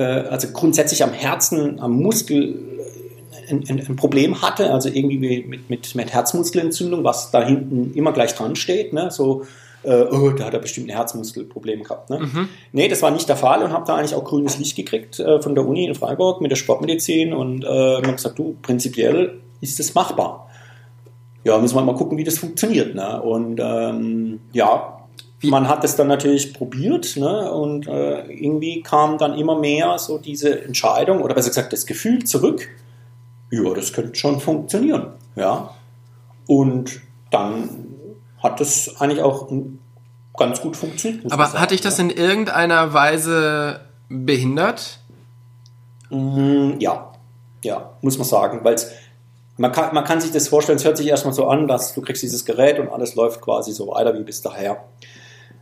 äh, 0.00 0.28
also 0.28 0.48
grundsätzlich 0.52 1.02
am 1.04 1.12
Herzen, 1.12 1.78
am 1.80 2.00
Muskel 2.00 2.58
äh, 3.48 3.52
ein, 3.52 3.64
ein, 3.68 3.86
ein, 3.86 3.96
Problem 3.96 4.40
hatte, 4.40 4.72
also 4.72 4.88
irgendwie 4.88 5.18
mit, 5.18 5.68
mit, 5.68 5.94
mit 5.94 6.12
Herzmuskelentzündung, 6.12 7.04
was 7.04 7.30
da 7.30 7.44
hinten 7.44 7.92
immer 7.94 8.12
gleich 8.12 8.34
dran 8.34 8.56
steht, 8.56 8.92
ne? 8.92 9.10
so 9.10 9.44
äh, 9.82 10.04
oh, 10.10 10.30
da 10.30 10.46
hat 10.46 10.54
er 10.54 10.60
bestimmt 10.60 10.88
ein 10.88 10.96
Herzmuskelproblem 10.96 11.82
gehabt. 11.82 12.10
Ne? 12.10 12.20
Mhm. 12.20 12.48
Nee, 12.72 12.88
das 12.88 13.02
war 13.02 13.10
nicht 13.10 13.28
der 13.28 13.36
Fall 13.36 13.62
und 13.62 13.72
habe 13.72 13.86
da 13.86 13.96
eigentlich 13.96 14.14
auch 14.14 14.24
grünes 14.24 14.58
Licht 14.58 14.76
gekriegt 14.76 15.20
äh, 15.20 15.40
von 15.40 15.54
der 15.54 15.66
Uni 15.66 15.86
in 15.86 15.94
Freiburg 15.94 16.40
mit 16.40 16.50
der 16.50 16.56
Sportmedizin 16.56 17.32
und 17.32 17.64
äh, 17.64 17.68
habe 17.96 18.12
gesagt, 18.12 18.38
du, 18.38 18.56
prinzipiell 18.62 19.40
ist 19.60 19.78
das 19.78 19.94
machbar. 19.94 20.48
Ja, 21.44 21.58
müssen 21.58 21.74
wir 21.74 21.82
mal 21.82 21.94
gucken, 21.94 22.18
wie 22.18 22.24
das 22.24 22.38
funktioniert. 22.38 22.94
Ne? 22.94 23.22
Und 23.22 23.58
ähm, 23.62 24.40
ja, 24.52 24.99
wie? 25.40 25.50
Man 25.50 25.68
hat 25.68 25.84
es 25.84 25.96
dann 25.96 26.06
natürlich 26.06 26.52
probiert 26.52 27.16
ne? 27.16 27.50
und 27.50 27.88
äh, 27.88 28.26
irgendwie 28.26 28.82
kam 28.82 29.16
dann 29.16 29.34
immer 29.34 29.58
mehr 29.58 29.98
so 29.98 30.18
diese 30.18 30.64
Entscheidung 30.64 31.22
oder 31.22 31.34
besser 31.34 31.48
gesagt 31.48 31.72
das 31.72 31.86
Gefühl 31.86 32.24
zurück, 32.24 32.68
ja, 33.50 33.74
das 33.74 33.92
könnte 33.92 34.14
schon 34.16 34.38
funktionieren. 34.38 35.08
Ja. 35.36 35.74
Und 36.46 37.00
dann 37.30 37.86
hat 38.42 38.60
das 38.60 39.00
eigentlich 39.00 39.22
auch 39.22 39.50
ganz 40.36 40.60
gut 40.60 40.76
funktioniert. 40.76 41.32
Aber 41.32 41.52
hat 41.54 41.70
dich 41.70 41.80
das 41.80 41.98
in 41.98 42.10
irgendeiner 42.10 42.92
Weise 42.92 43.80
behindert? 44.08 45.00
Mm, 46.10 46.72
ja, 46.78 47.12
ja, 47.62 47.90
muss 48.02 48.18
man 48.18 48.26
sagen, 48.26 48.60
weil 48.62 48.76
man 49.56 49.72
kann, 49.72 49.94
man 49.94 50.04
kann 50.04 50.20
sich 50.20 50.32
das 50.32 50.48
vorstellen, 50.48 50.76
es 50.76 50.84
hört 50.84 50.96
sich 50.96 51.06
erstmal 51.06 51.34
so 51.34 51.46
an, 51.46 51.68
dass 51.68 51.94
du 51.94 52.00
kriegst 52.00 52.22
dieses 52.22 52.44
Gerät 52.44 52.78
und 52.78 52.88
alles 52.88 53.14
läuft 53.14 53.40
quasi 53.40 53.72
so 53.72 53.88
weiter 53.88 54.14
wie 54.18 54.22
bis 54.22 54.42
daher. 54.42 54.84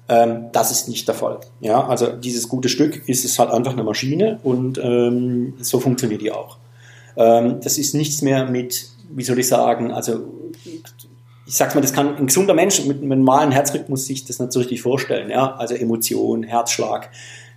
Ähm, 0.08 0.46
das 0.52 0.70
ist 0.70 0.88
nicht 0.88 1.06
der 1.06 1.14
Fall. 1.14 1.38
Ja, 1.60 1.86
also 1.86 2.08
dieses 2.08 2.48
gute 2.48 2.68
Stück 2.68 3.08
ist 3.08 3.24
es 3.24 3.38
halt 3.38 3.50
einfach 3.50 3.72
eine 3.72 3.84
Maschine 3.84 4.38
und 4.42 4.78
ähm, 4.78 5.54
so 5.60 5.80
funktioniert 5.80 6.22
die 6.22 6.32
auch. 6.32 6.56
Ähm, 7.16 7.60
das 7.62 7.78
ist 7.78 7.94
nichts 7.94 8.22
mehr 8.22 8.46
mit, 8.46 8.88
wie 9.10 9.24
soll 9.24 9.38
ich 9.38 9.48
sagen, 9.48 9.92
also 9.92 10.20
ich 11.46 11.54
sag's 11.54 11.74
mal, 11.74 11.80
das 11.80 11.92
kann 11.92 12.16
ein 12.16 12.26
gesunder 12.26 12.54
Mensch 12.54 12.84
mit 12.84 12.98
einem 12.98 13.08
normalen 13.20 13.52
Herzrhythmus 13.52 14.06
sich 14.06 14.24
das 14.24 14.38
nicht 14.38 14.52
so 14.52 14.60
richtig 14.60 14.82
vorstellen. 14.82 15.30
Ja, 15.30 15.56
also 15.56 15.74
Emotion, 15.74 16.42
Herzschlag 16.42 17.10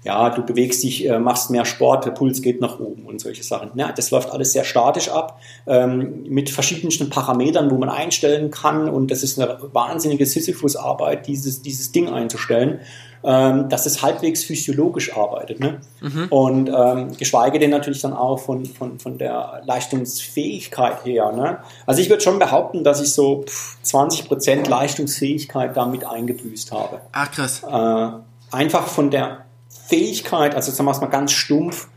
ja, 0.03 0.31
du 0.31 0.43
bewegst 0.43 0.83
dich, 0.83 1.07
äh, 1.07 1.19
machst 1.19 1.51
mehr 1.51 1.65
Sport, 1.65 2.05
der 2.05 2.11
Puls 2.11 2.41
geht 2.41 2.59
nach 2.59 2.79
oben 2.79 3.05
und 3.05 3.21
solche 3.21 3.43
Sachen. 3.43 3.71
Ja, 3.75 3.91
das 3.91 4.09
läuft 4.09 4.31
alles 4.31 4.51
sehr 4.51 4.63
statisch 4.63 5.09
ab, 5.09 5.39
ähm, 5.67 6.23
mit 6.27 6.49
verschiedensten 6.49 7.09
Parametern, 7.09 7.69
wo 7.69 7.77
man 7.77 7.89
einstellen 7.89 8.49
kann 8.49 8.89
und 8.89 9.11
das 9.11 9.21
ist 9.21 9.39
eine 9.39 9.59
wahnsinnige 9.73 10.25
Sisyphus-Arbeit, 10.25 11.27
dieses, 11.27 11.61
dieses 11.61 11.91
Ding 11.91 12.09
einzustellen, 12.09 12.79
ähm, 13.23 13.69
dass 13.69 13.85
es 13.85 14.01
halbwegs 14.01 14.43
physiologisch 14.43 15.15
arbeitet. 15.15 15.59
Ne? 15.59 15.79
Mhm. 15.99 16.27
Und 16.29 16.71
ähm, 16.75 17.15
geschweige 17.17 17.59
denn 17.59 17.69
natürlich 17.69 18.01
dann 18.01 18.13
auch 18.13 18.39
von, 18.39 18.65
von, 18.65 18.97
von 18.97 19.19
der 19.19 19.61
Leistungsfähigkeit 19.65 21.05
her. 21.05 21.31
Ne? 21.31 21.59
Also 21.85 22.01
ich 22.01 22.09
würde 22.09 22.23
schon 22.23 22.39
behaupten, 22.39 22.83
dass 22.83 22.99
ich 22.99 23.13
so 23.13 23.45
20% 23.85 24.67
Leistungsfähigkeit 24.67 25.77
damit 25.77 26.03
eingebüßt 26.03 26.71
habe. 26.71 27.01
Ach 27.11 27.29
krass. 27.29 27.61
Äh, 27.61 28.55
einfach 28.55 28.87
von 28.87 29.11
der 29.11 29.45
Fähigkeit, 29.87 30.55
also 30.55 30.71
sagen 30.71 30.85
wir 30.85 30.91
es 30.91 31.01
mal 31.01 31.07
ganz 31.07 31.31
stumpf, 31.31 31.87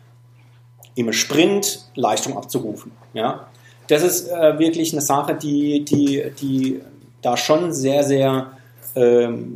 im 0.95 1.13
Sprint 1.13 1.89
Leistung 1.95 2.37
abzurufen. 2.37 2.93
Ja? 3.13 3.47
Das 3.89 4.03
ist 4.03 4.29
äh, 4.29 4.59
wirklich 4.59 4.93
eine 4.93 5.03
Sache, 5.03 5.35
die, 5.35 5.85
die, 5.85 6.25
die 6.41 6.81
da 7.23 7.37
schon 7.37 7.73
sehr, 7.73 8.05
sehr 8.05 8.53
ähm, 8.95 9.55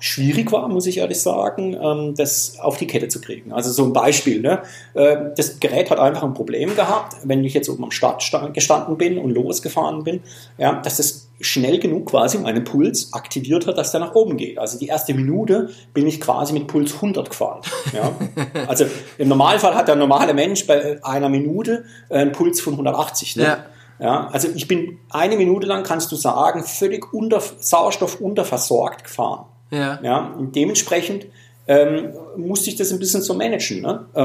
schwierig 0.00 0.52
war, 0.52 0.68
muss 0.68 0.86
ich 0.86 0.98
ehrlich 0.98 1.20
sagen, 1.20 1.76
ähm, 1.80 2.14
das 2.16 2.58
auf 2.60 2.76
die 2.76 2.86
Kette 2.86 3.08
zu 3.08 3.20
kriegen. 3.20 3.52
Also 3.52 3.70
so 3.70 3.84
ein 3.84 3.92
Beispiel. 3.92 4.40
Ne? 4.40 4.62
Äh, 4.94 5.16
das 5.36 5.58
Gerät 5.60 5.90
hat 5.90 5.98
einfach 5.98 6.22
ein 6.22 6.34
Problem 6.34 6.74
gehabt, 6.76 7.16
wenn 7.24 7.44
ich 7.44 7.54
jetzt 7.54 7.68
oben 7.68 7.84
am 7.84 7.90
Start 7.90 8.22
gestanden 8.54 8.96
bin 8.96 9.18
und 9.18 9.30
losgefahren 9.30 10.04
bin, 10.04 10.22
ja, 10.56 10.80
dass 10.80 10.98
das 10.98 11.27
schnell 11.40 11.78
genug 11.78 12.10
quasi 12.10 12.38
meinen 12.38 12.64
Puls 12.64 13.12
aktiviert 13.12 13.66
hat, 13.66 13.78
dass 13.78 13.92
der 13.92 14.00
nach 14.00 14.14
oben 14.14 14.36
geht. 14.36 14.58
Also 14.58 14.78
die 14.78 14.86
erste 14.86 15.14
Minute 15.14 15.70
bin 15.94 16.06
ich 16.06 16.20
quasi 16.20 16.52
mit 16.52 16.66
Puls 16.66 16.94
100 16.94 17.30
gefahren. 17.30 17.62
Ja? 17.92 18.12
Also 18.66 18.86
im 19.18 19.28
Normalfall 19.28 19.74
hat 19.74 19.88
der 19.88 19.96
normale 19.96 20.34
Mensch 20.34 20.66
bei 20.66 21.02
einer 21.04 21.28
Minute 21.28 21.84
einen 22.10 22.32
Puls 22.32 22.60
von 22.60 22.74
180. 22.74 23.36
Ne? 23.36 23.42
Ja. 23.44 23.64
Ja, 24.00 24.28
also 24.28 24.48
ich 24.54 24.68
bin 24.68 24.98
eine 25.10 25.36
Minute 25.36 25.66
lang, 25.66 25.82
kannst 25.82 26.12
du 26.12 26.16
sagen, 26.16 26.62
völlig 26.62 27.12
unter, 27.12 27.40
Sauerstoff 27.40 28.20
unterversorgt 28.20 29.04
gefahren. 29.04 29.46
Ja. 29.70 29.98
ja 30.02 30.18
und 30.38 30.54
dementsprechend 30.54 31.26
ähm, 31.68 32.14
musste 32.36 32.70
ich 32.70 32.76
das 32.76 32.90
ein 32.92 32.98
bisschen 32.98 33.20
so 33.20 33.34
managen, 33.34 33.82
ne? 33.82 34.06
äh, 34.16 34.22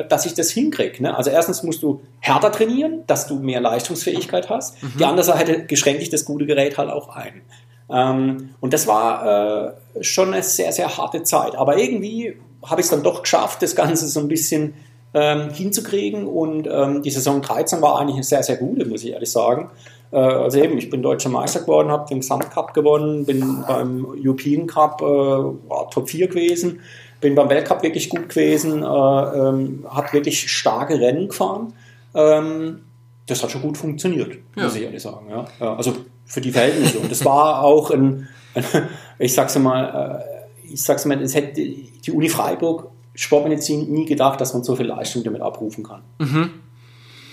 äh, 0.00 0.08
dass 0.08 0.26
ich 0.26 0.34
das 0.34 0.50
hinkriege. 0.50 1.02
Ne? 1.02 1.16
Also 1.16 1.30
erstens 1.30 1.62
musst 1.62 1.82
du 1.82 2.02
härter 2.20 2.52
trainieren, 2.52 3.04
dass 3.06 3.26
du 3.26 3.36
mehr 3.36 3.60
Leistungsfähigkeit 3.60 4.50
hast. 4.50 4.82
Mhm. 4.82 4.92
Die 4.98 5.04
andere 5.06 5.24
Seite 5.24 5.64
geschränkt 5.64 6.02
dich 6.02 6.10
das 6.10 6.26
gute 6.26 6.44
Gerät 6.44 6.76
halt 6.76 6.90
auch 6.90 7.08
ein. 7.08 7.40
Ähm, 7.88 8.50
und 8.60 8.74
das 8.74 8.86
war 8.86 9.72
äh, 9.96 10.04
schon 10.04 10.34
eine 10.34 10.42
sehr, 10.42 10.70
sehr 10.70 10.94
harte 10.98 11.22
Zeit. 11.22 11.56
Aber 11.56 11.78
irgendwie 11.78 12.36
habe 12.62 12.82
ich 12.82 12.86
es 12.86 12.90
dann 12.90 13.02
doch 13.02 13.22
geschafft, 13.22 13.62
das 13.62 13.74
Ganze 13.74 14.06
so 14.06 14.20
ein 14.20 14.28
bisschen 14.28 14.74
ähm, 15.16 15.50
hinzukriegen. 15.50 16.26
Und 16.26 16.68
ähm, 16.70 17.02
die 17.02 17.10
Saison 17.10 17.40
13 17.40 17.80
war 17.80 17.98
eigentlich 17.98 18.16
eine 18.16 18.24
sehr, 18.24 18.42
sehr 18.42 18.56
gute, 18.56 18.84
muss 18.84 19.02
ich 19.02 19.12
ehrlich 19.12 19.30
sagen. 19.30 19.70
Äh, 20.12 20.18
also 20.18 20.58
eben, 20.58 20.76
ich 20.76 20.90
bin 20.90 21.02
deutscher 21.02 21.30
Meister 21.30 21.60
geworden, 21.60 21.90
habe 21.90 22.06
den 22.08 22.20
Gesamtcup 22.20 22.74
gewonnen, 22.74 23.24
bin 23.24 23.64
beim 23.66 24.06
European 24.22 24.66
Cup 24.66 25.00
äh, 25.00 25.84
Top 25.90 26.10
4 26.10 26.28
gewesen, 26.28 26.80
bin 27.22 27.34
beim 27.34 27.48
Weltcup 27.48 27.82
wirklich 27.82 28.10
gut 28.10 28.28
gewesen, 28.28 28.82
äh, 28.82 28.86
ähm, 28.86 29.86
habe 29.88 30.12
wirklich 30.12 30.50
starke 30.50 31.00
Rennen 31.00 31.28
gefahren. 31.28 31.72
Ähm, 32.14 32.82
das 33.26 33.42
hat 33.42 33.50
schon 33.50 33.62
gut 33.62 33.78
funktioniert, 33.78 34.36
ja. 34.54 34.64
muss 34.64 34.76
ich 34.76 34.82
ehrlich 34.82 35.02
sagen. 35.02 35.30
Ja. 35.30 35.46
ja. 35.58 35.76
also 35.76 35.94
für 36.26 36.42
die 36.42 36.52
Verhältnisse. 36.52 36.98
Und 36.98 37.10
das 37.10 37.24
war 37.24 37.64
auch 37.64 37.90
ein, 37.90 38.28
ein 38.54 38.64
ich 39.18 39.32
sag's 39.32 39.58
mal, 39.58 40.20
äh, 40.20 40.72
ich 40.72 40.82
sag's 40.82 41.06
mal, 41.06 41.20
es 41.22 41.34
hätte 41.34 41.58
die 41.58 42.12
Uni 42.12 42.28
Freiburg 42.28 42.90
Sportmedizin 43.16 43.90
nie 43.90 44.04
gedacht, 44.04 44.40
dass 44.40 44.54
man 44.54 44.62
so 44.62 44.76
viel 44.76 44.86
Leistung 44.86 45.24
damit 45.24 45.42
abrufen 45.42 45.82
kann. 45.82 46.02
Mhm. 46.18 46.50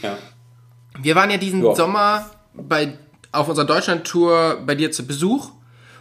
Ja. 0.01 0.17
Wir 1.01 1.15
waren 1.15 1.29
ja 1.29 1.37
diesen 1.37 1.63
ja. 1.63 1.75
Sommer 1.75 2.29
bei, 2.53 2.97
auf 3.31 3.47
unserer 3.49 3.65
Deutschland-Tour 3.65 4.61
bei 4.65 4.75
dir 4.75 4.91
zu 4.91 5.05
Besuch 5.05 5.51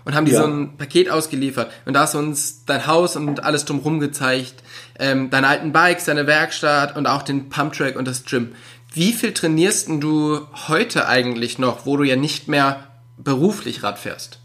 und 0.05 0.15
haben 0.15 0.27
dir 0.27 0.35
ja. 0.35 0.43
so 0.43 0.47
ein 0.47 0.77
Paket 0.77 1.11
ausgeliefert. 1.11 1.71
Und 1.85 1.95
da 1.95 2.01
hast 2.01 2.15
du 2.15 2.19
uns 2.19 2.65
dein 2.65 2.87
Haus 2.87 3.17
und 3.17 3.45
alles 3.45 3.65
drumherum 3.65 4.01
gezeigt, 4.01 4.63
ähm, 4.99 5.31
deine 5.31 5.49
alten 5.49 5.73
Bikes, 5.73 6.05
deine 6.05 6.27
Werkstatt 6.27 6.97
und 6.97 7.07
auch 7.07 7.23
den 7.23 7.49
Pumptrack 7.49 7.97
und 7.97 8.07
das 8.07 8.25
Gym. 8.25 8.55
Wie 8.93 9.13
viel 9.13 9.33
trainierst 9.33 9.89
du 9.89 10.41
heute 10.69 11.09
eigentlich 11.09 11.59
noch, 11.59 11.87
wo 11.87 11.97
du 11.97 12.05
ja 12.05 12.17
nicht 12.17 12.49
mehr 12.49 12.89
beruflich 13.17 13.83
Rad 13.83 13.99
fährst? 13.99 14.42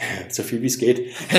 So 0.28 0.42
viel 0.42 0.62
wie 0.62 0.66
es 0.66 0.78
geht. 0.78 1.12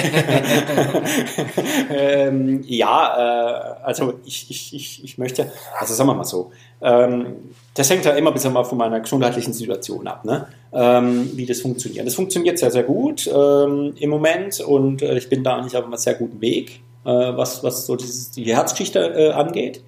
ähm, 1.90 2.64
ja, 2.68 3.78
äh, 3.80 3.84
also 3.84 4.16
ich, 4.26 4.50
ich, 4.50 4.74
ich, 4.74 5.04
ich 5.04 5.18
möchte, 5.18 5.52
also 5.80 5.94
sagen 5.94 6.10
wir 6.10 6.16
mal 6.16 6.24
so, 6.24 6.52
ähm, 6.82 7.38
das 7.74 7.90
hängt 7.90 8.06
ja 8.06 8.12
immer 8.12 8.32
ein 8.32 8.34
bisschen 8.34 8.54
mal 8.54 8.64
von 8.64 8.78
meiner 8.78 9.00
gesundheitlichen 9.00 9.54
Situation 9.54 10.08
ab, 10.08 10.26
ne? 10.26 10.48
ähm, 10.74 11.32
wie 11.36 11.46
das 11.46 11.62
funktioniert. 11.62 12.06
Das 12.06 12.16
funktioniert 12.16 12.60
sehr, 12.60 12.72
sehr 12.72 12.84
gut 12.84 13.28
ähm, 13.28 13.94
im 13.98 14.10
Moment 14.10 14.60
und 14.60 15.02
äh, 15.02 15.18
ich 15.18 15.30
bin 15.30 15.44
da 15.44 15.58
eigentlich 15.58 15.78
auf 15.78 15.86
einem 15.86 15.96
sehr 15.98 16.16
guten 16.16 16.42
Weg, 16.42 16.82
äh, 17.06 17.10
was, 17.10 17.64
was 17.64 17.86
so 17.86 17.96
dieses, 17.96 18.32
die 18.32 18.54
Herzgeschichte 18.56 19.00
äh, 19.00 19.32
angeht. 19.32 19.82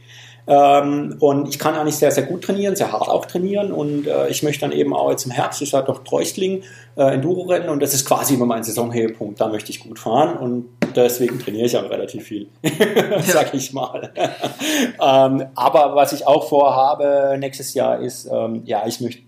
Ähm, 0.46 1.16
und 1.20 1.48
ich 1.48 1.60
kann 1.60 1.76
eigentlich 1.76 1.96
sehr, 1.96 2.12
sehr 2.12 2.24
gut 2.24 2.44
trainieren, 2.44 2.76
sehr 2.76 2.92
hart 2.92 3.08
auch 3.08 3.26
trainieren. 3.26 3.72
Und 3.72 4.08
äh, 4.08 4.28
ich 4.30 4.44
möchte 4.44 4.62
dann 4.62 4.72
eben 4.72 4.94
auch 4.94 5.10
jetzt 5.10 5.26
im 5.26 5.32
Herbst, 5.32 5.62
ich 5.62 5.70
sage 5.70 5.88
doch 5.88 6.04
Treustling, 6.04 6.64
äh, 6.96 7.14
Enduro-Rennen. 7.14 7.70
Und 7.70 7.82
das 7.82 7.94
ist 7.94 8.06
quasi 8.06 8.36
immer 8.36 8.46
mein 8.46 8.64
Saisonhöhepunkt. 8.64 9.40
Da 9.40 9.48
möchte 9.48 9.72
ich 9.72 9.80
gut 9.80 10.00
fahren. 10.00 10.38
Und 10.38 10.70
deswegen 10.96 11.40
trainiere 11.40 11.66
ich 11.66 11.78
auch 11.78 11.90
relativ 11.90 12.26
viel, 12.26 12.48
sag 13.22 13.54
ich 13.54 13.74
mal. 13.74 14.12
ähm, 15.02 15.46
aber 15.56 15.96
was 15.96 16.14
ich 16.14 16.28
auch 16.28 16.48
vorhabe 16.50 17.38
nächstes 17.40 17.74
Jahr 17.74 18.00
ist, 18.00 18.30
ähm, 18.32 18.64
ja, 18.66 18.84
ich 18.86 19.00
möchte 19.02 19.24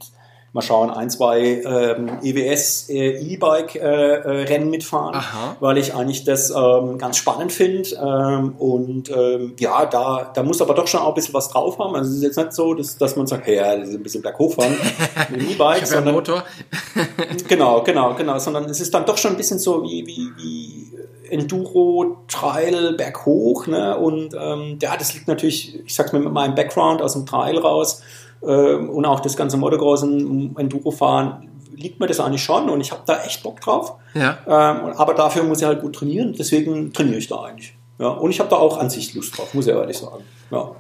mal 0.55 0.61
schauen, 0.61 0.89
ein, 0.89 1.09
zwei 1.09 1.61
ähm, 1.65 2.17
EWS 2.23 2.87
äh, 2.87 3.33
E-Bike 3.33 3.75
äh, 3.75 4.45
äh, 4.45 4.59
mitfahren, 4.59 5.13
Aha. 5.13 5.57
weil 5.59 5.77
ich 5.77 5.93
eigentlich 5.93 6.23
das 6.23 6.49
ähm, 6.49 6.97
ganz 6.97 7.17
spannend 7.17 7.51
finde 7.51 7.89
ähm, 8.01 8.55
und 8.57 9.09
ähm, 9.09 9.53
ja, 9.59 9.85
da, 9.85 10.31
da 10.33 10.43
muss 10.43 10.61
aber 10.61 10.73
doch 10.73 10.87
schon 10.87 11.01
auch 11.01 11.09
ein 11.09 11.13
bisschen 11.13 11.33
was 11.33 11.49
drauf 11.49 11.77
haben. 11.77 11.93
Also 11.93 12.09
es 12.09 12.17
ist 12.17 12.23
jetzt 12.23 12.37
nicht 12.37 12.53
so, 12.53 12.73
dass, 12.73 12.97
dass 12.97 13.17
man 13.17 13.27
sagt, 13.27 13.45
hey, 13.47 13.57
ja, 13.57 13.75
das 13.75 13.89
ist 13.89 13.95
ein 13.95 14.03
bisschen 14.03 14.21
berghoch 14.21 14.53
fahren 14.53 14.77
mit 15.29 15.41
dem 15.41 15.49
E-Bike, 15.51 15.85
sondern 15.85 16.15
Motor. 16.15 16.45
genau, 17.49 17.83
genau, 17.83 18.13
genau, 18.13 18.39
sondern 18.39 18.63
es 18.65 18.79
ist 18.79 18.93
dann 18.93 19.05
doch 19.05 19.17
schon 19.17 19.31
ein 19.31 19.37
bisschen 19.37 19.59
so 19.59 19.83
wie, 19.83 20.07
wie, 20.07 20.29
wie 20.37 20.97
Enduro, 21.29 22.23
Trail, 22.29 22.93
berghoch, 22.93 23.67
ne? 23.67 23.97
Und 23.97 24.33
ähm, 24.39 24.79
ja, 24.81 24.95
das 24.95 25.13
liegt 25.15 25.27
natürlich, 25.27 25.83
ich 25.85 25.93
sag's 25.93 26.13
mir 26.13 26.19
mit 26.19 26.31
meinem 26.31 26.55
Background 26.55 27.01
aus 27.01 27.11
dem 27.11 27.25
Trail 27.25 27.57
raus 27.57 28.01
und 28.45 29.05
auch 29.05 29.19
das 29.19 29.35
ganze 29.35 29.57
Motocrossen, 29.57 30.55
Enduro-Fahren, 30.57 31.49
liegt 31.75 31.99
mir 31.99 32.07
das 32.07 32.19
eigentlich 32.19 32.43
schon 32.43 32.69
und 32.69 32.81
ich 32.81 32.91
habe 32.91 33.01
da 33.05 33.23
echt 33.23 33.43
Bock 33.43 33.59
drauf. 33.61 33.95
Ja. 34.13 34.37
Ähm, 34.45 34.93
aber 34.95 35.13
dafür 35.13 35.43
muss 35.43 35.59
ich 35.59 35.65
halt 35.65 35.81
gut 35.81 35.95
trainieren, 35.95 36.33
deswegen 36.37 36.93
trainiere 36.93 37.17
ich 37.17 37.27
da 37.27 37.43
eigentlich. 37.43 37.75
Ja, 37.99 38.07
und 38.07 38.31
ich 38.31 38.39
habe 38.39 38.49
da 38.49 38.57
auch 38.57 38.77
an 38.77 38.89
sich 38.89 39.13
Lust 39.13 39.37
drauf, 39.37 39.53
muss 39.53 39.67
ich 39.67 39.73
ehrlich 39.73 39.97
sagen. 39.97 40.23
Ja. 40.51 40.71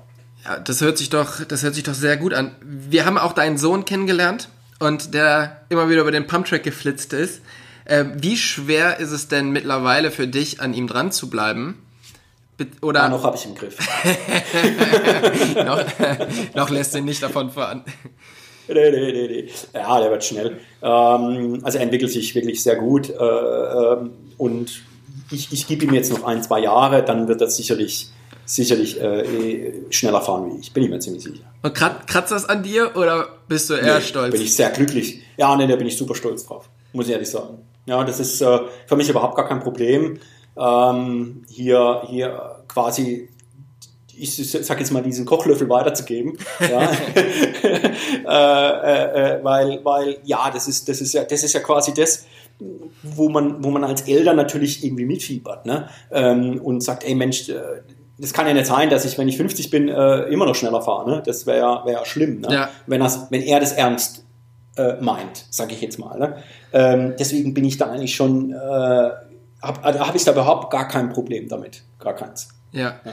Ja, 0.43 0.59
das 0.59 0.81
hört 0.81 0.97
sich 0.97 1.09
doch, 1.09 1.43
das 1.43 1.63
hört 1.63 1.73
sich 1.73 1.83
doch 1.83 1.93
sehr 1.93 2.17
gut 2.17 2.33
an. 2.33 2.51
Wir 2.61 3.05
haben 3.05 3.17
auch 3.17 3.33
deinen 3.33 3.57
Sohn 3.57 3.83
kennengelernt 3.83 4.49
und 4.79 5.13
der 5.13 5.61
immer 5.69 5.89
wieder 5.89 6.01
über 6.01 6.11
den 6.11 6.27
Pumptrack 6.27 6.63
geflitzt 6.63 7.13
ist. 7.13 7.41
Äh, 7.85 8.05
wie 8.15 8.37
schwer 8.37 8.99
ist 8.99 9.11
es 9.11 9.27
denn 9.27 9.49
mittlerweile 9.51 10.11
für 10.11 10.27
dich, 10.27 10.61
an 10.61 10.73
ihm 10.73 10.87
dran 10.87 11.11
zu 11.11 11.29
bleiben? 11.29 11.84
Oder 12.81 13.03
ah, 13.03 13.09
noch 13.09 13.23
habe 13.23 13.35
ich 13.35 13.45
im 13.45 13.55
Griff. 13.55 13.77
noch, 15.55 15.83
noch, 16.55 16.69
lässt 16.69 16.95
ihn 16.95 17.05
nicht 17.05 17.21
davon 17.21 17.51
fahren. 17.51 17.83
Nee, 18.67 18.91
nee, 18.91 19.11
nee, 19.11 19.27
nee. 19.27 19.49
Ja, 19.73 19.99
der 19.99 20.09
wird 20.09 20.23
schnell. 20.23 20.57
Ähm, 20.81 21.59
also 21.63 21.77
er 21.77 21.83
entwickelt 21.83 22.11
sich 22.11 22.33
wirklich 22.33 22.63
sehr 22.63 22.77
gut. 22.77 23.09
Äh, 23.09 23.13
äh, 23.13 23.97
und 24.37 24.83
ich, 25.31 25.51
ich 25.51 25.67
gebe 25.67 25.85
ihm 25.85 25.93
jetzt 25.93 26.11
noch 26.11 26.23
ein, 26.23 26.41
zwei 26.43 26.61
Jahre, 26.61 27.03
dann 27.03 27.27
wird 27.27 27.41
er 27.41 27.49
sicherlich, 27.49 28.09
sicherlich 28.45 29.01
äh, 29.01 29.73
schneller 29.89 30.21
fahren 30.21 30.51
wie 30.51 30.59
ich. 30.61 30.71
Bin 30.71 30.83
ich 30.83 30.89
mir 30.89 30.99
ziemlich 30.99 31.23
sicher. 31.23 31.43
Und 31.61 31.73
kratzt 31.73 32.31
das 32.31 32.47
an 32.47 32.63
dir 32.63 32.95
oder 32.95 33.27
bist 33.49 33.69
du 33.69 33.73
eher 33.73 33.95
nee, 33.95 34.01
stolz? 34.01 34.31
Bin 34.31 34.41
ich 34.41 34.55
sehr 34.55 34.69
glücklich. 34.69 35.21
Ja, 35.37 35.55
nee, 35.57 35.67
da 35.67 35.75
bin 35.75 35.87
ich 35.87 35.97
super 35.97 36.15
stolz 36.15 36.45
drauf. 36.45 36.69
Muss 36.93 37.07
ich 37.07 37.11
ehrlich 37.11 37.29
sagen. 37.29 37.59
Ja, 37.85 38.03
das 38.03 38.19
ist 38.19 38.41
äh, 38.41 38.59
für 38.87 38.95
mich 38.95 39.09
überhaupt 39.09 39.35
gar 39.35 39.47
kein 39.47 39.59
Problem 39.59 40.19
ähm, 40.57 41.43
hier, 41.49 42.03
hier 42.07 42.63
quasi 42.67 43.29
ich 44.17 44.51
sag 44.51 44.79
jetzt 44.79 44.91
mal, 44.91 45.01
diesen 45.01 45.25
Kochlöffel 45.25 45.69
weiterzugeben, 45.69 46.37
ja, 46.59 46.91
äh, 48.25 49.37
äh, 49.37 49.43
weil, 49.43 49.79
weil, 49.83 50.17
ja, 50.23 50.49
das 50.51 50.67
ist, 50.67 50.87
das 50.87 51.01
ist 51.01 51.13
ja, 51.13 51.23
das 51.23 51.43
ist 51.43 51.53
ja 51.53 51.59
quasi 51.59 51.93
das, 51.93 52.25
wo 53.03 53.29
man, 53.29 53.63
wo 53.63 53.69
man 53.69 53.83
als 53.83 54.01
Eltern 54.07 54.37
natürlich 54.37 54.83
irgendwie 54.83 55.05
mitfiebert, 55.05 55.65
ne, 55.65 55.89
ähm, 56.11 56.61
und 56.61 56.81
sagt, 56.81 57.03
ey 57.03 57.15
Mensch, 57.15 57.49
äh, 57.49 57.61
das 58.17 58.31
kann 58.31 58.47
ja 58.47 58.53
nicht 58.53 58.67
sein, 58.67 58.89
dass 58.89 59.03
ich, 59.03 59.17
wenn 59.17 59.27
ich 59.27 59.37
50 59.37 59.69
bin, 59.69 59.89
äh, 59.89 60.21
immer 60.23 60.45
noch 60.45 60.55
schneller 60.55 60.81
fahre, 60.81 61.09
ne, 61.09 61.23
das 61.25 61.45
wäre 61.45 61.57
ja, 61.57 61.85
wär 61.85 61.93
ja 61.93 62.05
schlimm, 62.05 62.41
ne, 62.41 62.47
ja. 62.51 62.69
wenn 62.87 63.01
das, 63.01 63.27
wenn 63.29 63.41
er 63.41 63.59
das 63.59 63.73
ernst 63.73 64.25
äh, 64.77 64.93
meint, 65.01 65.45
sage 65.49 65.73
ich 65.73 65.81
jetzt 65.81 65.99
mal, 65.99 66.17
ne, 66.17 66.37
ähm, 66.71 67.13
deswegen 67.19 67.53
bin 67.53 67.65
ich 67.65 67.77
da 67.77 67.91
eigentlich 67.91 68.15
schon, 68.15 68.55
äh, 69.65 69.67
hab, 69.67 69.85
also 69.85 69.99
habe 70.07 70.17
ich 70.17 70.23
da 70.23 70.31
überhaupt 70.31 70.71
gar 70.71 70.87
kein 70.87 71.09
Problem 71.09 71.47
damit. 71.47 71.83
Gar 71.99 72.13
keins. 72.13 72.49
Ja. 72.71 72.99
ja. 73.03 73.11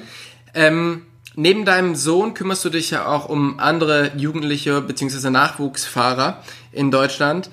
Ähm, 0.54 1.06
neben 1.34 1.64
deinem 1.64 1.94
Sohn 1.94 2.34
kümmerst 2.34 2.64
du 2.64 2.70
dich 2.70 2.90
ja 2.90 3.06
auch 3.06 3.28
um 3.28 3.58
andere 3.58 4.12
Jugendliche 4.16 4.80
bzw. 4.80 5.30
Nachwuchsfahrer 5.30 6.42
in 6.72 6.90
Deutschland. 6.90 7.50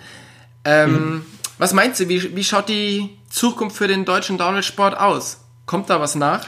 Ähm, 0.66 0.92
mhm. 0.92 1.26
Was 1.58 1.74
meinst 1.74 2.00
du, 2.00 2.10
wie, 2.10 2.36
wie 2.36 2.44
schaut 2.44 2.70
die 2.70 3.18
Zukunft 3.30 3.76
für 3.76 3.88
den 3.88 4.06
deutschen 4.06 4.38
Downhill-Sport 4.38 4.98
aus? 4.98 5.42
Kommt 5.66 5.90
da 5.90 6.00
was 6.00 6.16
nach? 6.16 6.48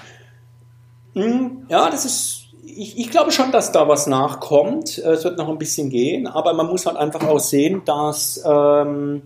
Mhm. 1.14 1.66
Ja, 1.70 1.90
das 1.90 2.06
ist 2.06 2.38
ich, 2.64 2.98
ich, 2.98 3.12
glaube 3.12 3.32
schon, 3.32 3.52
dass 3.52 3.72
da 3.72 3.88
was 3.88 4.08
nachkommt. 4.08 4.98
Es 4.98 5.24
wird 5.24 5.38
noch 5.38 5.50
ein 5.50 5.58
bisschen 5.58 5.90
gehen, 5.90 6.28
aber 6.28 6.54
man 6.54 6.68
muss 6.68 6.86
halt 6.86 6.98
einfach 6.98 7.22
auch 7.28 7.40
sehen, 7.40 7.82
dass 7.86 8.42
ähm, 8.46 9.24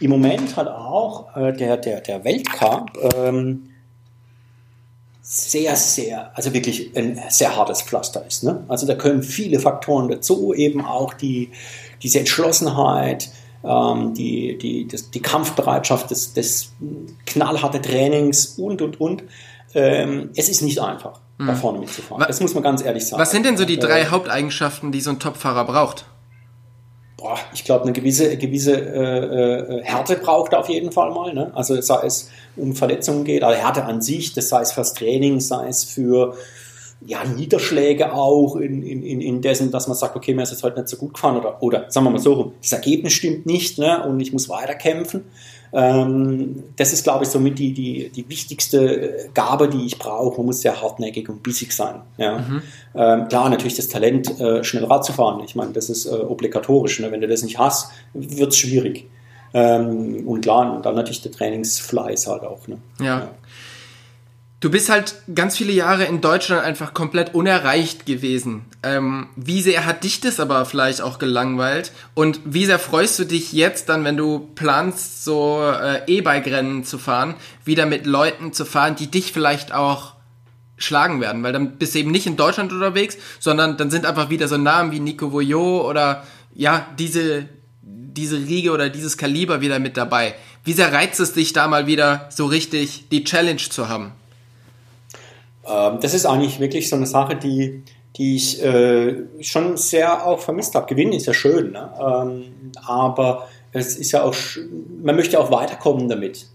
im 0.00 0.10
Moment 0.10 0.56
hat 0.56 0.68
auch 0.68 1.34
äh, 1.36 1.52
der, 1.52 1.76
der, 1.76 2.00
der 2.00 2.24
Weltcup 2.24 2.90
ähm, 3.16 3.70
sehr, 5.22 5.74
sehr, 5.74 6.30
also 6.36 6.54
wirklich 6.54 6.96
ein 6.96 7.20
sehr 7.30 7.56
hartes 7.56 7.82
Pflaster 7.82 8.24
ist. 8.24 8.44
Ne? 8.44 8.64
Also 8.68 8.86
da 8.86 8.94
können 8.94 9.22
viele 9.22 9.58
Faktoren 9.58 10.08
dazu, 10.08 10.54
eben 10.54 10.84
auch 10.84 11.14
die, 11.14 11.50
diese 12.02 12.20
Entschlossenheit, 12.20 13.30
ähm, 13.64 14.14
die, 14.14 14.56
die, 14.58 14.86
das, 14.86 15.10
die 15.10 15.20
Kampfbereitschaft, 15.20 16.10
des, 16.10 16.32
des 16.34 16.72
knallharte 17.26 17.82
Trainings 17.82 18.58
und, 18.58 18.82
und, 18.82 19.00
und. 19.00 19.24
Ähm, 19.74 20.30
es 20.36 20.48
ist 20.48 20.62
nicht 20.62 20.80
einfach, 20.80 21.20
mhm. 21.38 21.48
da 21.48 21.54
vorne 21.56 21.80
mitzufahren. 21.80 22.24
Das 22.26 22.40
muss 22.40 22.54
man 22.54 22.62
ganz 22.62 22.82
ehrlich 22.84 23.06
sagen. 23.06 23.20
Was 23.20 23.32
sind 23.32 23.44
denn 23.44 23.56
so 23.56 23.64
die 23.64 23.78
drei 23.78 24.02
äh, 24.02 24.06
Haupteigenschaften, 24.06 24.92
die 24.92 25.00
so 25.00 25.10
ein 25.10 25.18
Topfahrer 25.18 25.64
braucht? 25.64 26.06
Boah, 27.26 27.38
ich 27.52 27.64
glaube, 27.64 27.82
eine 27.84 27.92
gewisse, 27.92 28.36
gewisse 28.36 28.72
äh, 28.72 29.78
äh, 29.78 29.82
Härte 29.82 30.16
braucht 30.16 30.52
er 30.52 30.60
auf 30.60 30.68
jeden 30.68 30.92
Fall 30.92 31.10
mal. 31.12 31.34
Ne? 31.34 31.50
Also 31.54 31.80
sei 31.80 32.06
es 32.06 32.30
um 32.56 32.74
Verletzungen 32.74 33.24
geht, 33.24 33.42
also 33.42 33.60
Härte 33.60 33.84
an 33.84 34.00
sich, 34.00 34.32
das 34.32 34.48
sei 34.48 34.62
es 34.62 34.72
fürs 34.72 34.94
Training, 34.94 35.40
sei 35.40 35.68
es 35.68 35.84
für 35.84 36.36
ja, 37.04 37.24
Niederschläge 37.24 38.12
auch 38.12 38.56
in, 38.56 38.82
in, 38.82 39.20
in 39.20 39.42
dessen, 39.42 39.70
dass 39.70 39.88
man 39.88 39.96
sagt, 39.96 40.16
okay, 40.16 40.34
mir 40.34 40.42
ist 40.42 40.52
jetzt 40.52 40.62
heute 40.62 40.78
nicht 40.78 40.88
so 40.88 40.96
gut 40.96 41.14
gefahren 41.14 41.36
oder, 41.36 41.62
oder 41.62 41.90
sagen 41.90 42.06
wir 42.06 42.10
mal 42.10 42.18
so, 42.18 42.52
das 42.62 42.72
Ergebnis 42.72 43.12
stimmt 43.12 43.44
nicht 43.44 43.78
ne? 43.78 44.04
und 44.06 44.20
ich 44.20 44.32
muss 44.32 44.48
weiterkämpfen. 44.48 45.24
Ähm, 45.24 45.26
das 45.76 46.94
ist, 46.94 47.04
glaube 47.04 47.24
ich, 47.24 47.28
somit 47.28 47.58
die, 47.58 47.74
die, 47.74 48.08
die 48.08 48.26
wichtigste 48.30 49.28
Gabe, 49.34 49.68
die 49.68 49.84
ich 49.84 49.98
brauche. 49.98 50.38
Man 50.38 50.46
muss 50.46 50.62
sehr 50.62 50.80
hartnäckig 50.80 51.28
und 51.28 51.42
bissig 51.42 51.72
sein. 51.72 51.96
Ja. 52.16 52.38
Mhm. 52.38 52.62
Ähm, 52.94 53.28
klar, 53.28 53.50
natürlich 53.50 53.76
das 53.76 53.88
Talent, 53.88 54.40
äh, 54.40 54.64
schnell 54.64 54.84
Rad 54.84 55.04
zu 55.04 55.12
fahren. 55.12 55.42
Ich 55.44 55.54
meine, 55.54 55.72
das 55.72 55.90
ist 55.90 56.06
äh, 56.06 56.14
obligatorisch. 56.14 56.98
Ne? 57.00 57.12
Wenn 57.12 57.20
du 57.20 57.28
das 57.28 57.42
nicht 57.42 57.58
hast, 57.58 57.90
wird 58.14 58.52
es 58.52 58.58
schwierig. 58.58 59.06
Ähm, 59.52 60.26
und 60.26 60.40
klar, 60.40 60.76
und 60.76 60.86
dann 60.86 60.94
natürlich 60.94 61.20
der 61.20 61.32
Trainingsfleiß 61.32 62.26
halt 62.26 62.44
auch. 62.44 62.66
Ne? 62.68 62.78
ja. 62.98 63.04
ja. 63.04 63.30
Du 64.58 64.70
bist 64.70 64.88
halt 64.88 65.16
ganz 65.34 65.58
viele 65.58 65.72
Jahre 65.72 66.04
in 66.04 66.22
Deutschland 66.22 66.64
einfach 66.64 66.94
komplett 66.94 67.34
unerreicht 67.34 68.06
gewesen. 68.06 68.64
Ähm, 68.82 69.28
wie 69.36 69.60
sehr 69.60 69.84
hat 69.84 70.02
dich 70.02 70.22
das 70.22 70.40
aber 70.40 70.64
vielleicht 70.64 71.02
auch 71.02 71.18
gelangweilt? 71.18 71.92
Und 72.14 72.40
wie 72.46 72.64
sehr 72.64 72.78
freust 72.78 73.18
du 73.18 73.24
dich 73.24 73.52
jetzt 73.52 73.90
dann, 73.90 74.02
wenn 74.04 74.16
du 74.16 74.48
planst, 74.54 75.24
so 75.24 75.60
äh, 75.62 76.00
E-Bike-Rennen 76.06 76.84
zu 76.84 76.96
fahren, 76.96 77.34
wieder 77.66 77.84
mit 77.84 78.06
Leuten 78.06 78.54
zu 78.54 78.64
fahren, 78.64 78.96
die 78.96 79.10
dich 79.10 79.30
vielleicht 79.34 79.74
auch 79.74 80.14
schlagen 80.78 81.20
werden? 81.20 81.42
Weil 81.42 81.52
dann 81.52 81.76
bist 81.76 81.94
du 81.94 81.98
eben 81.98 82.10
nicht 82.10 82.26
in 82.26 82.38
Deutschland 82.38 82.72
unterwegs, 82.72 83.18
sondern 83.38 83.76
dann 83.76 83.90
sind 83.90 84.06
einfach 84.06 84.30
wieder 84.30 84.48
so 84.48 84.56
Namen 84.56 84.90
wie 84.90 85.00
Nico 85.00 85.32
Voyot 85.32 85.84
oder 85.84 86.24
ja, 86.54 86.86
diese, 86.98 87.46
diese 87.82 88.38
Riege 88.38 88.70
oder 88.70 88.88
dieses 88.88 89.18
Kaliber 89.18 89.60
wieder 89.60 89.80
mit 89.80 89.98
dabei. 89.98 90.34
Wie 90.64 90.72
sehr 90.72 90.94
reizt 90.94 91.20
es 91.20 91.34
dich 91.34 91.52
da 91.52 91.68
mal 91.68 91.86
wieder 91.86 92.30
so 92.30 92.46
richtig 92.46 93.10
die 93.10 93.22
Challenge 93.22 93.58
zu 93.58 93.90
haben? 93.90 94.12
Ähm, 95.68 95.98
das 96.00 96.14
ist 96.14 96.26
eigentlich 96.26 96.60
wirklich 96.60 96.88
so 96.88 96.96
eine 96.96 97.06
Sache, 97.06 97.36
die, 97.36 97.82
die 98.16 98.36
ich 98.36 98.62
äh, 98.62 99.24
schon 99.40 99.76
sehr 99.76 100.26
auch 100.26 100.40
vermisst 100.40 100.74
habe. 100.74 100.86
Gewinnen 100.86 101.12
ist 101.12 101.26
ja 101.26 101.34
schön, 101.34 101.72
ne? 101.72 101.90
ähm, 102.00 102.72
aber 102.86 103.48
es 103.72 103.96
ist 103.96 104.12
ja 104.12 104.22
auch, 104.22 104.34
man 105.02 105.16
möchte 105.16 105.38
auch 105.38 105.50
weiterkommen 105.50 106.08
damit. 106.08 106.46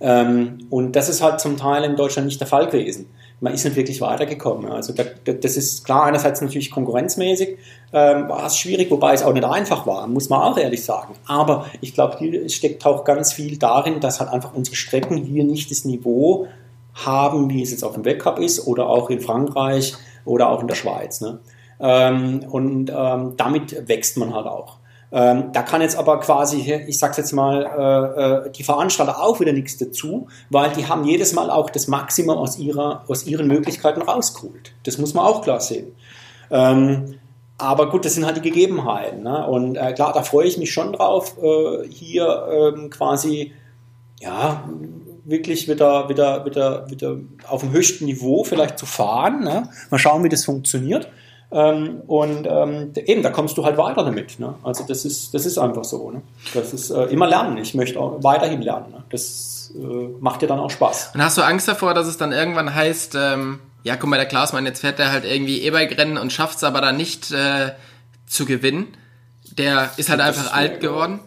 Ähm, 0.00 0.58
und 0.70 0.94
das 0.94 1.08
ist 1.08 1.22
halt 1.22 1.40
zum 1.40 1.56
Teil 1.56 1.82
in 1.84 1.96
Deutschland 1.96 2.26
nicht 2.26 2.40
der 2.40 2.46
Fall 2.46 2.66
gewesen. 2.66 3.06
Man 3.40 3.54
ist 3.54 3.64
nicht 3.64 3.76
wirklich 3.76 4.00
weitergekommen. 4.00 4.70
Also 4.70 4.92
da, 4.92 5.04
das 5.32 5.56
ist 5.56 5.84
klar, 5.84 6.04
einerseits 6.04 6.40
natürlich 6.40 6.70
konkurrenzmäßig 6.70 7.56
ähm, 7.92 8.28
war 8.28 8.46
es 8.46 8.56
schwierig, 8.56 8.90
wobei 8.90 9.14
es 9.14 9.22
auch 9.22 9.32
nicht 9.32 9.44
einfach 9.44 9.86
war, 9.86 10.06
muss 10.08 10.28
man 10.28 10.40
auch 10.40 10.58
ehrlich 10.58 10.84
sagen. 10.84 11.14
Aber 11.26 11.66
ich 11.80 11.94
glaube, 11.94 12.24
es 12.26 12.54
steckt 12.54 12.84
auch 12.84 13.04
ganz 13.04 13.32
viel 13.32 13.56
darin, 13.56 14.00
dass 14.00 14.20
halt 14.20 14.30
einfach 14.30 14.54
unsere 14.54 14.76
Strecken 14.76 15.16
hier 15.18 15.44
nicht 15.44 15.70
das 15.70 15.84
Niveau 15.84 16.48
haben, 17.04 17.50
wie 17.50 17.62
es 17.62 17.70
jetzt 17.70 17.84
auf 17.84 17.94
dem 17.94 18.04
Weltcup 18.04 18.38
ist 18.38 18.66
oder 18.66 18.88
auch 18.88 19.10
in 19.10 19.20
Frankreich 19.20 19.94
oder 20.24 20.48
auch 20.50 20.60
in 20.60 20.68
der 20.68 20.74
Schweiz. 20.74 21.20
Ne? 21.20 21.40
Ähm, 21.80 22.44
und 22.50 22.92
ähm, 22.94 23.34
damit 23.36 23.88
wächst 23.88 24.16
man 24.16 24.34
halt 24.34 24.46
auch. 24.46 24.78
Ähm, 25.10 25.52
da 25.52 25.62
kann 25.62 25.80
jetzt 25.80 25.96
aber 25.96 26.20
quasi, 26.20 26.70
ich 26.86 26.98
sag's 26.98 27.16
jetzt 27.16 27.32
mal, 27.32 27.64
äh, 27.64 28.48
äh, 28.48 28.50
die 28.50 28.62
Veranstalter 28.62 29.22
auch 29.22 29.40
wieder 29.40 29.52
nichts 29.52 29.78
dazu, 29.78 30.28
weil 30.50 30.70
die 30.72 30.86
haben 30.86 31.04
jedes 31.04 31.32
Mal 31.32 31.50
auch 31.50 31.70
das 31.70 31.88
Maximum 31.88 32.36
aus, 32.36 32.58
ihrer, 32.58 33.04
aus 33.08 33.26
ihren 33.26 33.46
Möglichkeiten 33.46 34.02
rausgeholt. 34.02 34.74
Das 34.82 34.98
muss 34.98 35.14
man 35.14 35.24
auch 35.24 35.42
klar 35.42 35.60
sehen. 35.60 35.92
Ähm, 36.50 37.14
aber 37.56 37.90
gut, 37.90 38.04
das 38.04 38.14
sind 38.14 38.26
halt 38.26 38.36
die 38.36 38.42
Gegebenheiten. 38.42 39.22
Ne? 39.22 39.46
Und 39.46 39.76
äh, 39.76 39.92
klar, 39.94 40.12
da 40.12 40.22
freue 40.22 40.46
ich 40.46 40.58
mich 40.58 40.72
schon 40.72 40.92
drauf, 40.92 41.36
äh, 41.42 41.88
hier 41.88 42.46
ähm, 42.50 42.90
quasi, 42.90 43.52
ja, 44.20 44.68
wirklich 45.28 45.68
wieder, 45.68 46.08
wieder, 46.08 46.44
wieder, 46.44 46.90
wieder 46.90 47.16
auf 47.48 47.60
dem 47.60 47.72
höchsten 47.72 48.06
Niveau 48.06 48.44
vielleicht 48.44 48.78
zu 48.78 48.86
fahren. 48.86 49.44
Ne? 49.44 49.68
Mal 49.90 49.98
schauen, 49.98 50.24
wie 50.24 50.28
das 50.28 50.44
funktioniert. 50.44 51.08
Ähm, 51.50 52.02
und 52.06 52.46
ähm, 52.46 52.92
eben, 52.94 53.22
da 53.22 53.30
kommst 53.30 53.56
du 53.56 53.64
halt 53.64 53.78
weiter 53.78 54.04
damit. 54.04 54.38
Ne? 54.38 54.54
Also 54.62 54.84
das 54.86 55.04
ist, 55.04 55.32
das 55.34 55.46
ist 55.46 55.58
einfach 55.58 55.84
so. 55.84 56.10
Ne? 56.10 56.22
Das 56.54 56.72
ist 56.72 56.90
äh, 56.90 57.04
immer 57.04 57.26
lernen. 57.26 57.56
Ich 57.58 57.74
möchte 57.74 58.00
auch 58.00 58.22
weiterhin 58.22 58.62
lernen. 58.62 58.90
Ne? 58.90 59.04
Das 59.10 59.72
äh, 59.74 60.08
macht 60.20 60.42
dir 60.42 60.46
dann 60.46 60.58
auch 60.58 60.70
Spaß. 60.70 61.12
Und 61.14 61.22
hast 61.22 61.38
du 61.38 61.42
Angst 61.42 61.68
davor, 61.68 61.94
dass 61.94 62.06
es 62.06 62.16
dann 62.16 62.32
irgendwann 62.32 62.74
heißt, 62.74 63.14
ähm, 63.14 63.60
ja, 63.82 63.96
guck 63.96 64.10
mal, 64.10 64.16
der 64.16 64.26
Klausmann, 64.26 64.66
jetzt 64.66 64.80
fährt 64.80 64.98
der 64.98 65.12
halt 65.12 65.24
irgendwie 65.24 65.62
E-Bike-Rennen 65.62 66.18
und 66.18 66.32
schafft 66.32 66.56
es 66.56 66.64
aber 66.64 66.80
dann 66.80 66.96
nicht 66.96 67.30
äh, 67.32 67.72
zu 68.26 68.44
gewinnen. 68.44 68.88
Der 69.56 69.90
ist 69.96 70.08
halt 70.10 70.20
das 70.20 70.28
einfach 70.28 70.44
ist 70.44 70.54
alt 70.54 70.80
geworden. 70.80 71.20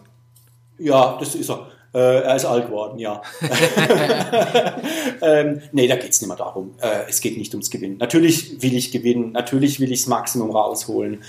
Ja, 0.78 1.16
das 1.18 1.34
ist 1.34 1.50
er. 1.50 1.66
Äh, 1.94 2.22
er 2.22 2.36
ist 2.36 2.46
alt 2.46 2.66
geworden, 2.66 2.98
ja. 2.98 3.20
ähm, 5.22 5.60
nee, 5.72 5.86
da 5.86 5.96
geht 5.96 6.10
es 6.10 6.20
nicht 6.20 6.28
mehr 6.28 6.36
darum. 6.36 6.74
Äh, 6.80 7.08
es 7.08 7.20
geht 7.20 7.36
nicht 7.36 7.52
ums 7.52 7.70
Gewinnen. 7.70 7.98
Natürlich 7.98 8.62
will 8.62 8.74
ich 8.74 8.92
gewinnen, 8.92 9.32
natürlich 9.32 9.78
will 9.78 9.92
ich 9.92 10.00
das 10.00 10.08
Maximum 10.08 10.50
rausholen. 10.50 11.22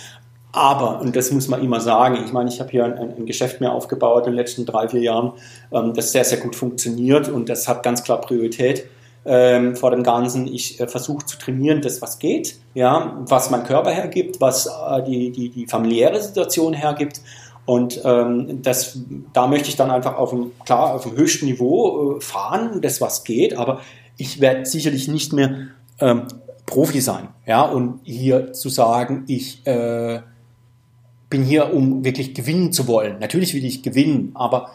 Aber, 0.53 1.01
und 1.01 1.16
das 1.16 1.32
muss 1.32 1.47
man 1.47 1.64
immer 1.64 1.82
sagen, 1.82 2.24
ich 2.24 2.32
meine, 2.32 2.47
ich 2.47 2.59
habe 2.59 2.70
hier 2.70 2.86
ein, 2.86 2.97
ein, 2.97 3.26
Geschäft 3.26 3.59
mehr 3.59 3.74
aufgebaut 3.74 4.28
in 4.28 4.34
den 4.34 4.38
letzten 4.38 4.66
drei, 4.68 4.88
vier 4.88 5.01
Jahren, 5.01 5.34
ähm, 5.72 5.95
das 5.95 6.11
sehr, 6.11 6.24
sehr 6.24 6.38
gut 6.38 6.55
funktioniert 6.55 7.28
und 7.28 7.49
das 7.49 7.68
hat 7.68 7.82
ganz 7.82 8.03
klar 8.03 8.22
Priorität 8.22 8.86
ähm, 9.26 9.76
vor 9.76 9.89
dem 9.89 10.03
Ganzen. 10.03 10.47
Ich 10.47 10.80
äh, 10.80 10.88
versuche 10.88 11.26
zu 11.26 11.39
trainieren, 11.39 11.82
das 11.82 12.03
was 12.03 12.20
geht, 12.20 12.57
ja, 12.76 13.18
was 13.26 13.49
mein 13.49 13.64
Körper 13.64 13.89
hergibt, 13.89 14.39
was 14.41 14.68
äh, 14.68 15.03
die, 15.03 15.32
die, 15.32 15.49
die 15.49 15.66
familiäre 15.66 16.22
Situation 16.22 16.74
hergibt 16.74 17.22
und 17.66 18.01
ähm, 18.03 18.61
das, 18.61 18.99
da 19.32 19.47
möchte 19.47 19.70
ich 19.70 19.76
dann 19.76 19.89
einfach 19.89 20.16
auf 20.16 20.32
dem, 20.32 20.51
klar, 20.66 20.93
auf 20.93 21.03
dem 21.03 21.16
höchsten 21.16 21.45
Niveau 21.45 22.18
äh, 22.18 22.22
fahren, 22.22 22.82
das 22.82 22.99
was 22.99 23.24
geht, 23.24 23.55
aber 23.55 23.82
ich 24.18 24.41
werde 24.41 24.66
sicherlich 24.66 25.07
nicht 25.07 25.32
mehr 25.34 25.68
ähm, 25.99 26.24
Profi 26.66 26.99
sein. 26.99 27.30
Ja, 27.45 27.64
und 27.64 28.01
hier 28.03 28.53
zu 28.53 28.70
sagen, 28.70 29.24
ich 29.28 29.66
äh, 29.66 30.22
bin 31.30 31.43
hier, 31.43 31.74
um 31.74 32.03
wirklich 32.03 32.34
gewinnen 32.36 32.72
zu 32.74 32.88
wollen. 32.88 33.20
Natürlich 33.20 33.53
will 33.53 33.66
ich 33.66 33.82
gewinnen, 33.82 34.32
aber 34.36 34.70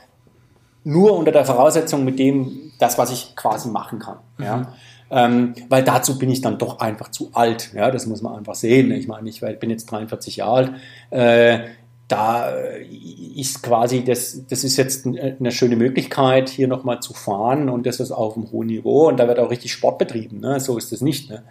nur 0.84 1.16
unter 1.16 1.32
der 1.32 1.44
Voraussetzung 1.44 2.04
mit 2.04 2.18
dem, 2.18 2.72
das, 2.78 2.96
was 2.96 3.12
ich 3.12 3.36
quasi 3.36 3.68
machen 3.68 3.98
kann. 3.98 4.18
Mhm. 4.38 4.44
Ja. 4.44 4.72
Ähm, 5.10 5.54
weil 5.68 5.84
dazu 5.84 6.18
bin 6.18 6.30
ich 6.30 6.40
dann 6.40 6.58
doch 6.58 6.80
einfach 6.80 7.10
zu 7.10 7.30
alt. 7.32 7.72
Ja, 7.74 7.90
das 7.90 8.06
muss 8.06 8.20
man 8.22 8.36
einfach 8.36 8.54
sehen. 8.54 8.90
Ich 8.90 9.08
meine, 9.08 9.28
ich 9.28 9.40
bin 9.40 9.70
jetzt 9.70 9.90
43 9.90 10.36
Jahre 10.36 10.54
alt. 10.54 10.72
Äh, 11.10 11.68
da 12.08 12.48
ist 12.48 13.62
quasi, 13.62 14.02
das, 14.02 14.46
das 14.48 14.64
ist 14.64 14.76
jetzt 14.78 15.06
eine 15.06 15.52
schöne 15.52 15.76
Möglichkeit, 15.76 16.48
hier 16.48 16.66
nochmal 16.66 17.00
zu 17.00 17.12
fahren 17.12 17.68
und 17.68 17.86
das 17.86 18.00
ist 18.00 18.10
auf 18.10 18.36
einem 18.36 18.50
hohen 18.50 18.68
Niveau 18.68 19.08
und 19.08 19.18
da 19.18 19.28
wird 19.28 19.38
auch 19.38 19.50
richtig 19.50 19.72
Sport 19.72 19.98
betrieben, 19.98 20.40
ne? 20.40 20.58
so 20.58 20.78
ist 20.78 20.90
das 20.90 21.02
nicht. 21.02 21.28
Ne? 21.28 21.42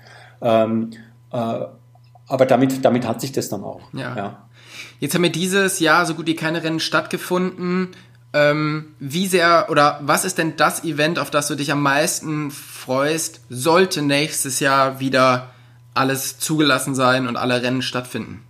Ähm, 0.41 0.91
äh, 1.31 1.65
aber 2.27 2.45
damit, 2.45 2.83
damit 2.83 3.07
hat 3.07 3.21
sich 3.21 3.31
das 3.31 3.49
dann 3.49 3.63
auch. 3.63 3.81
Ja. 3.93 4.15
ja. 4.15 4.47
Jetzt 4.99 5.13
haben 5.13 5.23
wir 5.23 5.31
dieses 5.31 5.79
Jahr 5.79 6.05
so 6.05 6.15
gut 6.15 6.25
wie 6.25 6.35
keine 6.35 6.63
Rennen 6.63 6.79
stattgefunden. 6.79 7.89
Ähm, 8.33 8.95
wie 8.99 9.27
sehr 9.27 9.67
oder 9.69 9.99
was 10.01 10.25
ist 10.25 10.37
denn 10.37 10.57
das 10.57 10.83
Event, 10.83 11.19
auf 11.19 11.29
das 11.29 11.47
du 11.47 11.55
dich 11.55 11.71
am 11.71 11.81
meisten 11.81 12.51
freust, 12.51 13.41
sollte 13.49 14.01
nächstes 14.01 14.59
Jahr 14.59 14.99
wieder 14.99 15.51
alles 15.93 16.37
zugelassen 16.37 16.93
sein 16.93 17.27
und 17.27 17.37
alle 17.37 17.61
Rennen 17.61 17.81
stattfinden? 17.81 18.43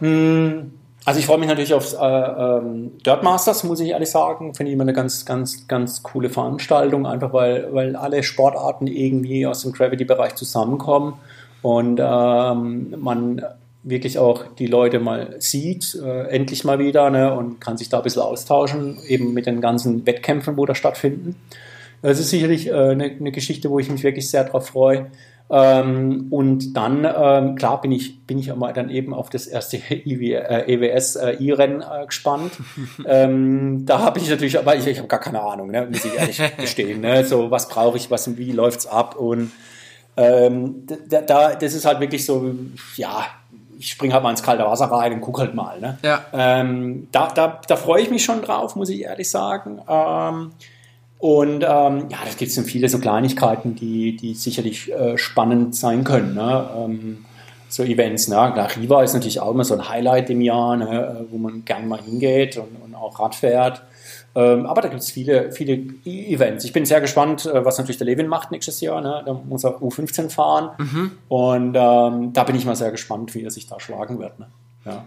Hm, 0.00 0.72
also 1.04 1.18
ich 1.18 1.26
freue 1.26 1.38
mich 1.38 1.48
natürlich 1.48 1.72
auf 1.72 1.94
äh, 1.94 1.96
ähm, 1.98 2.98
Dirt 3.04 3.22
Masters, 3.22 3.64
muss 3.64 3.80
ich 3.80 3.90
ehrlich 3.90 4.10
sagen. 4.10 4.54
Finde 4.54 4.70
ich 4.70 4.74
immer 4.74 4.82
eine 4.82 4.92
ganz, 4.92 5.24
ganz, 5.24 5.66
ganz 5.66 6.02
coole 6.02 6.28
Veranstaltung, 6.28 7.06
einfach 7.06 7.32
weil, 7.32 7.72
weil 7.72 7.96
alle 7.96 8.22
Sportarten 8.22 8.86
irgendwie 8.86 9.46
aus 9.46 9.62
dem 9.62 9.72
Gravity-Bereich 9.72 10.34
zusammenkommen 10.34 11.14
und 11.62 12.00
ähm, 12.02 12.94
man 12.98 13.42
wirklich 13.82 14.18
auch 14.18 14.44
die 14.58 14.66
Leute 14.66 15.00
mal 15.00 15.36
sieht, 15.38 15.94
äh, 15.94 16.24
endlich 16.28 16.64
mal 16.64 16.78
wieder, 16.78 17.08
ne, 17.08 17.32
und 17.32 17.60
kann 17.60 17.78
sich 17.78 17.88
da 17.88 17.98
ein 17.98 18.02
bisschen 18.02 18.22
austauschen, 18.22 18.98
eben 19.06 19.32
mit 19.32 19.46
den 19.46 19.62
ganzen 19.62 20.04
Wettkämpfen, 20.06 20.58
wo 20.58 20.66
da 20.66 20.74
stattfinden. 20.74 21.36
Das 22.02 22.18
ist 22.18 22.30
sicherlich 22.30 22.68
äh, 22.68 22.72
eine, 22.72 23.04
eine 23.04 23.32
Geschichte, 23.32 23.70
wo 23.70 23.78
ich 23.78 23.90
mich 23.90 24.02
wirklich 24.02 24.30
sehr 24.30 24.44
darauf 24.44 24.68
freue. 24.68 25.10
Ähm, 25.52 26.28
und 26.30 26.76
dann, 26.76 27.04
ähm, 27.04 27.56
klar, 27.56 27.80
bin 27.80 27.90
ich, 27.90 28.24
bin 28.24 28.38
ich 28.38 28.52
aber 28.52 28.72
dann 28.72 28.88
eben 28.88 29.12
auf 29.12 29.30
das 29.30 29.48
erste 29.48 29.78
EWS 29.90 31.16
äh, 31.16 31.32
E-Rennen 31.32 31.82
äh, 31.82 32.06
gespannt. 32.06 32.52
ähm, 33.06 33.84
da 33.84 33.98
habe 33.98 34.20
ich 34.20 34.30
natürlich, 34.30 34.58
aber 34.58 34.76
ich, 34.76 34.86
ich 34.86 34.98
habe 34.98 35.08
gar 35.08 35.18
keine 35.18 35.42
Ahnung, 35.42 35.70
ne, 35.70 35.86
muss 35.90 36.04
ich 36.04 36.16
ehrlich 36.16 36.40
gestehen. 36.56 37.00
Ne? 37.00 37.24
So, 37.24 37.50
was 37.50 37.68
brauche 37.68 37.96
ich, 37.96 38.10
was 38.10 38.36
wie 38.38 38.52
läuft's 38.52 38.86
ab? 38.86 39.16
Und 39.16 39.50
ähm, 40.16 40.86
da, 41.08 41.20
da, 41.20 41.54
das 41.54 41.74
ist 41.74 41.84
halt 41.84 41.98
wirklich 41.98 42.24
so, 42.24 42.54
ja, 42.96 43.26
ich 43.76 43.88
springe 43.88 44.14
halt 44.14 44.22
mal 44.22 44.30
ins 44.30 44.42
kalte 44.42 44.64
Wasser 44.64 44.86
rein 44.86 45.14
und 45.14 45.20
gucke 45.20 45.40
halt 45.40 45.54
mal. 45.54 45.80
Ne? 45.80 45.98
Ja. 46.02 46.26
Ähm, 46.32 47.08
da, 47.10 47.28
da, 47.28 47.60
da 47.66 47.76
freue 47.76 48.02
ich 48.02 48.10
mich 48.10 48.22
schon 48.22 48.42
drauf, 48.42 48.76
muss 48.76 48.88
ich 48.88 49.02
ehrlich 49.02 49.30
sagen. 49.30 49.80
Und 51.20 51.62
ähm, 51.62 52.06
ja, 52.08 52.18
da 52.24 52.30
gibt 52.36 52.50
es 52.50 52.58
viele 52.60 52.88
so 52.88 52.98
Kleinigkeiten, 52.98 53.76
die, 53.76 54.16
die 54.16 54.32
sicherlich 54.32 54.90
äh, 54.90 55.18
spannend 55.18 55.76
sein 55.76 56.02
können. 56.02 56.34
Ne? 56.34 56.70
Ähm, 56.74 57.26
so 57.68 57.82
Events. 57.82 58.28
Ne? 58.28 58.36
Klar, 58.54 58.68
Riva 58.74 59.02
ist 59.02 59.12
natürlich 59.12 59.38
auch 59.38 59.52
immer 59.52 59.64
so 59.64 59.74
ein 59.74 59.86
Highlight 59.86 60.30
im 60.30 60.40
Jahr, 60.40 60.76
ne? 60.76 61.26
wo 61.30 61.36
man 61.36 61.64
gerne 61.66 61.86
mal 61.86 62.00
hingeht 62.00 62.56
und, 62.56 62.74
und 62.82 62.94
auch 62.94 63.20
Rad 63.20 63.34
fährt. 63.34 63.82
Ähm, 64.34 64.64
aber 64.64 64.80
da 64.80 64.88
gibt 64.88 65.02
es 65.02 65.10
viele, 65.10 65.52
viele 65.52 65.74
e 66.04 66.34
Events. 66.34 66.64
Ich 66.64 66.72
bin 66.72 66.86
sehr 66.86 67.02
gespannt, 67.02 67.44
äh, 67.44 67.64
was 67.66 67.76
natürlich 67.76 67.98
der 67.98 68.06
Levin 68.06 68.26
macht 68.26 68.50
nächstes 68.50 68.80
Jahr. 68.80 69.02
Ne? 69.02 69.22
Da 69.26 69.34
muss 69.34 69.62
er 69.64 69.78
U15 69.82 70.30
fahren. 70.30 70.70
Mhm. 70.78 71.10
Und 71.28 71.76
ähm, 71.76 72.32
da 72.32 72.44
bin 72.44 72.56
ich 72.56 72.64
mal 72.64 72.76
sehr 72.76 72.92
gespannt, 72.92 73.34
wie 73.34 73.42
er 73.42 73.50
sich 73.50 73.66
da 73.66 73.78
schlagen 73.78 74.20
wird. 74.20 74.38
Ne? 74.38 74.46
Ja. 74.86 75.04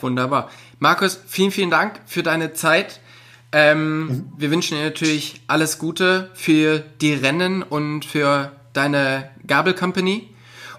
Wunderbar. 0.00 0.50
Markus, 0.78 1.18
vielen, 1.26 1.52
vielen 1.52 1.70
Dank 1.70 2.00
für 2.04 2.22
deine 2.22 2.52
Zeit. 2.52 3.00
Ähm, 3.56 4.06
mhm. 4.06 4.32
Wir 4.36 4.50
wünschen 4.50 4.76
dir 4.76 4.82
natürlich 4.82 5.40
alles 5.46 5.78
Gute 5.78 6.28
für 6.34 6.80
die 7.00 7.14
Rennen 7.14 7.62
und 7.62 8.04
für 8.04 8.50
deine 8.72 9.30
Gabel 9.46 9.74
Company. 9.74 10.28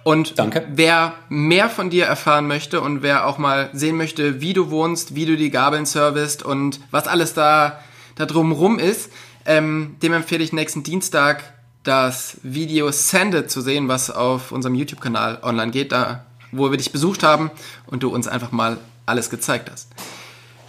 Und 0.03 0.37
Danke. 0.37 0.67
wer 0.73 1.13
mehr 1.29 1.69
von 1.69 1.89
dir 1.89 2.05
erfahren 2.05 2.47
möchte 2.47 2.81
und 2.81 3.01
wer 3.01 3.27
auch 3.27 3.37
mal 3.37 3.69
sehen 3.71 3.95
möchte, 3.95 4.41
wie 4.41 4.51
du 4.51 4.69
wohnst, 4.69 5.15
wie 5.15 5.25
du 5.25 5.37
die 5.37 5.51
Gabeln 5.51 5.85
servist 5.85 6.43
und 6.43 6.81
was 6.91 7.07
alles 7.07 7.33
da, 7.33 7.79
da 8.15 8.25
drumrum 8.25 8.77
ist, 8.77 9.09
ähm, 9.45 9.95
dem 10.03 10.11
empfehle 10.11 10.43
ich 10.43 10.51
nächsten 10.51 10.83
Dienstag 10.83 11.53
das 11.83 12.37
Video 12.43 12.91
Send 12.91 13.49
zu 13.49 13.61
sehen, 13.61 13.87
was 13.87 14.11
auf 14.11 14.51
unserem 14.51 14.75
YouTube-Kanal 14.75 15.39
online 15.43 15.71
geht, 15.71 15.93
da 15.93 16.25
wo 16.51 16.71
wir 16.71 16.77
dich 16.77 16.91
besucht 16.91 17.23
haben 17.23 17.51
und 17.87 18.03
du 18.03 18.09
uns 18.09 18.27
einfach 18.27 18.51
mal 18.51 18.77
alles 19.05 19.29
gezeigt 19.29 19.71
hast. 19.71 19.87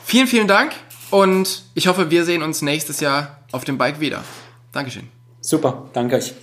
Vielen, 0.04 0.28
vielen 0.28 0.46
Dank 0.46 0.72
und 1.10 1.64
ich 1.74 1.86
hoffe, 1.88 2.10
wir 2.10 2.24
sehen 2.24 2.42
uns 2.42 2.62
nächstes 2.62 3.00
Jahr 3.00 3.38
auf 3.52 3.64
dem 3.64 3.78
Bike 3.78 4.00
wieder. 4.00 4.22
Dankeschön. 4.72 5.08
Super, 5.40 5.88
danke 5.92 6.16
euch. 6.16 6.34